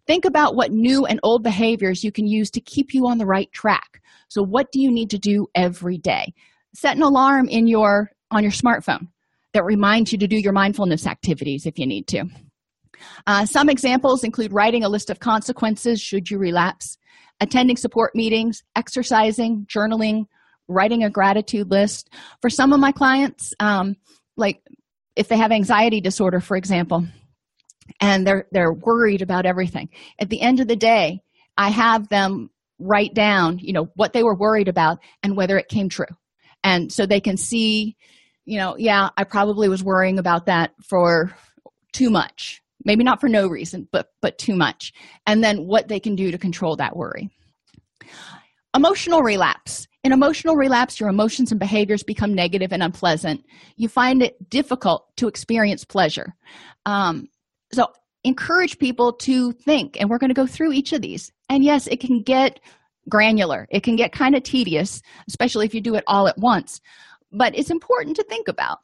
Think 0.08 0.26
about 0.26 0.56
what 0.56 0.72
new 0.72 1.06
and 1.06 1.20
old 1.24 1.44
behaviors 1.44 2.04
you 2.04 2.12
can 2.12 2.28
use 2.28 2.50
to 2.52 2.62
keep 2.62 2.94
you 2.94 3.08
on 3.08 3.18
the 3.18 3.26
right 3.26 3.52
track. 3.52 4.02
So 4.28 4.42
what 4.44 4.72
do 4.72 4.80
you 4.80 4.92
need 4.92 5.10
to 5.12 5.20
do 5.20 5.48
every 5.56 5.98
day? 5.98 6.34
Set 6.74 6.96
an 6.96 7.04
alarm 7.04 7.48
in 7.50 7.68
your 7.68 8.12
on 8.32 8.44
your 8.44 8.52
smartphone 8.52 9.08
that 9.54 9.64
reminds 9.64 10.12
you 10.12 10.18
to 10.18 10.28
do 10.28 10.38
your 10.38 10.54
mindfulness 10.54 11.06
activities 11.06 11.66
if 11.66 11.78
you 11.78 11.86
need 11.86 12.08
to. 12.08 12.26
Uh, 13.28 13.46
some 13.46 13.70
examples 13.70 14.24
include 14.24 14.52
writing 14.54 14.84
a 14.84 14.90
list 14.90 15.10
of 15.10 15.20
consequences 15.20 16.02
should 16.02 16.30
you 16.30 16.38
relapse, 16.40 16.98
attending 17.40 17.78
support 17.78 18.16
meetings, 18.16 18.64
exercising, 18.76 19.68
journaling, 19.68 20.26
writing 20.68 21.04
a 21.04 21.10
gratitude 21.10 21.70
list 21.70 22.10
for 22.42 22.50
some 22.50 22.74
of 22.74 22.80
my 22.80 22.92
clients 22.92 23.54
um, 23.60 23.96
like 24.38 24.62
if 25.16 25.28
they 25.28 25.38
have 25.38 25.52
anxiety 25.52 26.02
disorder 26.02 26.40
for 26.40 26.58
example 26.58 27.06
and 28.00 28.26
they're 28.26 28.48
they're 28.52 28.74
worried 28.74 29.22
about 29.22 29.46
everything. 29.46 29.90
At 30.20 30.30
the 30.30 30.42
end 30.42 30.60
of 30.60 30.68
the 30.68 30.76
day 30.76 31.22
i 31.58 31.70
have 31.70 32.10
them 32.10 32.50
write 32.80 33.14
down 33.14 33.60
you 33.60 33.74
know 33.74 33.90
what 33.96 34.14
they 34.14 34.24
were 34.24 34.36
worried 34.36 34.68
about 34.68 34.98
and 35.22 35.38
whether 35.38 35.58
it 35.58 35.70
came 35.70 35.90
true. 35.90 36.06
And 36.64 36.92
so 36.92 37.06
they 37.06 37.22
can 37.22 37.38
see 37.38 37.96
you 38.46 38.58
know 38.58 38.76
yeah 38.78 39.10
i 39.18 39.24
probably 39.24 39.70
was 39.70 39.84
worrying 39.84 40.20
about 40.20 40.46
that 40.48 40.72
for 40.84 41.36
too 41.92 42.10
much. 42.10 42.62
Maybe 42.86 43.04
not 43.04 43.22
for 43.22 43.30
no 43.30 43.48
reason 43.48 43.88
but 43.92 44.08
but 44.22 44.38
too 44.38 44.56
much. 44.56 44.94
And 45.26 45.44
then 45.44 45.66
what 45.68 45.88
they 45.88 46.00
can 46.00 46.16
do 46.16 46.32
to 46.32 46.38
control 46.38 46.76
that 46.78 46.96
worry. 46.96 47.30
Emotional 48.76 49.22
relapse. 49.22 49.88
In 50.04 50.12
emotional 50.12 50.56
relapse, 50.58 51.00
your 51.00 51.08
emotions 51.08 51.52
and 51.52 51.60
behaviors 51.60 52.04
become 52.04 52.34
negative 52.34 52.74
and 52.74 52.84
unpleasant. 52.84 53.46
You 53.78 53.88
find 53.88 54.22
it 54.22 54.50
difficult 54.50 55.16
to 55.18 55.30
experience 55.30 55.86
pleasure. 55.86 56.36
Um, 56.86 57.30
so, 57.74 57.92
encourage 58.24 58.80
people 58.80 59.12
to 59.14 59.52
think, 59.52 59.98
and 60.00 60.10
we're 60.10 60.18
going 60.18 60.30
to 60.30 60.34
go 60.34 60.48
through 60.48 60.72
each 60.74 60.94
of 60.94 61.02
these. 61.02 61.32
And 61.50 61.64
yes, 61.64 61.88
it 61.88 62.00
can 62.00 62.22
get 62.22 62.60
granular, 63.10 63.68
it 63.70 63.84
can 63.84 63.96
get 63.96 64.12
kind 64.14 64.36
of 64.36 64.44
tedious, 64.44 65.02
especially 65.28 65.66
if 65.66 65.74
you 65.74 65.82
do 65.82 65.96
it 65.96 66.04
all 66.08 66.28
at 66.28 66.38
once. 66.38 66.80
but 67.34 67.58
it's 67.58 67.72
important 67.72 68.16
to 68.16 68.24
think 68.24 68.48
about 68.48 68.80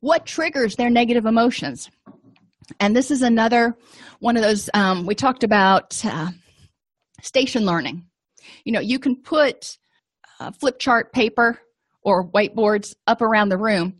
what 0.00 0.26
triggers 0.26 0.76
their 0.76 0.90
negative 0.90 1.26
emotions 1.26 1.90
and 2.80 2.96
this 2.96 3.10
is 3.10 3.22
another 3.22 3.76
one 4.20 4.36
of 4.36 4.42
those 4.42 4.68
um, 4.74 5.06
we 5.06 5.14
talked 5.14 5.44
about 5.44 6.04
uh, 6.04 6.30
station 7.22 7.64
learning 7.64 8.04
you 8.64 8.72
know 8.72 8.80
you 8.80 8.98
can 8.98 9.14
put 9.16 9.76
uh, 10.40 10.50
flip 10.50 10.78
chart 10.78 11.12
paper 11.12 11.58
or 12.02 12.28
whiteboards 12.28 12.94
up 13.06 13.20
around 13.22 13.48
the 13.48 13.58
room 13.58 13.94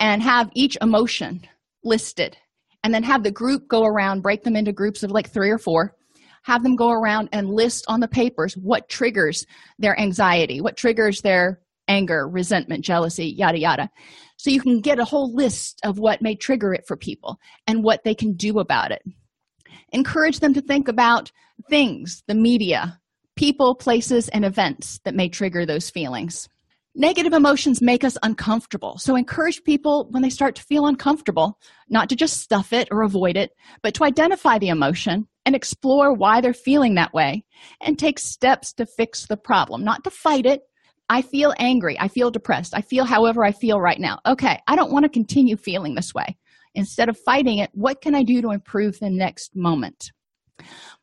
and 0.00 0.22
have 0.22 0.50
each 0.54 0.76
emotion 0.80 1.40
listed 1.84 2.36
and 2.84 2.94
then 2.94 3.02
have 3.02 3.22
the 3.22 3.30
group 3.30 3.68
go 3.68 3.84
around 3.84 4.22
break 4.22 4.42
them 4.44 4.56
into 4.56 4.72
groups 4.72 5.02
of 5.02 5.10
like 5.10 5.30
three 5.30 5.50
or 5.50 5.58
four 5.58 5.94
have 6.42 6.62
them 6.62 6.76
go 6.76 6.90
around 6.90 7.28
and 7.32 7.50
list 7.50 7.84
on 7.88 8.00
the 8.00 8.08
papers 8.08 8.54
what 8.56 8.88
triggers 8.88 9.46
their 9.78 9.98
anxiety 10.00 10.60
what 10.60 10.76
triggers 10.76 11.20
their 11.22 11.60
anger 11.88 12.28
resentment 12.28 12.84
jealousy 12.84 13.26
yada 13.26 13.58
yada. 13.58 13.90
So 14.36 14.50
you 14.50 14.60
can 14.60 14.80
get 14.80 15.00
a 15.00 15.04
whole 15.04 15.34
list 15.34 15.80
of 15.84 15.98
what 15.98 16.22
may 16.22 16.36
trigger 16.36 16.72
it 16.72 16.86
for 16.86 16.96
people 16.96 17.40
and 17.66 17.82
what 17.82 18.04
they 18.04 18.14
can 18.14 18.34
do 18.34 18.60
about 18.60 18.92
it. 18.92 19.02
Encourage 19.92 20.38
them 20.38 20.54
to 20.54 20.60
think 20.60 20.86
about 20.86 21.32
things 21.68 22.22
the 22.28 22.34
media 22.34 23.00
people 23.36 23.74
places 23.74 24.28
and 24.28 24.44
events 24.44 25.00
that 25.04 25.14
may 25.14 25.28
trigger 25.28 25.64
those 25.64 25.90
feelings 25.90 26.48
negative 26.98 27.32
emotions 27.32 27.80
make 27.80 28.02
us 28.04 28.18
uncomfortable 28.22 28.98
so 28.98 29.16
encourage 29.16 29.62
people 29.64 30.08
when 30.10 30.22
they 30.22 30.28
start 30.28 30.54
to 30.56 30.62
feel 30.62 30.86
uncomfortable 30.86 31.58
not 31.88 32.08
to 32.08 32.16
just 32.16 32.40
stuff 32.40 32.72
it 32.72 32.88
or 32.90 33.02
avoid 33.02 33.36
it 33.36 33.52
but 33.82 33.94
to 33.94 34.04
identify 34.04 34.58
the 34.58 34.68
emotion 34.68 35.26
and 35.46 35.54
explore 35.54 36.12
why 36.12 36.40
they're 36.40 36.52
feeling 36.52 36.96
that 36.96 37.14
way 37.14 37.44
and 37.80 37.98
take 37.98 38.18
steps 38.18 38.72
to 38.72 38.84
fix 38.84 39.26
the 39.26 39.36
problem 39.36 39.84
not 39.84 40.04
to 40.04 40.10
fight 40.10 40.44
it 40.44 40.62
I 41.10 41.22
feel 41.22 41.54
angry. 41.58 41.98
I 41.98 42.08
feel 42.08 42.30
depressed. 42.30 42.74
I 42.76 42.82
feel 42.82 43.06
however 43.06 43.42
I 43.42 43.52
feel 43.52 43.80
right 43.80 43.98
now. 43.98 44.20
Okay, 44.26 44.60
I 44.66 44.76
don't 44.76 44.92
want 44.92 45.04
to 45.04 45.08
continue 45.08 45.56
feeling 45.56 45.94
this 45.94 46.12
way. 46.12 46.36
Instead 46.74 47.08
of 47.08 47.18
fighting 47.18 47.58
it, 47.58 47.70
what 47.72 48.02
can 48.02 48.14
I 48.14 48.22
do 48.22 48.42
to 48.42 48.50
improve 48.50 48.98
the 48.98 49.08
next 49.08 49.56
moment? 49.56 50.12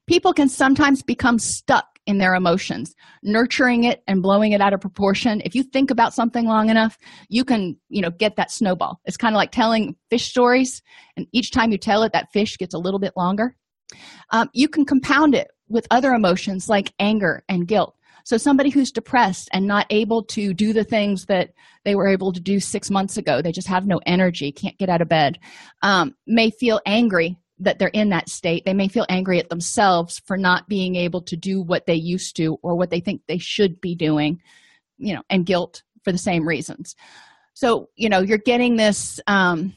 People 0.06 0.32
can 0.32 0.48
sometimes 0.48 1.02
become 1.02 1.40
stuck 1.40 1.95
in 2.06 2.18
their 2.18 2.36
emotions, 2.36 2.96
nurturing 3.24 3.84
it 3.84 4.04
and 4.08 4.22
blowing 4.22 4.52
it 4.52 4.62
out 4.62 4.74
of 4.74 4.82
proportion. 4.82 5.42
If 5.44 5.56
you 5.56 5.64
think 5.64 5.92
about 5.92 6.14
something 6.14 6.46
long 6.46 6.70
enough, 6.70 6.98
you 7.30 7.44
can, 7.44 7.78
you 7.90 8.02
know, 8.02 8.12
get 8.12 8.36
that 8.36 8.52
snowball. 8.52 9.00
It's 9.06 9.18
kind 9.18 9.36
of 9.36 9.38
like 9.38 9.52
telling 9.52 9.96
fish 10.10 10.30
stories, 10.30 10.82
and 11.18 11.28
each 11.32 11.52
time 11.52 11.72
you 11.72 11.78
tell 11.78 12.04
it, 12.04 12.14
that 12.14 12.32
fish 12.32 12.58
gets 12.58 12.74
a 12.74 12.80
little 12.80 13.00
bit 13.00 13.14
longer. 13.16 13.56
Um, 14.32 14.50
you 14.54 14.68
can 14.68 14.86
compound 14.86 15.36
it 15.36 15.50
with 15.68 15.88
other 15.92 16.14
emotions 16.14 16.70
like 16.70 16.94
anger 17.00 17.44
and 17.50 17.68
guilt 17.68 17.96
so, 18.26 18.38
somebody 18.38 18.72
who's 18.72 18.92
depressed 18.92 19.50
and 19.54 19.68
not 19.68 19.86
able 19.92 20.24
to 20.24 20.52
do 20.52 20.74
the 20.74 20.84
things 20.84 21.28
that 21.28 21.52
they 21.84 21.94
were 21.94 22.08
able 22.08 22.34
to 22.34 22.40
do 22.40 22.60
six 22.60 22.90
months 22.90 23.18
ago, 23.18 23.40
they 23.40 23.52
just 23.52 23.68
have 23.68 23.86
no 23.86 24.02
energy, 24.08 24.52
can't 24.52 24.80
get 24.80 24.90
out 24.90 25.04
of 25.04 25.08
bed, 25.08 25.38
um, 25.84 26.16
may 26.26 26.50
feel 26.50 26.82
angry 26.88 27.38
that 27.60 27.80
they're 27.80 27.88
in 27.90 28.10
that 28.10 28.30
state. 28.30 28.66
They 28.66 28.74
may 28.74 28.88
feel 28.88 29.06
angry 29.10 29.40
at 29.40 29.50
themselves 29.50 30.22
for 30.26 30.38
not 30.38 30.68
being 30.68 30.96
able 30.96 31.22
to 31.24 31.36
do 31.36 31.62
what 31.62 31.86
they 31.86 31.96
used 31.96 32.36
to 32.38 32.58
or 32.62 32.76
what 32.76 32.90
they 32.90 33.00
think 33.00 33.22
they 33.28 33.38
should 33.38 33.80
be 33.82 33.96
doing, 33.96 34.42
you 34.98 35.14
know, 35.14 35.22
and 35.30 35.46
guilt 35.46 35.84
for 36.04 36.12
the 36.12 36.18
same 36.18 36.48
reasons. 36.48 36.96
So, 37.54 37.90
you 37.96 38.10
know, 38.10 38.20
you're 38.20 38.38
getting 38.38 38.76
this. 38.76 39.20
Um, 39.28 39.74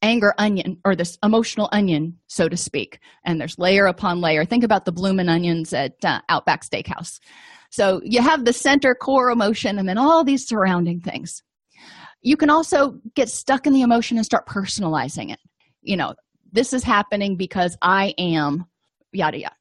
anger 0.00 0.32
onion 0.38 0.78
or 0.84 0.94
this 0.94 1.18
emotional 1.24 1.68
onion 1.72 2.16
so 2.28 2.48
to 2.48 2.56
speak 2.56 3.00
and 3.24 3.40
there's 3.40 3.58
layer 3.58 3.86
upon 3.86 4.20
layer 4.20 4.44
think 4.44 4.62
about 4.62 4.84
the 4.84 4.92
bloomin' 4.92 5.28
onions 5.28 5.72
at 5.72 5.94
uh, 6.04 6.20
outback 6.28 6.64
steakhouse 6.64 7.18
so 7.70 8.00
you 8.02 8.22
have 8.22 8.44
the 8.44 8.52
center 8.52 8.94
core 8.94 9.30
emotion 9.30 9.78
and 9.78 9.88
then 9.88 9.98
all 9.98 10.24
these 10.24 10.46
surrounding 10.46 11.00
things. 11.00 11.42
You 12.22 12.36
can 12.36 12.50
also 12.50 12.98
get 13.14 13.28
stuck 13.28 13.66
in 13.66 13.72
the 13.72 13.82
emotion 13.82 14.16
and 14.16 14.26
start 14.26 14.46
personalizing 14.46 15.32
it. 15.32 15.38
You 15.82 15.96
know, 15.96 16.14
this 16.52 16.72
is 16.72 16.82
happening 16.82 17.36
because 17.36 17.76
I 17.82 18.14
am 18.18 18.66
yada 19.12 19.38
yada. 19.38 19.54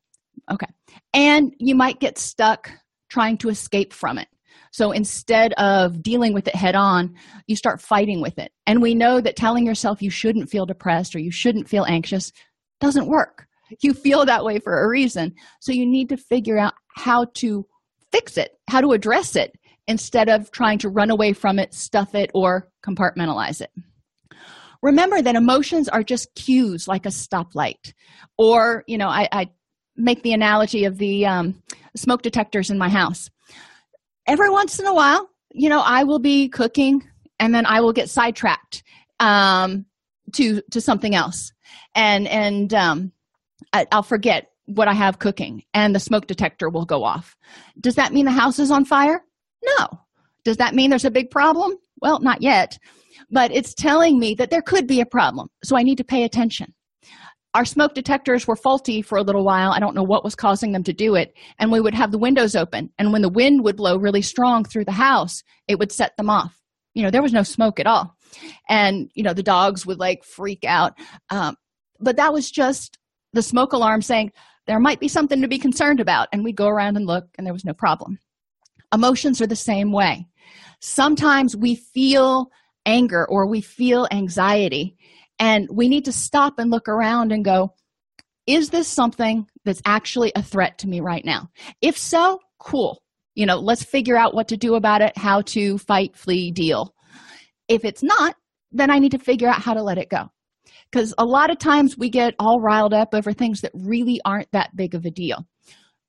Okay. 0.52 0.68
And 1.14 1.54
you 1.60 1.76
might 1.76 2.00
get 2.00 2.18
stuck 2.18 2.72
trying 3.10 3.38
to 3.38 3.50
escape 3.50 3.94
from 3.94 4.18
it. 4.18 4.28
So 4.72 4.92
instead 4.92 5.54
of 5.54 6.04
dealing 6.04 6.34
with 6.34 6.48
it 6.48 6.56
head 6.56 6.76
on, 6.76 7.16
you 7.48 7.56
start 7.56 7.82
fighting 7.82 8.22
with 8.22 8.38
it. 8.38 8.52
And 8.66 8.82
we 8.82 8.96
know 8.96 9.22
that 9.22 9.36
telling 9.36 9.66
yourself 9.66 10.02
you 10.02 10.10
shouldn't 10.10 10.50
feel 10.50 10.66
depressed 10.66 11.16
or 11.16 11.20
you 11.20 11.32
shouldn't 11.32 11.70
feel 11.70 11.86
anxious 11.86 12.32
doesn't 12.80 13.08
work. 13.08 13.48
You 13.82 13.94
feel 13.94 14.26
that 14.26 14.46
way 14.46 14.60
for 14.60 14.84
a 14.84 14.88
reason. 14.88 15.34
So 15.60 15.72
you 15.72 15.86
need 15.86 16.10
to 16.10 16.18
figure 16.18 16.58
out 16.58 16.74
how 16.96 17.26
to 17.36 17.66
fix 18.12 18.38
it, 18.38 18.52
how 18.70 18.82
to 18.82 18.92
address 18.92 19.36
it, 19.36 19.58
instead 19.88 20.30
of 20.30 20.52
trying 20.52 20.78
to 20.80 20.90
run 20.90 21.10
away 21.10 21.34
from 21.34 21.60
it, 21.60 21.74
stuff 21.74 22.14
it, 22.14 22.30
or 22.34 22.70
compartmentalize 22.86 23.62
it. 23.62 23.72
Remember 24.82 25.22
that 25.22 25.36
emotions 25.36 25.90
are 25.90 26.04
just 26.04 26.34
cues 26.36 26.88
like 26.88 27.06
a 27.06 27.10
stoplight. 27.10 27.94
Or, 28.38 28.84
you 28.88 28.98
know, 28.98 29.08
I, 29.08 29.28
I 29.32 29.50
make 29.96 30.24
the 30.24 30.34
analogy 30.34 30.86
of 30.86 30.98
the 30.98 31.26
um, 31.26 31.62
smoke 31.96 32.22
detectors 32.22 32.70
in 32.70 32.78
my 32.78 32.90
house. 32.90 33.30
Every 34.28 34.50
once 34.50 34.80
in 34.80 34.86
a 34.86 34.94
while, 34.94 35.30
you 35.52 35.70
know, 35.70 35.82
I 35.82 36.04
will 36.04 36.20
be 36.20 36.50
cooking 36.50 37.04
and 37.40 37.54
then 37.54 37.66
I 37.66 37.82
will 37.82 37.94
get 37.94 38.10
sidetracked 38.10 38.84
um, 39.20 39.86
to 40.34 40.62
to 40.72 40.82
something 40.82 41.16
else, 41.16 41.54
and 41.96 42.28
and 42.28 42.74
um, 42.74 43.12
I, 43.74 43.88
I'll 43.92 44.04
forget 44.04 44.52
what 44.66 44.88
I 44.88 44.94
have 44.94 45.20
cooking 45.20 45.64
and 45.74 45.96
the 45.96 46.00
smoke 46.00 46.28
detector 46.28 46.70
will 46.70 46.86
go 46.86 47.04
off. 47.04 47.38
Does 47.80 47.96
that 47.96 48.12
mean 48.12 48.26
the 48.26 48.32
house 48.32 48.60
is 48.60 48.70
on 48.70 48.84
fire? 48.84 49.24
No. 49.64 49.88
Does 50.44 50.58
that 50.58 50.76
mean 50.76 50.90
there's 50.90 51.06
a 51.06 51.12
big 51.12 51.32
problem? 51.32 51.78
Well, 52.02 52.20
not 52.20 52.42
yet, 52.42 52.78
but 53.30 53.52
it's 53.52 53.74
telling 53.74 54.20
me 54.20 54.36
that 54.36 54.50
there 54.50 54.62
could 54.62 54.88
be 54.88 55.02
a 55.02 55.06
problem, 55.06 55.50
so 55.64 55.76
I 55.76 55.84
need 55.84 55.98
to 55.98 56.04
pay 56.04 56.24
attention. 56.24 56.74
Our 57.54 57.66
smoke 57.66 57.94
detectors 57.96 58.46
were 58.48 58.56
faulty 58.56 59.02
for 59.02 59.18
a 59.18 59.24
little 59.24 59.44
while. 59.44 59.72
I 59.72 59.80
don't 59.80 59.96
know 59.96 60.04
what 60.04 60.24
was 60.24 60.36
causing 60.36 60.74
them 60.74 60.84
to 60.84 60.94
do 60.94 61.16
it. 61.16 61.34
And 61.58 61.72
we 61.72 61.80
would 61.80 61.96
have 61.96 62.12
the 62.12 62.18
windows 62.20 62.56
open. 62.56 62.92
And 63.00 63.12
when 63.12 63.24
the 63.24 63.30
wind 63.30 63.64
would 63.64 63.78
blow 63.78 63.98
really 63.98 64.22
strong 64.22 64.64
through 64.64 64.86
the 64.86 64.92
house, 64.92 65.42
it 65.68 65.80
would 65.80 65.92
set 65.92 66.16
them 66.18 66.30
off. 66.30 66.56
You 66.94 67.02
know, 67.02 67.10
there 67.10 67.24
was 67.24 67.34
no 67.34 67.42
smoke 67.42 67.80
at 67.80 67.88
all. 67.88 68.16
And, 68.70 69.10
you 69.16 69.24
know, 69.24 69.34
the 69.34 69.42
dogs 69.42 69.88
would 69.88 69.98
like 69.98 70.24
freak 70.24 70.66
out. 70.66 70.94
Um, 71.32 71.56
but 72.00 72.18
that 72.18 72.32
was 72.32 72.52
just 72.52 73.00
the 73.34 73.42
smoke 73.42 73.74
alarm 73.74 74.04
saying, 74.04 74.34
there 74.68 74.80
might 74.80 75.00
be 75.00 75.08
something 75.08 75.42
to 75.42 75.48
be 75.48 75.58
concerned 75.58 76.00
about 76.00 76.28
and 76.32 76.44
we 76.44 76.52
go 76.52 76.68
around 76.68 76.98
and 76.98 77.06
look 77.06 77.26
and 77.38 77.48
there 77.48 77.54
was 77.54 77.66
no 77.66 77.74
problem 77.74 78.20
emotions 78.94 79.42
are 79.42 79.48
the 79.48 79.56
same 79.56 79.92
way 79.92 80.28
sometimes 80.80 81.56
we 81.56 81.76
feel 81.76 82.52
anger 82.88 83.28
or 83.30 83.48
we 83.48 83.62
feel 83.62 84.08
anxiety. 84.12 84.96
And 85.38 85.68
we 85.72 85.88
need 85.88 86.06
to 86.06 86.12
stop 86.12 86.58
and 86.58 86.72
look 86.72 86.88
around 86.88 87.32
and 87.32 87.46
go 87.46 87.74
is 88.48 88.70
this 88.70 88.88
something 88.88 89.46
that's 89.66 89.82
actually 89.86 90.32
a 90.34 90.42
threat 90.42 90.78
to 90.78 90.88
me 90.88 91.02
right 91.02 91.26
now? 91.26 91.50
If 91.82 91.98
so 91.98 92.40
cool. 92.60 93.04
You 93.36 93.46
know 93.46 93.58
let's 93.58 93.84
figure 93.84 94.18
out 94.18 94.34
what 94.34 94.48
to 94.48 94.58
do 94.58 94.74
about 94.74 95.02
it 95.02 95.16
how 95.16 95.42
to 95.42 95.78
fight 95.78 96.16
flee 96.16 96.52
deal. 96.52 96.96
If 97.68 97.86
it's 97.86 98.02
not 98.02 98.36
then 98.72 98.92
i 98.92 99.00
need 99.00 99.12
to 99.12 99.20
figure 99.20 99.48
out 99.48 99.62
how 99.62 99.74
to 99.74 99.84
let 99.84 100.00
it 100.00 100.10
go. 100.10 100.32
Because 100.90 101.14
a 101.18 101.26
lot 101.26 101.52
of 101.52 101.60
times 101.60 101.98
we 101.98 102.10
get 102.10 102.34
all 102.40 102.60
riled 102.62 102.94
up 102.94 103.14
over 103.14 103.34
things 103.34 103.62
that 103.62 103.72
really 103.74 104.20
aren't 104.26 104.52
that 104.54 104.76
big 104.76 104.96
of 104.96 105.06
a 105.06 105.12
deal 105.12 105.46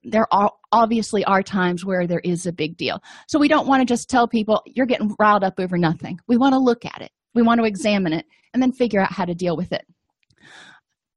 there 0.05 0.33
are 0.33 0.53
obviously 0.73 1.25
are 1.25 1.43
times 1.43 1.85
where 1.85 2.07
there 2.07 2.21
is 2.21 2.47
a 2.47 2.53
big 2.53 2.77
deal. 2.77 3.03
So 3.27 3.39
we 3.39 3.49
don't 3.49 3.67
want 3.67 3.81
to 3.81 3.87
just 3.87 4.09
tell 4.09 4.29
people 4.29 4.63
you're 4.67 4.87
getting 4.87 5.15
riled 5.19 5.45
up 5.45 5.59
over 5.59 5.77
nothing. 5.77 6.21
We 6.29 6.37
want 6.37 6.55
to 6.55 6.59
look 6.59 6.85
at 6.85 7.01
it. 7.01 7.11
We 7.35 7.43
want 7.43 7.61
to 7.61 7.67
examine 7.67 8.13
it 8.13 8.27
and 8.53 8.63
then 8.63 8.73
figure 8.73 9.01
out 9.01 9.13
how 9.13 9.25
to 9.25 9.35
deal 9.35 9.57
with 9.57 9.73
it. 9.73 9.85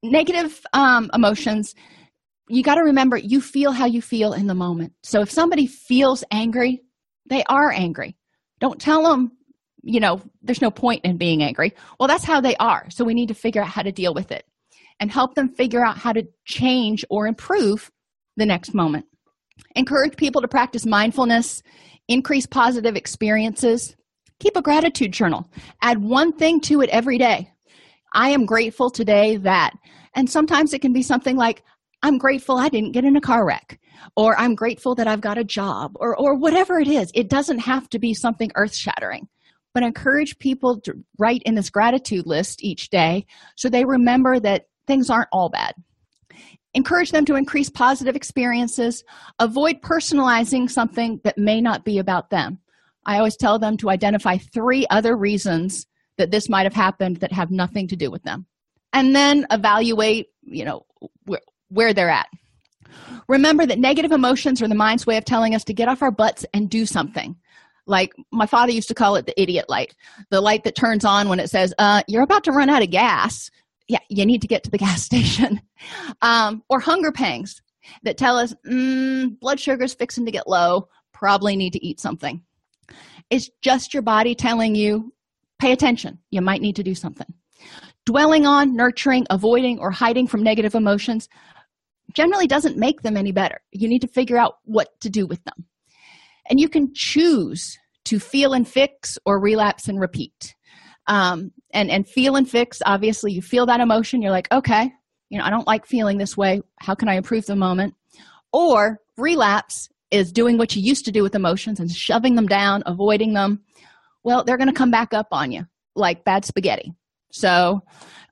Negative 0.02 0.60
um, 0.72 1.10
emotions 1.14 1.74
you 2.48 2.62
got 2.62 2.74
to 2.74 2.82
remember 2.82 3.16
you 3.16 3.40
feel 3.40 3.72
how 3.72 3.86
you 3.86 4.02
feel 4.02 4.32
in 4.32 4.46
the 4.46 4.54
moment. 4.54 4.92
So 5.02 5.22
if 5.22 5.30
somebody 5.30 5.66
feels 5.66 6.24
angry 6.30 6.82
they 7.26 7.44
are 7.48 7.70
angry. 7.70 8.16
Don't 8.60 8.80
tell 8.80 9.04
them 9.04 9.32
you 9.84 10.00
know 10.00 10.20
there's 10.42 10.60
no 10.60 10.70
point 10.70 11.04
in 11.04 11.16
being 11.16 11.42
angry. 11.42 11.74
Well 11.98 12.08
that's 12.08 12.24
how 12.24 12.40
they 12.40 12.56
are. 12.56 12.86
So 12.90 13.04
we 13.04 13.14
need 13.14 13.28
to 13.28 13.34
figure 13.34 13.62
out 13.62 13.68
how 13.68 13.82
to 13.82 13.92
deal 13.92 14.12
with 14.12 14.32
it 14.32 14.44
and 15.00 15.10
help 15.10 15.34
them 15.34 15.48
figure 15.48 15.84
out 15.84 15.98
how 15.98 16.12
to 16.12 16.24
change 16.44 17.04
or 17.10 17.26
improve 17.26 17.90
the 18.36 18.46
next 18.46 18.74
moment. 18.74 19.06
Encourage 19.76 20.16
people 20.16 20.40
to 20.40 20.48
practice 20.48 20.86
mindfulness 20.86 21.62
increase 22.08 22.46
positive 22.46 22.96
experiences. 22.96 23.96
Keep 24.40 24.56
a 24.56 24.62
gratitude 24.62 25.12
journal. 25.12 25.48
Add 25.82 26.02
one 26.02 26.32
thing 26.32 26.60
to 26.62 26.82
it 26.82 26.90
every 26.90 27.18
day. 27.18 27.50
I 28.14 28.30
am 28.30 28.44
grateful 28.44 28.90
today 28.90 29.36
that 29.38 29.72
and 30.14 30.28
sometimes 30.28 30.74
it 30.74 30.82
can 30.82 30.92
be 30.92 31.02
something 31.02 31.36
like 31.36 31.62
i'm 32.02 32.18
grateful 32.18 32.58
i 32.58 32.68
didn't 32.68 32.92
get 32.92 33.06
in 33.06 33.16
a 33.16 33.20
car 33.22 33.46
wreck 33.46 33.80
or 34.16 34.38
i'm 34.38 34.54
grateful 34.54 34.94
that 34.94 35.08
i've 35.08 35.22
got 35.22 35.38
a 35.38 35.44
job 35.44 35.92
or 35.94 36.14
or 36.16 36.34
whatever 36.36 36.78
it 36.78 36.88
is. 36.88 37.10
It 37.14 37.30
doesn't 37.30 37.60
have 37.60 37.88
to 37.90 37.98
be 37.98 38.12
something 38.12 38.50
earth 38.54 38.74
shattering 38.74 39.28
but 39.72 39.82
encourage 39.82 40.38
people 40.38 40.78
to 40.82 40.92
write 41.18 41.42
in 41.46 41.54
this 41.54 41.70
gratitude 41.70 42.26
list 42.26 42.62
each 42.62 42.90
day 42.90 43.24
so 43.56 43.70
they 43.70 43.86
remember 43.86 44.38
that 44.38 44.66
things 44.86 45.08
aren't 45.08 45.28
all 45.32 45.48
bad. 45.48 45.72
Encourage 46.74 47.10
them 47.10 47.24
to 47.26 47.34
increase 47.34 47.68
positive 47.68 48.16
experiences. 48.16 49.04
Avoid 49.38 49.82
personalizing 49.82 50.70
something 50.70 51.20
that 51.24 51.36
may 51.36 51.60
not 51.60 51.84
be 51.84 51.98
about 51.98 52.30
them. 52.30 52.58
I 53.04 53.18
always 53.18 53.36
tell 53.36 53.58
them 53.58 53.76
to 53.78 53.90
identify 53.90 54.38
three 54.38 54.86
other 54.88 55.16
reasons 55.16 55.86
that 56.18 56.30
this 56.30 56.48
might 56.48 56.64
have 56.64 56.74
happened 56.74 57.18
that 57.18 57.32
have 57.32 57.50
nothing 57.50 57.88
to 57.88 57.96
do 57.96 58.10
with 58.10 58.22
them. 58.22 58.46
And 58.92 59.14
then 59.14 59.46
evaluate, 59.50 60.28
you 60.42 60.64
know, 60.64 60.86
where, 61.24 61.40
where 61.68 61.92
they're 61.92 62.10
at. 62.10 62.28
Remember 63.28 63.64
that 63.66 63.78
negative 63.78 64.12
emotions 64.12 64.62
are 64.62 64.68
the 64.68 64.74
mind's 64.74 65.06
way 65.06 65.16
of 65.16 65.24
telling 65.24 65.54
us 65.54 65.64
to 65.64 65.74
get 65.74 65.88
off 65.88 66.02
our 66.02 66.10
butts 66.10 66.44
and 66.52 66.68
do 66.68 66.86
something. 66.86 67.36
Like 67.86 68.12
my 68.30 68.46
father 68.46 68.72
used 68.72 68.88
to 68.88 68.94
call 68.94 69.16
it 69.16 69.26
the 69.26 69.40
idiot 69.40 69.66
light, 69.68 69.94
the 70.30 70.40
light 70.40 70.64
that 70.64 70.76
turns 70.76 71.04
on 71.04 71.28
when 71.28 71.40
it 71.40 71.50
says, 71.50 71.74
uh, 71.78 72.02
You're 72.06 72.22
about 72.22 72.44
to 72.44 72.52
run 72.52 72.70
out 72.70 72.82
of 72.82 72.90
gas. 72.90 73.50
Yeah, 73.92 74.00
you 74.08 74.24
need 74.24 74.40
to 74.40 74.48
get 74.48 74.62
to 74.64 74.70
the 74.70 74.78
gas 74.86 75.02
station. 75.02 75.60
Um, 76.22 76.62
or 76.70 76.80
hunger 76.80 77.12
pangs 77.12 77.60
that 78.04 78.16
tell 78.16 78.38
us, 78.38 78.54
mm, 78.66 79.38
Blood 79.38 79.60
sugar's 79.60 79.92
fixing 79.92 80.24
to 80.24 80.32
get 80.32 80.48
low. 80.48 80.88
Probably 81.12 81.56
need 81.56 81.74
to 81.74 81.84
eat 81.84 82.00
something. 82.00 82.42
It's 83.28 83.50
just 83.60 83.92
your 83.92 84.02
body 84.02 84.34
telling 84.34 84.74
you, 84.74 85.12
Pay 85.62 85.70
attention. 85.70 86.18
You 86.32 86.40
might 86.40 86.60
need 86.60 86.74
to 86.74 86.82
do 86.82 86.92
something. 86.92 87.32
Dwelling 88.04 88.46
on, 88.46 88.74
nurturing, 88.74 89.28
avoiding, 89.30 89.78
or 89.78 89.92
hiding 89.92 90.26
from 90.26 90.42
negative 90.42 90.74
emotions 90.74 91.28
generally 92.14 92.48
doesn't 92.48 92.76
make 92.76 93.02
them 93.02 93.16
any 93.16 93.30
better. 93.30 93.60
You 93.70 93.86
need 93.86 94.00
to 94.00 94.08
figure 94.08 94.36
out 94.36 94.54
what 94.64 94.88
to 95.02 95.08
do 95.08 95.24
with 95.24 95.44
them. 95.44 95.66
And 96.50 96.58
you 96.58 96.68
can 96.68 96.90
choose 96.92 97.78
to 98.06 98.18
feel 98.18 98.54
and 98.54 98.66
fix 98.66 99.18
or 99.24 99.38
relapse 99.38 99.86
and 99.86 100.00
repeat. 100.00 100.56
Um, 101.06 101.52
and, 101.72 101.90
and 101.90 102.08
feel 102.08 102.36
and 102.36 102.48
fix, 102.48 102.80
obviously, 102.86 103.32
you 103.32 103.42
feel 103.42 103.66
that 103.66 103.80
emotion, 103.80 104.22
you're 104.22 104.30
like, 104.30 104.52
okay, 104.52 104.92
you 105.30 105.38
know, 105.38 105.44
I 105.44 105.50
don't 105.50 105.66
like 105.66 105.86
feeling 105.86 106.18
this 106.18 106.36
way. 106.36 106.60
How 106.78 106.94
can 106.94 107.08
I 107.08 107.14
improve 107.14 107.46
the 107.46 107.56
moment? 107.56 107.94
Or 108.52 109.00
relapse 109.16 109.88
is 110.10 110.30
doing 110.30 110.58
what 110.58 110.76
you 110.76 110.82
used 110.82 111.04
to 111.06 111.12
do 111.12 111.22
with 111.22 111.34
emotions 111.34 111.80
and 111.80 111.90
shoving 111.90 112.34
them 112.34 112.46
down, 112.46 112.82
avoiding 112.86 113.32
them. 113.32 113.62
Well, 114.22 114.44
they're 114.44 114.58
going 114.58 114.68
to 114.68 114.74
come 114.74 114.90
back 114.90 115.14
up 115.14 115.28
on 115.32 115.50
you 115.50 115.66
like 115.94 116.24
bad 116.24 116.44
spaghetti. 116.44 116.92
So, 117.30 117.80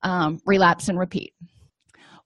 um, 0.03 0.41
relapse 0.47 0.89
and 0.89 0.99
repeat. 0.99 1.33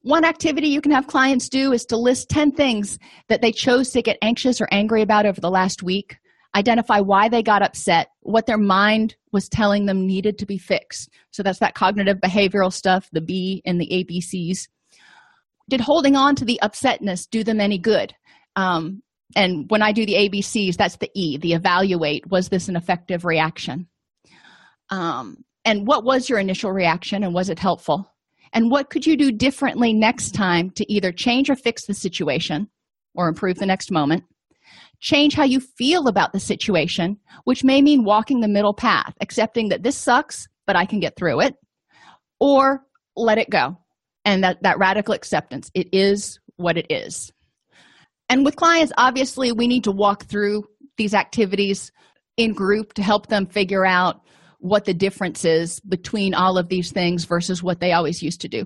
One 0.02 0.24
activity 0.24 0.68
you 0.68 0.80
can 0.80 0.92
have 0.92 1.06
clients 1.06 1.48
do 1.48 1.72
is 1.72 1.86
to 1.86 1.96
list 1.96 2.28
10 2.28 2.52
things 2.52 2.98
that 3.28 3.40
they 3.40 3.52
chose 3.52 3.90
to 3.90 4.02
get 4.02 4.18
anxious 4.20 4.60
or 4.60 4.68
angry 4.70 5.02
about 5.02 5.24
over 5.24 5.40
the 5.40 5.50
last 5.50 5.82
week, 5.82 6.18
identify 6.54 7.00
why 7.00 7.28
they 7.28 7.42
got 7.42 7.62
upset, 7.62 8.08
what 8.20 8.46
their 8.46 8.58
mind 8.58 9.16
was 9.32 9.48
telling 9.48 9.86
them 9.86 10.06
needed 10.06 10.38
to 10.38 10.46
be 10.46 10.58
fixed. 10.58 11.10
So 11.30 11.42
that's 11.42 11.58
that 11.58 11.74
cognitive 11.74 12.18
behavioral 12.18 12.72
stuff, 12.72 13.08
the 13.12 13.20
B 13.20 13.62
and 13.64 13.80
the 13.80 13.88
ABCs. 13.88 14.68
Did 15.68 15.80
holding 15.80 16.16
on 16.16 16.36
to 16.36 16.44
the 16.44 16.60
upsetness 16.62 17.28
do 17.28 17.42
them 17.42 17.60
any 17.60 17.78
good? 17.78 18.14
Um, 18.56 19.02
and 19.34 19.64
when 19.68 19.82
I 19.82 19.92
do 19.92 20.06
the 20.06 20.14
ABCs, 20.14 20.76
that's 20.76 20.96
the 20.96 21.10
E, 21.14 21.38
the 21.38 21.54
evaluate. 21.54 22.28
Was 22.28 22.48
this 22.48 22.68
an 22.68 22.76
effective 22.76 23.24
reaction? 23.24 23.88
Um, 24.90 25.44
and 25.64 25.86
what 25.86 26.04
was 26.04 26.28
your 26.28 26.38
initial 26.38 26.70
reaction 26.70 27.24
and 27.24 27.34
was 27.34 27.48
it 27.48 27.58
helpful? 27.58 28.14
and 28.54 28.70
what 28.70 28.88
could 28.88 29.04
you 29.04 29.16
do 29.16 29.32
differently 29.32 29.92
next 29.92 30.30
time 30.30 30.70
to 30.70 30.90
either 30.90 31.12
change 31.12 31.50
or 31.50 31.56
fix 31.56 31.86
the 31.86 31.92
situation 31.92 32.68
or 33.14 33.28
improve 33.28 33.58
the 33.58 33.66
next 33.66 33.90
moment 33.90 34.24
change 35.04 35.34
how 35.34 35.44
you 35.44 35.60
feel 35.60 36.08
about 36.08 36.32
the 36.32 36.40
situation 36.40 37.16
which 37.44 37.62
may 37.62 37.82
mean 37.82 38.04
walking 38.04 38.40
the 38.40 38.48
middle 38.48 38.74
path 38.74 39.14
accepting 39.20 39.68
that 39.68 39.82
this 39.82 39.96
sucks 39.96 40.48
but 40.66 40.76
i 40.76 40.86
can 40.86 40.98
get 40.98 41.14
through 41.16 41.40
it 41.40 41.54
or 42.40 42.84
let 43.16 43.38
it 43.38 43.50
go. 43.50 43.78
And 44.24 44.42
that 44.44 44.62
that 44.62 44.78
radical 44.78 45.14
acceptance 45.14 45.70
it 45.74 45.88
is 45.92 46.40
what 46.56 46.76
it 46.76 46.86
is. 46.90 47.32
And 48.28 48.44
with 48.44 48.56
clients 48.56 48.92
obviously 48.96 49.52
we 49.52 49.66
need 49.66 49.84
to 49.84 49.92
walk 49.92 50.24
through 50.24 50.64
these 50.96 51.14
activities 51.14 51.92
in 52.36 52.52
group 52.52 52.94
to 52.94 53.02
help 53.02 53.28
them 53.28 53.46
figure 53.46 53.84
out 53.84 54.22
what 54.58 54.86
the 54.86 54.94
difference 54.94 55.44
is 55.44 55.80
between 55.80 56.34
all 56.34 56.56
of 56.56 56.68
these 56.68 56.90
things 56.90 57.24
versus 57.26 57.62
what 57.62 57.80
they 57.80 57.92
always 57.92 58.22
used 58.22 58.40
to 58.40 58.48
do, 58.48 58.64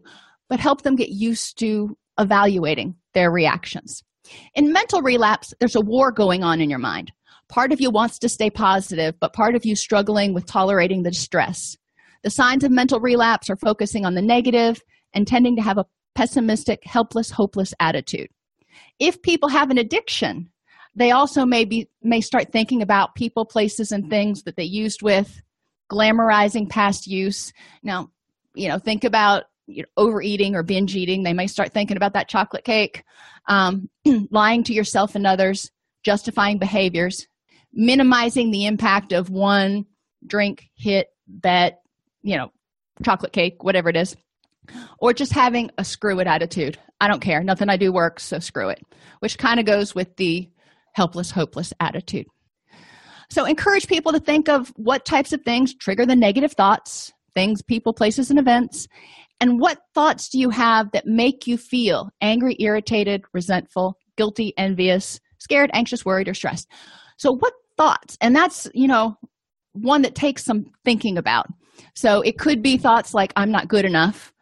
but 0.49 0.61
help 0.61 0.83
them 0.83 0.95
get 0.95 1.09
used 1.09 1.59
to 1.59 1.97
evaluating 2.19 2.95
their 3.15 3.31
reactions. 3.31 4.05
In 4.55 4.73
mental 4.73 5.03
relapse, 5.03 5.53
there's 5.59 5.77
a 5.77 5.81
war 5.81 6.13
going 6.13 6.43
on 6.43 6.61
in 6.61 6.71
your 6.71 6.79
mind. 6.79 7.13
Part 7.49 7.73
of 7.73 7.81
you 7.81 7.91
wants 7.91 8.19
to 8.21 8.29
stay 8.29 8.51
positive, 8.51 9.15
but 9.21 9.33
part 9.33 9.55
of 9.55 9.65
you 9.65 9.75
struggling 9.75 10.35
with 10.35 10.47
tolerating 10.47 11.03
the 11.03 11.11
distress. 11.11 11.77
The 12.23 12.31
signs 12.31 12.65
of 12.65 12.71
mental 12.71 13.01
relapse 13.01 13.49
are 13.49 13.57
focusing 13.57 14.05
on 14.05 14.15
the 14.15 14.23
negative 14.23 14.83
and 15.15 15.27
tending 15.27 15.57
to 15.57 15.63
have 15.63 15.79
a 15.79 15.87
pessimistic, 16.15 16.83
helpless, 16.85 17.31
hopeless 17.31 17.73
attitude. 17.81 18.29
If 18.99 19.23
people 19.23 19.49
have 19.49 19.71
an 19.71 19.79
addiction, 19.79 20.51
they 20.95 21.13
also 21.13 21.47
may 21.47 21.65
be 21.65 21.89
may 22.03 22.21
start 22.21 22.53
thinking 22.53 22.83
about 22.83 23.15
people, 23.15 23.45
places, 23.45 23.93
and 23.93 24.11
things 24.11 24.43
that 24.43 24.57
they 24.57 24.65
used 24.65 25.01
with 25.03 25.41
glamorizing 25.91 26.69
past 26.69 27.07
use 27.07 27.53
now 27.83 28.11
you 28.55 28.69
know 28.69 28.79
think 28.79 29.05
about 29.05 29.45
you 29.69 29.83
know, 29.83 29.89
overeating 29.97 30.55
or 30.55 30.63
binge 30.63 30.97
eating 30.97 31.23
they 31.23 31.33
may 31.33 31.47
start 31.47 31.73
thinking 31.73 31.97
about 31.97 32.15
that 32.15 32.29
chocolate 32.29 32.65
cake 32.65 33.05
um, 33.47 33.89
lying 34.31 34.65
to 34.65 34.73
yourself 34.73 35.15
and 35.15 35.27
others 35.27 35.71
justifying 36.05 36.59
behaviors 36.59 37.27
minimizing 37.73 38.51
the 38.51 38.67
impact 38.67 39.13
of 39.13 39.31
one 39.31 39.85
drink 40.27 40.69
hit 40.75 41.09
bet 41.29 41.83
you 42.23 42.37
know 42.37 42.51
chocolate 43.05 43.33
cake 43.33 43.63
whatever 43.63 43.89
it 43.89 43.97
is 43.97 44.17
or 44.99 45.13
just 45.13 45.33
having 45.33 45.71
a 45.79 45.85
screw 45.85 46.21
it 46.21 46.27
attitude. 46.27 46.79
I 47.01 47.09
don't 47.09 47.21
care. 47.21 47.43
Nothing 47.43 47.71
i 47.71 47.77
do 47.77 47.93
works 47.93 48.25
so 48.25 48.39
screw 48.39 48.69
it 48.69 48.83
which 49.21 49.39
kind 49.39 49.61
of 49.61 49.67
goes 49.67 49.95
with 49.95 50.17
the 50.17 50.49
helpless 50.93 51.31
hopeless 51.31 51.73
attitude. 51.81 52.27
So 53.31 53.45
encourage 53.45 53.87
people 53.87 54.13
to 54.13 54.21
think 54.21 54.49
of 54.49 54.73
what 54.77 55.05
types 55.05 55.33
of 55.33 55.43
things 55.43 55.75
trigger 55.75 56.07
the 56.07 56.17
negative 56.17 56.53
thoughts, 56.53 57.13
things, 57.35 57.63
people, 57.63 57.93
places, 57.93 58.31
and 58.31 58.39
events, 58.39 58.89
and 59.41 59.61
what 59.61 59.79
thoughts 59.95 60.29
do 60.29 60.39
you 60.39 60.51
have 60.51 60.91
that 60.93 61.07
make 61.07 61.47
you 61.47 61.57
feel 61.57 62.11
angry, 62.21 62.57
irritated, 62.59 63.23
resentful, 63.33 63.97
guilty, 64.17 64.53
envious, 64.57 65.21
scared, 65.39 65.71
anxious, 65.73 66.05
worried, 66.05 66.29
or 66.29 66.35
stressed. 66.35 66.69
So, 67.17 67.37
what 67.37 67.53
thoughts? 67.77 68.17
And 68.21 68.35
that's, 68.35 68.69
you 68.75 68.89
know, 68.89 69.17
one 69.73 70.03
that 70.03 70.15
takes 70.15 70.45
some 70.45 70.67
thinking 70.85 71.17
about. 71.17 71.47
So, 71.95 72.21
it 72.23 72.39
could 72.39 72.63
be 72.63 72.77
thoughts 72.77 73.15
like, 73.15 73.33
I'm 73.37 73.51
not 73.51 73.69
good 73.69 73.85
enough, 73.85 74.33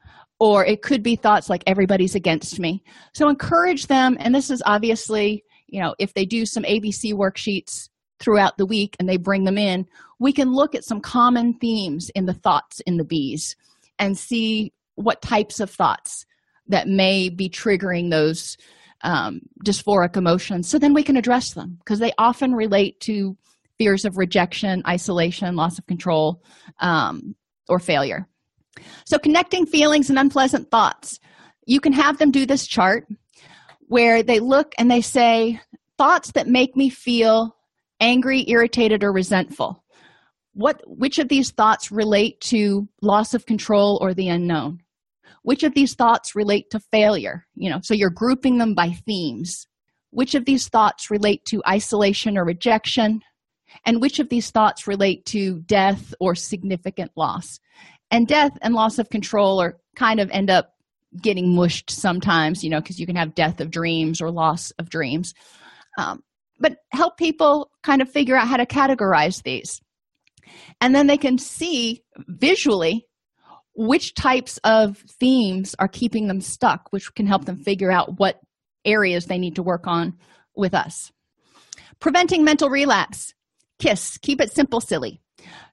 or 0.40 0.64
it 0.64 0.82
could 0.82 1.02
be 1.02 1.16
thoughts 1.16 1.50
like, 1.50 1.62
everybody's 1.66 2.14
against 2.14 2.58
me. 2.58 2.82
So, 3.14 3.28
encourage 3.28 3.86
them. 3.86 4.16
And 4.18 4.34
this 4.34 4.50
is 4.50 4.62
obviously, 4.64 5.44
you 5.66 5.80
know, 5.80 5.94
if 5.98 6.14
they 6.14 6.24
do 6.24 6.46
some 6.46 6.64
ABC 6.64 7.12
worksheets, 7.12 7.88
throughout 8.18 8.56
the 8.56 8.66
week 8.66 8.96
and 8.98 9.06
they 9.08 9.16
bring 9.16 9.44
them 9.44 9.58
in, 9.58 9.86
we 10.18 10.32
can 10.32 10.52
look 10.52 10.74
at 10.74 10.84
some 10.84 11.00
common 11.00 11.54
themes 11.54 12.10
in 12.14 12.26
the 12.26 12.32
thoughts 12.32 12.80
in 12.86 12.96
the 12.96 13.04
bees 13.04 13.56
and 13.98 14.16
see 14.16 14.72
what 14.96 15.22
types 15.22 15.60
of 15.60 15.70
thoughts 15.70 16.26
that 16.68 16.88
may 16.88 17.28
be 17.28 17.48
triggering 17.48 18.10
those 18.10 18.56
um, 19.02 19.40
dysphoric 19.64 20.16
emotions. 20.16 20.68
So 20.68 20.78
then 20.78 20.94
we 20.94 21.02
can 21.02 21.16
address 21.16 21.54
them 21.54 21.76
because 21.78 22.00
they 22.00 22.12
often 22.18 22.54
relate 22.54 22.98
to 23.00 23.36
fears 23.78 24.04
of 24.04 24.16
rejection, 24.16 24.82
isolation, 24.86 25.54
loss 25.54 25.78
of 25.78 25.86
control, 25.86 26.42
um, 26.80 27.34
or 27.68 27.78
failure. 27.78 28.26
So, 29.04 29.18
connecting 29.18 29.66
feelings 29.66 30.10
and 30.10 30.18
unpleasant 30.18 30.70
thoughts. 30.70 31.18
You 31.66 31.80
can 31.80 31.92
have 31.92 32.18
them 32.18 32.30
do 32.30 32.46
this 32.46 32.66
chart 32.66 33.06
where 33.88 34.22
they 34.22 34.38
look 34.40 34.72
and 34.78 34.90
they 34.90 35.00
say, 35.00 35.60
Thoughts 35.98 36.32
that 36.32 36.46
make 36.46 36.76
me 36.76 36.90
feel 36.90 37.56
angry, 38.00 38.44
irritated, 38.48 39.02
or 39.02 39.12
resentful. 39.12 39.82
What 40.52 40.82
which 40.86 41.18
of 41.18 41.28
these 41.28 41.50
thoughts 41.50 41.90
relate 41.90 42.40
to 42.42 42.88
loss 43.02 43.34
of 43.34 43.46
control 43.46 43.98
or 44.00 44.14
the 44.14 44.28
unknown? 44.28 44.80
Which 45.46 45.62
of 45.62 45.74
these 45.74 45.94
thoughts 45.94 46.34
relate 46.34 46.70
to 46.70 46.80
failure? 46.80 47.46
You 47.54 47.70
know, 47.70 47.78
so 47.80 47.94
you're 47.94 48.10
grouping 48.10 48.58
them 48.58 48.74
by 48.74 48.90
themes. 49.06 49.68
Which 50.10 50.34
of 50.34 50.44
these 50.44 50.68
thoughts 50.68 51.08
relate 51.08 51.44
to 51.44 51.62
isolation 51.68 52.36
or 52.36 52.44
rejection? 52.44 53.20
And 53.84 54.00
which 54.00 54.18
of 54.18 54.28
these 54.28 54.50
thoughts 54.50 54.88
relate 54.88 55.24
to 55.26 55.60
death 55.60 56.12
or 56.18 56.34
significant 56.34 57.12
loss? 57.14 57.60
And 58.10 58.26
death 58.26 58.58
and 58.60 58.74
loss 58.74 58.98
of 58.98 59.08
control 59.08 59.62
are 59.62 59.76
kind 59.94 60.18
of 60.18 60.28
end 60.32 60.50
up 60.50 60.72
getting 61.22 61.54
mushed 61.54 61.90
sometimes, 61.90 62.64
you 62.64 62.70
know, 62.70 62.80
because 62.80 62.98
you 62.98 63.06
can 63.06 63.14
have 63.14 63.36
death 63.36 63.60
of 63.60 63.70
dreams 63.70 64.20
or 64.20 64.32
loss 64.32 64.72
of 64.80 64.90
dreams. 64.90 65.32
Um, 65.96 66.24
but 66.58 66.78
help 66.90 67.18
people 67.18 67.70
kind 67.84 68.02
of 68.02 68.10
figure 68.10 68.36
out 68.36 68.48
how 68.48 68.56
to 68.56 68.66
categorize 68.66 69.44
these 69.44 69.80
and 70.80 70.94
then 70.94 71.06
they 71.06 71.16
can 71.16 71.38
see 71.38 72.02
visually 72.28 73.06
which 73.76 74.14
types 74.14 74.58
of 74.64 74.98
themes 75.20 75.74
are 75.78 75.88
keeping 75.88 76.28
them 76.28 76.40
stuck 76.40 76.88
which 76.90 77.14
can 77.14 77.26
help 77.26 77.44
them 77.44 77.56
figure 77.56 77.90
out 77.90 78.18
what 78.18 78.40
areas 78.84 79.26
they 79.26 79.38
need 79.38 79.56
to 79.56 79.62
work 79.62 79.86
on 79.86 80.16
with 80.54 80.74
us. 80.74 81.12
Preventing 82.00 82.44
mental 82.44 82.70
relapse. 82.70 83.34
Kiss. 83.78 84.18
Keep 84.18 84.40
it 84.40 84.52
simple 84.52 84.80
silly. 84.80 85.20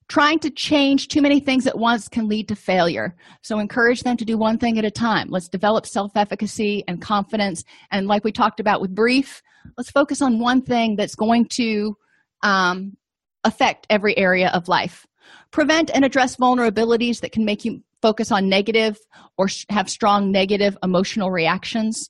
Trying 0.10 0.40
to 0.40 0.50
change 0.50 1.08
too 1.08 1.22
many 1.22 1.40
things 1.40 1.66
at 1.66 1.78
once 1.78 2.10
can 2.10 2.28
lead 2.28 2.50
to 2.50 2.56
failure. 2.56 3.16
So 3.42 3.60
encourage 3.60 4.02
them 4.02 4.18
to 4.18 4.26
do 4.26 4.38
one 4.38 4.58
thing 4.58 4.78
at 4.78 4.86
a 4.86 4.92
time. 4.92 5.30
Let's 5.30 5.48
develop 5.48 5.86
self-efficacy 5.86 6.84
and 6.88 7.02
confidence. 7.02 7.64
And 7.92 8.08
like 8.08 8.26
we 8.26 8.32
talked 8.32 8.60
about 8.60 8.82
with 8.82 8.94
brief 8.94 9.42
let's 9.78 9.92
focus 9.92 10.22
on 10.22 10.40
one 10.40 10.62
thing 10.62 10.96
that's 10.96 11.16
going 11.16 11.46
to 11.46 11.98
um, 12.44 12.98
affect 13.44 13.88
every 13.90 14.18
area 14.18 14.50
of 14.50 14.68
life. 14.68 15.06
Prevent 15.52 15.90
and 15.94 16.04
address 16.04 16.36
vulnerabilities 16.36 17.22
that 17.22 17.32
can 17.32 17.46
make 17.46 17.66
you 17.66 17.82
focus 18.04 18.34
on 18.34 18.50
negative 18.50 19.00
or 19.38 19.48
have 19.70 19.90
strong 19.90 20.30
negative 20.30 20.78
emotional 20.84 21.32
reactions. 21.32 22.10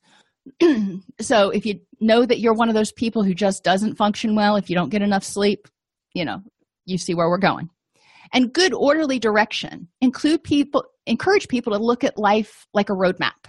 so, 1.22 1.52
if 1.52 1.66
you 1.66 1.80
know 2.02 2.26
that 2.26 2.40
you're 2.40 2.56
one 2.56 2.68
of 2.68 2.76
those 2.76 2.92
people 2.92 3.24
who 3.24 3.34
just 3.34 3.64
doesn't 3.64 3.96
function 3.96 4.36
well, 4.36 4.58
if 4.58 4.70
you 4.70 4.76
don't 4.76 4.90
get 4.90 5.04
enough 5.04 5.24
sleep, 5.24 5.68
you 6.14 6.26
know, 6.26 6.42
you 6.86 6.98
see 6.98 7.14
where 7.14 7.30
we're 7.30 7.38
going. 7.38 7.70
And 8.34 8.52
good 8.52 8.74
orderly 8.74 9.20
direction. 9.20 9.88
Include 10.02 10.44
people, 10.44 10.84
encourage 11.06 11.48
people 11.48 11.72
to 11.74 11.80
look 11.80 12.04
at 12.04 12.18
life 12.18 12.66
like 12.74 12.90
a 12.90 12.94
roadmap. 12.94 13.48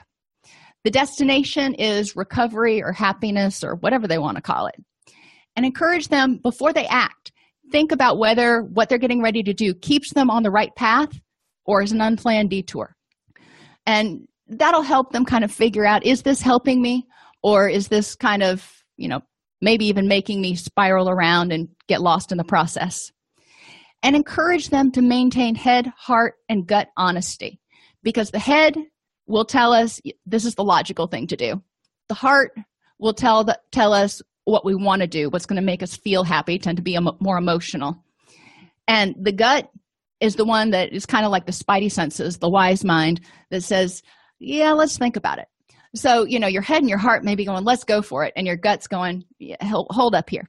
The 0.84 0.90
destination 0.90 1.74
is 1.74 2.14
recovery 2.14 2.82
or 2.82 2.92
happiness 2.92 3.64
or 3.64 3.76
whatever 3.76 4.07
they 4.07 4.18
want 4.18 4.36
to 4.36 4.42
call 4.42 4.66
it. 4.66 4.76
And 5.57 5.64
encourage 5.64 6.09
them 6.09 6.36
before 6.36 6.74
they 6.74 6.86
act. 6.86 7.32
Think 7.72 7.90
about 7.90 8.18
whether 8.18 8.62
what 8.62 8.90
they're 8.90 8.99
getting 8.99 9.22
ready 9.22 9.42
to 9.42 9.55
do 9.55 9.72
keeps 9.72 10.12
them 10.12 10.28
on 10.28 10.42
the 10.42 10.51
right 10.51 10.74
path 10.76 11.18
or 11.64 11.82
as 11.82 11.92
an 11.92 12.00
unplanned 12.00 12.50
detour. 12.50 12.94
And 13.86 14.26
that'll 14.48 14.82
help 14.82 15.12
them 15.12 15.24
kind 15.24 15.44
of 15.44 15.52
figure 15.52 15.84
out 15.84 16.04
is 16.04 16.22
this 16.22 16.40
helping 16.40 16.80
me 16.80 17.06
or 17.42 17.68
is 17.68 17.88
this 17.88 18.14
kind 18.14 18.42
of, 18.42 18.84
you 18.96 19.08
know, 19.08 19.20
maybe 19.60 19.86
even 19.86 20.08
making 20.08 20.40
me 20.40 20.54
spiral 20.54 21.08
around 21.08 21.52
and 21.52 21.68
get 21.88 22.02
lost 22.02 22.32
in 22.32 22.38
the 22.38 22.44
process. 22.44 23.10
And 24.02 24.14
encourage 24.14 24.68
them 24.68 24.92
to 24.92 25.00
maintain 25.00 25.54
head, 25.54 25.90
heart, 25.96 26.34
and 26.50 26.66
gut 26.66 26.88
honesty 26.94 27.58
because 28.02 28.30
the 28.30 28.38
head 28.38 28.76
will 29.26 29.46
tell 29.46 29.72
us 29.72 29.98
this 30.26 30.44
is 30.44 30.54
the 30.54 30.64
logical 30.64 31.06
thing 31.06 31.26
to 31.28 31.36
do. 31.36 31.62
The 32.08 32.14
heart 32.14 32.52
will 32.98 33.14
tell 33.14 33.44
the, 33.44 33.58
tell 33.72 33.94
us 33.94 34.20
what 34.44 34.64
we 34.64 34.74
want 34.74 35.00
to 35.00 35.08
do, 35.08 35.30
what's 35.30 35.46
going 35.46 35.56
to 35.56 35.62
make 35.62 35.82
us 35.82 35.96
feel 35.96 36.22
happy, 36.22 36.58
tend 36.58 36.76
to 36.76 36.82
be 36.82 36.98
more 37.20 37.38
emotional. 37.38 38.04
And 38.86 39.14
the 39.18 39.32
gut 39.32 39.70
is 40.20 40.36
the 40.36 40.44
one 40.44 40.70
that 40.70 40.92
is 40.92 41.06
kind 41.06 41.24
of 41.24 41.32
like 41.32 41.46
the 41.46 41.52
spidey 41.52 41.90
senses, 41.90 42.38
the 42.38 42.48
wise 42.48 42.84
mind 42.84 43.20
that 43.50 43.62
says, 43.62 44.02
yeah, 44.38 44.72
let's 44.72 44.98
think 44.98 45.16
about 45.16 45.38
it. 45.38 45.46
So, 45.94 46.24
you 46.24 46.40
know, 46.40 46.48
your 46.48 46.62
head 46.62 46.78
and 46.78 46.88
your 46.88 46.98
heart 46.98 47.24
may 47.24 47.36
be 47.36 47.44
going, 47.44 47.64
let's 47.64 47.84
go 47.84 48.02
for 48.02 48.24
it. 48.24 48.32
And 48.36 48.46
your 48.46 48.56
gut's 48.56 48.88
going, 48.88 49.24
yeah, 49.38 49.56
hold 49.62 50.14
up 50.14 50.28
here. 50.28 50.48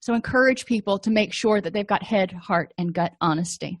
So, 0.00 0.14
encourage 0.14 0.66
people 0.66 0.98
to 1.00 1.10
make 1.10 1.32
sure 1.32 1.60
that 1.60 1.72
they've 1.72 1.86
got 1.86 2.02
head, 2.02 2.32
heart, 2.32 2.72
and 2.76 2.92
gut 2.92 3.12
honesty. 3.20 3.78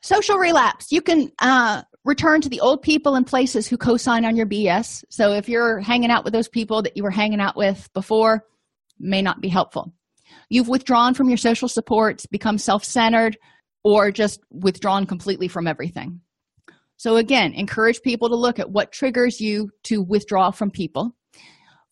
Social 0.00 0.38
relapse. 0.38 0.90
You 0.90 1.02
can 1.02 1.30
uh, 1.38 1.82
return 2.04 2.40
to 2.40 2.48
the 2.48 2.60
old 2.60 2.82
people 2.82 3.14
and 3.14 3.26
places 3.26 3.68
who 3.68 3.76
co 3.76 3.96
sign 3.96 4.24
on 4.24 4.36
your 4.36 4.46
BS. 4.46 5.04
So, 5.10 5.32
if 5.34 5.48
you're 5.48 5.80
hanging 5.80 6.10
out 6.10 6.24
with 6.24 6.32
those 6.32 6.48
people 6.48 6.82
that 6.82 6.96
you 6.96 7.04
were 7.04 7.10
hanging 7.10 7.40
out 7.40 7.56
with 7.56 7.88
before, 7.92 8.44
may 8.98 9.22
not 9.22 9.40
be 9.40 9.48
helpful. 9.48 9.92
You've 10.48 10.68
withdrawn 10.68 11.14
from 11.14 11.28
your 11.28 11.36
social 11.36 11.68
supports, 11.68 12.26
become 12.26 12.58
self 12.58 12.84
centered, 12.84 13.36
or 13.84 14.10
just 14.10 14.40
withdrawn 14.50 15.06
completely 15.06 15.48
from 15.48 15.66
everything. 15.66 16.20
So, 16.96 17.16
again, 17.16 17.52
encourage 17.52 18.02
people 18.02 18.28
to 18.28 18.34
look 18.34 18.58
at 18.58 18.70
what 18.70 18.92
triggers 18.92 19.40
you 19.40 19.70
to 19.84 20.02
withdraw 20.02 20.50
from 20.50 20.70
people. 20.70 21.14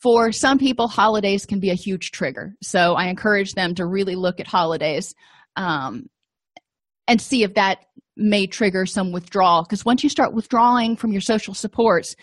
For 0.02 0.32
some 0.32 0.58
people, 0.58 0.88
holidays 0.88 1.46
can 1.46 1.60
be 1.60 1.70
a 1.70 1.74
huge 1.74 2.10
trigger. 2.10 2.54
So, 2.62 2.94
I 2.94 3.06
encourage 3.06 3.54
them 3.54 3.74
to 3.76 3.86
really 3.86 4.16
look 4.16 4.40
at 4.40 4.48
holidays 4.48 5.14
um, 5.54 6.06
and 7.06 7.20
see 7.20 7.44
if 7.44 7.54
that 7.54 7.78
may 8.16 8.46
trigger 8.46 8.84
some 8.84 9.12
withdrawal. 9.12 9.62
Because 9.62 9.84
once 9.84 10.02
you 10.02 10.10
start 10.10 10.34
withdrawing 10.34 10.96
from 10.96 11.12
your 11.12 11.20
social 11.20 11.54
supports, 11.54 12.16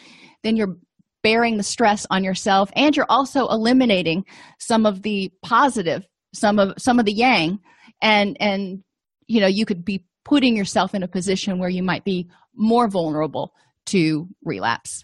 then 0.43 0.57
you're 0.57 0.75
bearing 1.23 1.57
the 1.57 1.63
stress 1.63 2.05
on 2.09 2.23
yourself 2.23 2.69
and 2.75 2.95
you're 2.95 3.05
also 3.09 3.47
eliminating 3.47 4.25
some 4.59 4.85
of 4.85 5.01
the 5.01 5.31
positive 5.41 6.05
some 6.35 6.59
of 6.59 6.73
some 6.77 6.99
of 6.99 7.05
the 7.05 7.13
yang 7.13 7.59
and 8.01 8.35
and 8.39 8.83
you 9.27 9.39
know 9.41 9.47
you 9.47 9.65
could 9.65 9.83
be 9.83 10.05
putting 10.23 10.55
yourself 10.55 10.95
in 10.95 11.03
a 11.03 11.07
position 11.07 11.59
where 11.59 11.69
you 11.69 11.83
might 11.83 12.03
be 12.03 12.29
more 12.55 12.87
vulnerable 12.87 13.53
to 13.87 14.27
relapse. 14.43 15.03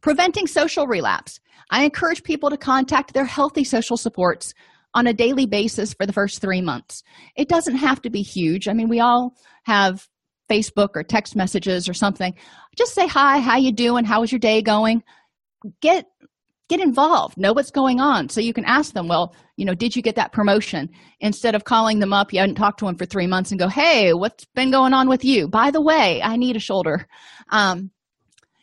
Preventing 0.00 0.46
social 0.46 0.86
relapse. 0.86 1.40
I 1.70 1.84
encourage 1.84 2.22
people 2.22 2.50
to 2.50 2.56
contact 2.56 3.14
their 3.14 3.24
healthy 3.24 3.64
social 3.64 3.96
supports 3.96 4.52
on 4.94 5.06
a 5.06 5.14
daily 5.14 5.46
basis 5.46 5.94
for 5.94 6.06
the 6.06 6.12
first 6.12 6.40
three 6.40 6.60
months. 6.60 7.02
It 7.36 7.48
doesn't 7.48 7.76
have 7.76 8.02
to 8.02 8.10
be 8.10 8.22
huge. 8.22 8.68
I 8.68 8.72
mean, 8.74 8.88
we 8.88 9.00
all 9.00 9.34
have 9.64 10.06
Facebook 10.50 10.90
or 10.94 11.02
text 11.02 11.34
messages 11.34 11.88
or 11.88 11.94
something. 11.94 12.34
Just 12.76 12.94
say 12.94 13.06
hi, 13.06 13.38
how 13.38 13.56
you 13.56 13.72
doing? 13.72 14.04
How 14.04 14.20
was 14.20 14.30
your 14.30 14.38
day 14.38 14.60
going? 14.60 15.02
Get 15.80 16.06
get 16.72 16.80
involved 16.80 17.36
know 17.36 17.52
what's 17.52 17.70
going 17.70 18.00
on. 18.00 18.30
So 18.30 18.40
you 18.40 18.54
can 18.54 18.64
ask 18.64 18.94
them 18.94 19.06
well 19.06 19.34
you 19.56 19.64
know 19.66 19.74
did 19.74 19.94
you 19.94 20.02
get 20.02 20.16
that 20.16 20.32
promotion? 20.32 20.88
Instead 21.20 21.54
of 21.54 21.64
calling 21.64 21.98
them 21.98 22.12
up 22.12 22.32
you 22.32 22.40
hadn't 22.40 22.54
talked 22.54 22.78
to 22.78 22.86
them 22.86 22.96
for 22.96 23.04
three 23.04 23.26
months 23.26 23.50
and 23.50 23.60
go 23.60 23.68
hey 23.68 24.14
what's 24.14 24.46
been 24.54 24.70
going 24.70 24.94
on 24.94 25.08
with 25.08 25.24
you? 25.24 25.48
By 25.48 25.70
the 25.70 25.82
way 25.82 26.22
i 26.22 26.36
need 26.36 26.56
a 26.56 26.60
shoulder. 26.60 27.06
Um, 27.50 27.90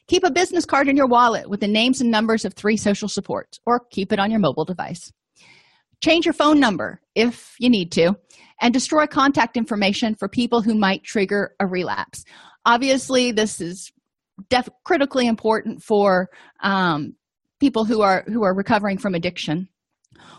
keep 0.07 0.23
a 0.23 0.31
business 0.31 0.65
card 0.65 0.87
in 0.87 0.97
your 0.97 1.07
wallet 1.07 1.49
with 1.49 1.59
the 1.59 1.67
names 1.67 2.01
and 2.01 2.09
numbers 2.09 2.45
of 2.45 2.55
three 2.55 2.77
social 2.77 3.07
supports 3.07 3.59
or 3.67 3.81
keep 3.91 4.11
it 4.11 4.19
on 4.19 4.31
your 4.31 4.39
mobile 4.39 4.65
device. 4.65 5.11
Change 6.01 6.25
your 6.25 6.33
phone 6.33 6.59
number 6.59 7.01
if 7.13 7.53
you 7.59 7.69
need 7.69 7.91
to 7.91 8.15
and 8.59 8.73
destroy 8.73 9.05
contact 9.05 9.55
information 9.55 10.15
for 10.15 10.27
people 10.27 10.61
who 10.63 10.73
might 10.73 11.03
trigger 11.03 11.55
a 11.59 11.67
relapse. 11.67 12.25
Obviously 12.65 13.31
this 13.31 13.61
is 13.61 13.91
def- 14.49 14.69
critically 14.83 15.27
important 15.27 15.83
for 15.83 16.29
um, 16.63 17.15
people 17.59 17.85
who 17.85 18.01
are 18.01 18.23
who 18.27 18.43
are 18.43 18.53
recovering 18.53 18.97
from 18.97 19.15
addiction. 19.15 19.69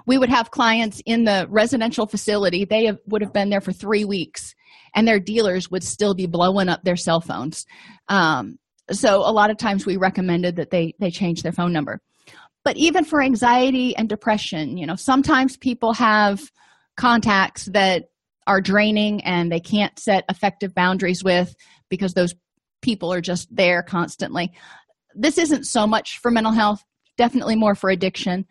We 0.07 0.19
would 0.19 0.31
have 0.31 0.51
clients 0.51 1.03
in 1.07 1.25
the 1.25 1.47
residential 1.49 2.07
facility. 2.07 2.65
They 2.65 2.87
have, 2.87 2.99
would 3.07 3.23
have 3.23 3.33
been 3.33 3.51
there 3.51 3.61
for 3.61 3.73
three 3.73 4.05
weeks 4.05 4.55
and 4.95 5.07
their 5.07 5.21
dealers 5.21 5.71
would 5.71 5.85
still 5.85 6.15
be 6.15 6.27
blowing 6.27 6.69
up 6.69 6.83
their 6.83 6.97
cell 6.97 7.21
phones. 7.21 7.67
Um, 8.09 8.59
so 8.91 9.19
a 9.19 9.33
lot 9.33 9.51
of 9.51 9.57
times 9.57 9.87
we 9.87 9.97
recommended 9.97 10.57
that 10.57 10.71
they 10.71 10.95
they 10.99 11.11
change 11.11 11.43
their 11.43 11.53
phone 11.53 11.73
number. 11.73 12.01
But 12.65 12.77
even 12.77 13.05
for 13.05 13.23
anxiety 13.23 13.97
and 13.97 14.09
depression 14.09 14.77
you 14.77 14.87
know 14.87 14.97
sometimes 14.97 15.57
people 15.57 15.93
have 15.95 16.41
contacts 16.97 17.67
that 17.67 18.11
are 18.47 18.61
draining 18.61 19.23
and 19.23 19.51
they 19.51 19.61
can't 19.61 19.99
set 19.99 20.25
effective 20.29 20.75
boundaries 20.75 21.23
with 21.23 21.55
because 21.89 22.15
those 22.15 22.35
people 22.83 23.13
are 23.13 23.21
just 23.21 23.55
there 23.55 23.83
constantly. 23.83 24.53
This 25.15 25.39
isn't 25.39 25.65
so 25.65 25.87
much 25.87 26.19
for 26.19 26.31
mental 26.31 26.53
health 26.53 26.83
definitely 27.21 27.55
more 27.55 27.75
for 27.75 27.91
addiction. 27.91 28.47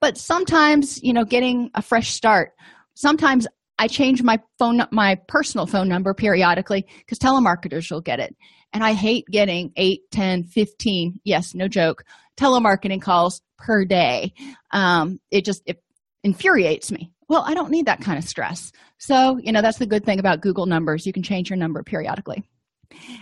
But 0.00 0.16
sometimes 0.16 1.02
you 1.02 1.12
know 1.12 1.24
getting 1.24 1.70
a 1.74 1.82
fresh 1.82 2.10
start 2.10 2.52
sometimes 2.94 3.46
i 3.78 3.86
change 3.86 4.22
my 4.22 4.40
phone 4.58 4.82
my 4.90 5.16
personal 5.28 5.66
phone 5.66 5.88
number 5.88 6.14
periodically 6.14 6.86
because 6.98 7.18
telemarketers 7.18 7.90
will 7.90 8.00
get 8.00 8.18
it. 8.18 8.34
And 8.72 8.82
i 8.82 8.94
hate 8.94 9.26
getting 9.30 9.70
8 9.76 10.00
10 10.10 10.44
15 10.44 11.20
yes 11.24 11.54
no 11.54 11.68
joke 11.68 12.04
telemarketing 12.36 13.00
calls 13.00 13.40
per 13.58 13.84
day. 13.84 14.32
Um, 14.72 15.18
it 15.30 15.44
just 15.44 15.62
it 15.66 15.82
infuriates 16.24 16.90
me. 16.90 17.12
Well 17.28 17.44
i 17.46 17.52
don't 17.52 17.70
need 17.70 17.86
that 17.86 18.00
kind 18.00 18.18
of 18.18 18.24
stress. 18.24 18.72
So 18.98 19.38
you 19.42 19.52
know 19.52 19.60
that's 19.60 19.78
the 19.78 19.86
good 19.86 20.06
thing 20.06 20.18
about 20.18 20.40
google 20.40 20.66
numbers. 20.66 21.06
You 21.06 21.12
can 21.12 21.22
change 21.22 21.50
your 21.50 21.58
number 21.58 21.82
periodically. 21.82 22.42